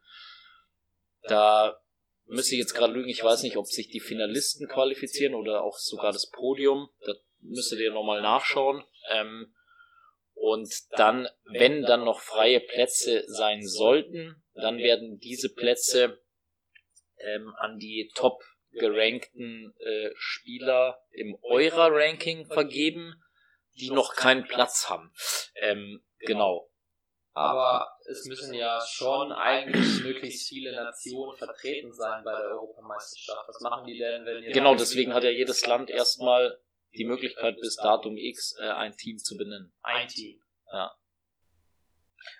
[1.22, 1.80] Da
[2.26, 5.78] müsste ich jetzt gerade lügen, ich weiß nicht, ob sich die Finalisten qualifizieren oder auch
[5.78, 6.88] sogar das Podium.
[7.04, 8.84] Das müsstet ihr nochmal nachschauen.
[9.10, 9.54] Ähm,
[10.34, 16.20] und dann, wenn dann noch freie Plätze sein sollten, dann werden diese Plätze
[17.18, 18.42] ähm, an die top
[18.78, 23.22] gerankten äh, Spieler im Eura-Ranking vergeben,
[23.78, 25.12] die noch keinen Platz haben.
[25.56, 26.70] Ähm, genau.
[27.34, 33.46] Aber es müssen ja schon eigentlich möglichst viele Nationen vertreten sein bei der Europameisterschaft.
[33.48, 36.58] Was machen die denn, wenn ihr Genau, deswegen hat ja jedes Land erstmal
[36.94, 39.74] die Möglichkeit, bis Datum X äh, ein Team zu benennen.
[39.82, 40.40] ein Team?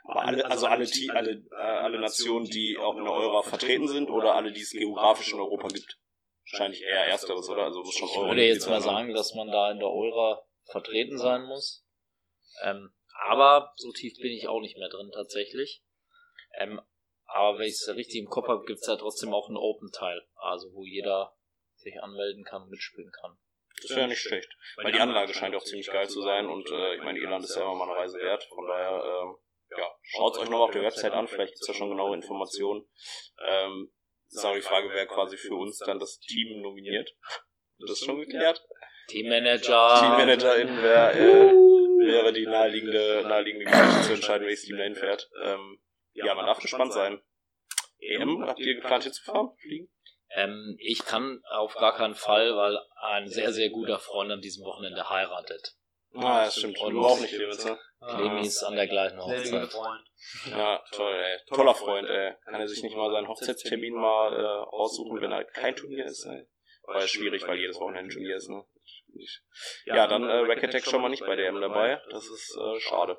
[0.04, 3.86] Aber alle, also alle, Te- alle, äh, alle Nationen, die auch in der Euro vertreten
[3.86, 5.98] sind oder alle, die es geografisch in Europa gibt?
[6.50, 7.64] Wahrscheinlich eher ersteres, oder?
[7.64, 10.44] Also muss schon Ich Euro würde jetzt mal sagen, dass man da in der Eura
[10.64, 11.84] vertreten sein muss.
[12.62, 12.92] Ähm,
[13.28, 15.82] aber so tief bin ich auch nicht mehr drin tatsächlich.
[16.58, 16.80] Ähm,
[17.26, 20.26] aber wenn ich es richtig im Kopf habe, gibt es ja trotzdem auch einen Open-Teil.
[20.36, 21.36] Also wo jeder
[21.74, 23.36] sich anmelden kann und mitspielen kann.
[23.82, 24.56] Das wäre ja nicht schlecht.
[24.76, 27.44] Weil die Anlage scheint ja auch ziemlich geil zu sein und äh, ich meine, Irland
[27.44, 28.42] ist ja immer mal eine Reise wert.
[28.44, 29.36] Von daher, ähm,
[29.76, 32.88] ja, schaut euch nochmal auf der Website an, vielleicht gibt's da schon genaue Informationen.
[33.46, 33.92] Ähm,
[34.36, 37.10] ist auch die Frage, wer quasi für uns dann das Team nominiert.
[37.78, 38.62] Das ist schon geklärt.
[39.08, 39.98] Teammanager.
[40.00, 41.66] Teammanagerin wäre äh,
[42.06, 45.28] wäre die naheliegende, naheliegende Geschichte zu entscheiden, welches Team dahin fährt.
[45.42, 45.80] Ähm,
[46.12, 47.20] ja, man darf gespannt sein.
[47.98, 49.50] EM, habt ihr geplant hinzufahren?
[49.60, 49.88] Fliegen?
[50.30, 54.64] Ähm, ich kann auf gar keinen Fall, weil ein sehr, sehr guter Freund an diesem
[54.64, 55.76] Wochenende heiratet.
[56.16, 56.78] Ah, das stimmt.
[56.80, 57.78] Und Du auch nicht, Clemens, ne?
[58.00, 59.72] Clemi ist an der gleichen Hochzeit.
[59.72, 60.04] Freund.
[60.50, 61.38] Ja, toll, ey.
[61.46, 62.34] Toller Freund, ey.
[62.44, 66.24] Kann er sich nicht mal seinen Hochzeitstermin mal äh, aussuchen, wenn halt kein Turnier ist,
[66.26, 66.46] ey.
[66.84, 68.64] War ja schwierig, weil jedes Wochenende ein Turnier ist, ne?
[69.86, 72.00] Ja, dann äh, Racket Tech schon mal nicht bei der M dabei.
[72.10, 73.18] Das ist äh, schade.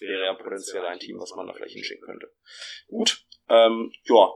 [0.00, 2.32] Wäre ja potenziell ein Team, was man da vielleicht hinschicken könnte.
[2.88, 4.32] Gut, ähm, ja.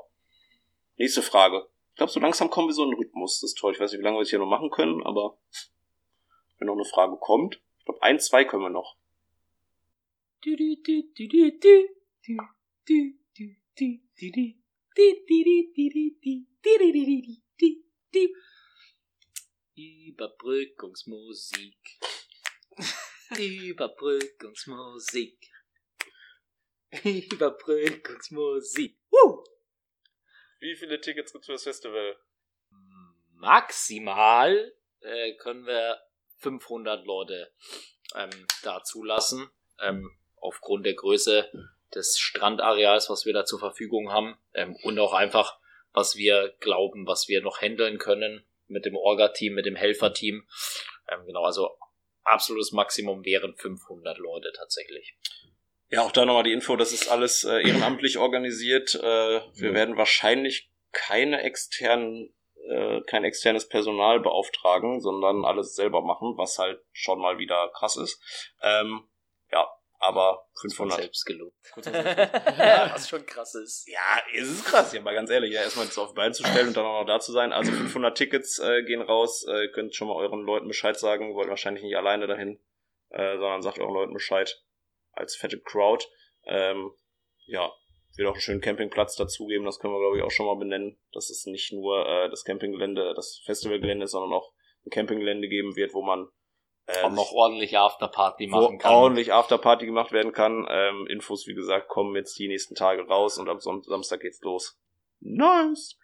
[0.96, 1.66] Nächste Frage.
[1.92, 3.40] Ich glaube, so langsam kommen wir so in den Rhythmus.
[3.40, 3.72] Das ist toll.
[3.72, 5.38] Ich weiß nicht, wie lange wir es hier noch machen können, aber
[6.59, 7.61] wenn noch eine Frage kommt.
[7.89, 8.99] Ich glaube, ein, zwei können wir noch.
[19.74, 21.99] Überbrückungsmusik.
[23.39, 25.51] Überbrückungsmusik.
[27.05, 28.99] Überbrückungsmusik.
[29.09, 29.43] Woo!
[30.61, 32.20] Wie viele Tickets gibt's für das Festival?
[33.32, 36.07] Maximal äh, können wir
[36.39, 37.53] 500 Leute
[38.14, 38.30] ähm,
[38.62, 39.49] da zulassen.
[39.80, 40.11] Ähm,
[40.41, 41.51] aufgrund der Größe
[41.95, 44.36] des Strandareals, was wir da zur Verfügung haben.
[44.55, 45.59] Ähm, und auch einfach,
[45.93, 50.47] was wir glauben, was wir noch handeln können mit dem Orga-Team, mit dem Helferteam.
[51.09, 51.70] Ähm, genau, also
[52.24, 55.16] absolutes Maximum wären 500 Leute tatsächlich.
[55.91, 58.95] Ja, auch da nochmal die Info, das ist alles äh, ehrenamtlich organisiert.
[58.95, 62.34] Äh, wir werden wahrscheinlich keine externen
[62.68, 67.96] äh, kein externes Personal beauftragen, sondern alles selber machen, was halt schon mal wieder krass
[67.96, 68.20] ist.
[68.62, 69.08] Ähm,
[69.50, 69.66] ja,
[69.98, 70.98] aber 500.
[71.00, 71.56] Selbst gelobt.
[71.86, 73.88] Ja, Was schon krass ist.
[73.88, 76.44] Ja, es ist krass, ja, mal ganz ehrlich, ja, erstmal das auf die Beine zu
[76.44, 77.52] stellen und dann auch noch da zu sein.
[77.52, 81.48] Also 500 Tickets äh, gehen raus, äh, könnt schon mal euren Leuten Bescheid sagen, wollt
[81.48, 82.60] wahrscheinlich nicht alleine dahin,
[83.10, 84.62] äh, sondern sagt euren Leuten Bescheid
[85.12, 86.04] als fette Crowd.
[86.44, 86.92] Ähm,
[87.46, 87.72] ja,
[88.18, 90.98] wird auch einen schönen Campingplatz dazugeben, das können wir glaube ich auch schon mal benennen,
[91.12, 94.52] dass es nicht nur äh, das Campinggelände, das Festivalgelände ist, sondern auch
[94.84, 96.28] ein Campinggelände geben wird, wo man
[96.86, 98.92] äh, Auch noch ordentlich Afterparty machen kann.
[98.92, 100.66] ordentlich Afterparty gemacht werden kann.
[100.70, 104.40] Ähm, Infos, wie gesagt, kommen jetzt die nächsten Tage raus und am Son Samstag geht's
[104.40, 104.80] los.
[105.20, 105.98] Nice.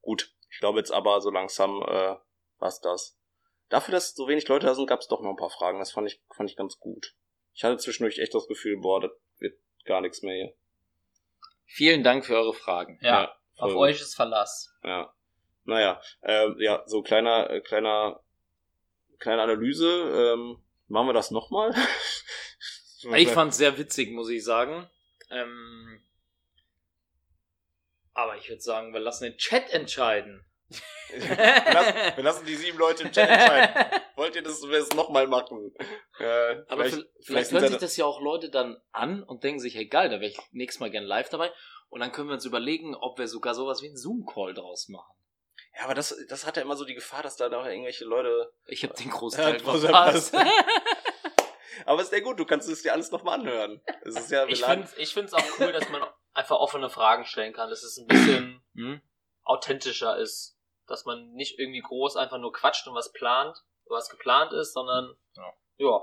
[0.00, 2.16] Gut, ich glaube jetzt aber so langsam äh,
[2.58, 3.16] war's das.
[3.68, 5.78] Dafür, dass so wenig Leute da sind, gab's doch noch ein paar Fragen.
[5.78, 7.14] Das fand ich, fand ich ganz gut.
[7.54, 10.56] Ich hatte zwischendurch echt das Gefühl, boah, das wird gar nichts mehr hier.
[11.72, 12.98] Vielen Dank für eure Fragen.
[13.00, 14.74] Ja, auf voll euch ist Verlass.
[14.82, 15.12] ja.
[15.64, 18.20] Naja, ähm, ja, so kleiner, äh, kleiner,
[19.18, 19.86] kleine Analyse.
[19.86, 21.74] Ähm, machen wir das nochmal?
[23.16, 24.86] Ich fand's sehr witzig, muss ich sagen.
[25.30, 26.02] Ähm,
[28.12, 30.44] aber ich würde sagen, wir lassen den Chat entscheiden.
[31.10, 34.00] Wir, lassen, wir lassen die sieben Leute im Chat entscheiden.
[34.16, 35.74] Wollt ihr, dass wir es nochmal machen?
[36.18, 39.60] Äh, Aber vielleicht, vielleicht, sind hören sich das ja auch Leute dann an und denken
[39.60, 41.50] sich, hey geil, da wäre ich nächstes Mal gern live dabei.
[41.88, 45.12] Und dann können wir uns überlegen, ob wir sogar sowas wie einen Zoom-Call draus machen.
[45.76, 48.52] Ja, aber das, das hat ja immer so die Gefahr, dass da noch irgendwelche Leute.
[48.66, 50.34] Ich habe den Großteil verpasst.
[51.86, 53.80] Aber ist ja gut, du kannst es dir alles nochmal anhören.
[54.02, 56.02] Es ist ja, Ich finde ich find's auch cool, dass man
[56.32, 59.00] einfach offene Fragen stellen kann, dass es ein bisschen hm?
[59.44, 60.56] authentischer ist.
[60.90, 65.16] Dass man nicht irgendwie groß einfach nur quatscht und was plant, was geplant ist, sondern
[65.36, 65.52] Ja.
[65.78, 66.02] ja.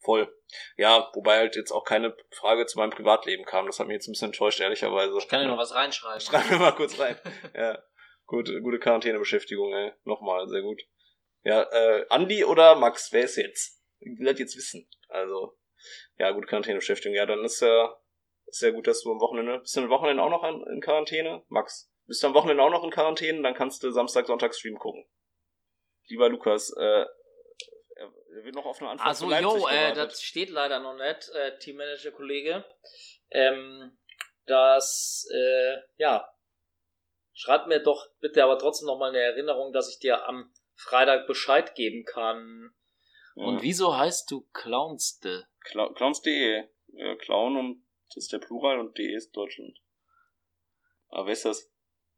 [0.00, 0.32] voll.
[0.76, 3.66] Ja, wobei halt jetzt auch keine Frage zu meinem Privatleben kam.
[3.66, 5.16] Das hat mich jetzt ein bisschen enttäuscht, ehrlicherweise.
[5.18, 6.20] Ich kann ja noch was reinschreiben.
[6.20, 7.16] Schreiben wir mal kurz rein.
[7.54, 7.78] ja.
[8.26, 9.92] Gut, gute Quarantänebeschäftigung, ey.
[10.04, 10.82] Nochmal, sehr gut.
[11.44, 13.80] Ja, äh, Andi oder Max, wer ist jetzt?
[14.00, 14.88] Ich will das jetzt wissen.
[15.08, 15.56] Also,
[16.18, 17.14] ja, gute Quarantänebeschäftigung.
[17.14, 17.96] Ja, dann ist ja,
[18.46, 20.80] ist ja gut, dass du am Wochenende, bist du am Wochenende auch noch in, in
[20.80, 21.44] Quarantäne?
[21.48, 23.42] Max, bist du am Wochenende auch noch in Quarantäne?
[23.42, 25.04] Dann kannst du Samstag, Sonntag Stream gucken.
[26.08, 27.04] Lieber Lukas, äh,
[27.96, 31.58] er wird noch auf eine Antwort Also, jo, äh, das steht leider noch nicht, äh,
[31.58, 32.64] Teammanager-Kollege.
[33.30, 33.96] Ähm,
[34.44, 36.28] das, äh, ja,
[37.32, 41.26] schreib mir doch bitte aber trotzdem noch mal eine Erinnerung, dass ich dir am Freitag
[41.26, 42.74] Bescheid geben kann.
[43.34, 43.62] Und Ja.
[43.62, 45.46] wieso heißt du Clownste?
[45.60, 46.64] Cla Clowns.de.
[46.96, 49.78] Äh, Clown und das ist der Plural und de ist Deutschland.
[51.08, 51.72] Aber wer ist das?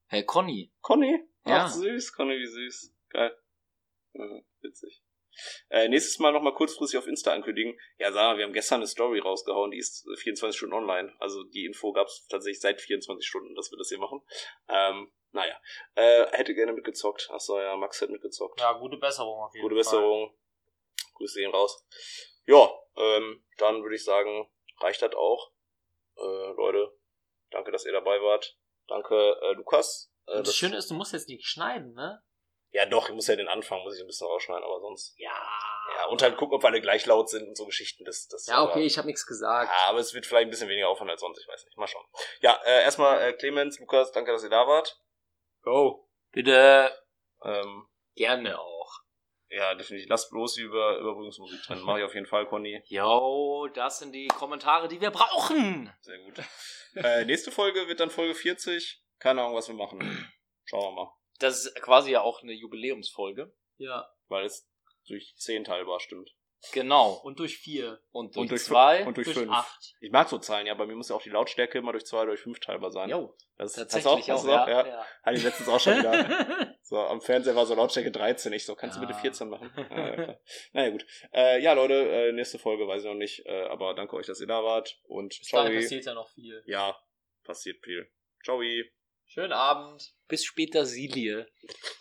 [0.09, 0.73] Herr Conny.
[0.81, 1.23] Conny?
[1.47, 1.65] Ja.
[1.65, 2.13] Ach, süß.
[2.15, 2.95] Conny, wie süß.
[3.11, 3.37] Geil.
[4.15, 4.25] Ja,
[4.61, 5.03] witzig.
[5.69, 7.79] Äh, nächstes Mal nochmal kurzfristig auf Insta ankündigen.
[7.99, 11.15] Ja, sag mal, wir haben gestern eine Story rausgehauen, die ist 24 Stunden online.
[11.21, 14.21] Also die Info gab's tatsächlich seit 24 Stunden, dass wir das hier machen.
[14.69, 15.61] Ähm, naja.
[15.95, 17.29] Äh, hätte gerne mitgezockt.
[17.31, 18.61] Achso, ja, Max hat mitgezockt.
[18.61, 19.81] Ja, gute Besserung auf jeden Gute Fall.
[19.81, 20.35] Besserung.
[21.15, 21.85] Grüße ihn raus.
[22.47, 24.51] Ja, ähm, dann würde ich sagen,
[24.81, 25.53] reicht das auch.
[26.17, 26.93] Äh, Leute,
[27.51, 28.58] danke, dass ihr dabei wart.
[28.89, 30.11] Danke, äh, Lukas.
[30.27, 32.23] Äh, Und das Schöne ist, du musst jetzt nicht schneiden, ne?
[32.71, 35.15] ja, doch, ich muss ja den Anfang, muss ich ein bisschen rausschneiden, aber sonst.
[35.17, 35.33] Ja.
[35.97, 38.05] Ja, und halt gucken, ob alle gleich laut sind und so Geschichten.
[38.05, 39.71] Das, das Ja, okay, aber, ich habe nichts gesagt.
[39.71, 41.79] ja, aber es wird vielleicht ein bisschen weniger Aufwand als sonst, ich weiß nicht.
[41.79, 42.05] Mal schauen.
[42.41, 45.01] Ja, äh, erstmal äh, Clemens, Lukas, danke, dass ihr da wart.
[45.63, 46.11] Go.
[46.31, 46.93] Bitte.
[47.43, 48.78] Ähm, Gerne auch.
[49.51, 50.09] Ja, definitiv.
[50.09, 51.81] Lasst bloß die Über Überbrückungsmusik drin.
[51.83, 52.83] Mache ich auf jeden Fall, Conny.
[52.87, 55.93] Jo, das sind die Kommentare, die wir brauchen.
[56.01, 56.39] Sehr gut.
[56.97, 59.03] äh, nächste Folge wird dann Folge 40.
[59.19, 60.01] Keine Ahnung, was wir machen.
[60.65, 61.13] Schauen wir mal.
[61.39, 63.55] Das ist quasi ja auch eine Jubiläumsfolge.
[63.79, 64.09] Ja.
[64.29, 64.69] Weil es
[65.07, 66.31] durch 10 teilbar stimmt.
[66.73, 67.13] Genau.
[67.23, 68.01] Und durch vier.
[68.11, 68.99] Und durch, Und durch zwei.
[69.03, 69.51] fün- und durch, Durch 5.
[69.53, 69.95] acht.
[70.01, 70.75] Ich mag so Zahlen, ja.
[70.75, 73.09] Bei mir muss ja auch die Lautstärke immer durch 2 oder durch 5 teilbar sein.
[73.11, 74.45] Jo, das ist tatsächlich hast auch.
[74.45, 74.87] du Hast du ja.
[74.89, 75.07] Ja.
[75.23, 76.75] Hatte ich letztens auch schon wieder.
[76.89, 78.51] So, am Fernseher war so Lautstärke 13.
[78.55, 79.07] Ich so, kannst du Ja.
[79.09, 79.71] bitte 14 machen?
[79.77, 80.41] Ja, ja, klar.
[80.73, 81.05] naja, gut.
[81.35, 83.45] Äh, ja, Leute, äh, nächste Folge weiß ich noch nicht.
[83.45, 84.99] Äh, aber danke euch, dass ihr da wart.
[85.05, 85.67] Und Bis ciao.
[85.67, 86.63] passiert ja noch viel.
[86.65, 86.99] Ja,
[87.45, 88.11] passiert viel.
[88.43, 88.63] Ciao.
[89.27, 90.15] Schönen Abend.
[90.29, 91.47] Bis später, Silie.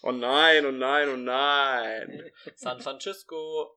[0.04, 2.32] Oh nein, oh nein, oh nein.
[2.56, 3.77] San Francisco.